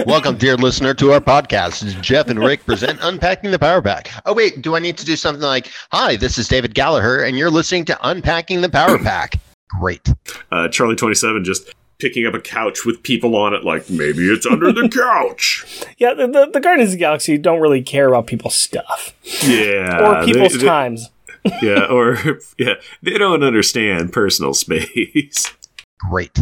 [0.07, 2.01] Welcome, dear listener, to our podcast.
[2.03, 4.11] Jeff and Rick present Unpacking the Power Pack.
[4.27, 7.37] Oh, wait, do I need to do something like, Hi, this is David Gallaher, and
[7.39, 9.37] you're listening to Unpacking the Power Pack?
[9.81, 10.07] Great.
[10.51, 14.45] Uh, Charlie 27 just picking up a couch with people on it, like maybe it's
[14.47, 15.65] under the couch.
[15.99, 20.21] Yeah, the, the, the Guardians of the Galaxy don't really care about people's stuff Yeah.
[20.21, 21.09] or people's they- they- times.
[21.63, 22.19] yeah, or
[22.59, 25.53] yeah, they don't understand personal space.
[25.99, 26.39] Great.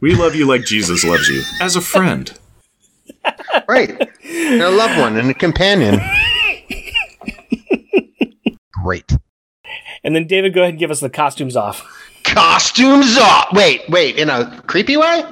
[0.00, 2.32] We love you like Jesus loves you, as a friend.
[3.66, 3.90] Right.
[4.22, 5.98] And a loved one and a companion.
[8.82, 9.16] Great.
[10.02, 11.82] And then David, go ahead and give us the costumes off.
[12.24, 13.48] Costumes off.
[13.52, 15.24] Wait, wait, in a creepy way?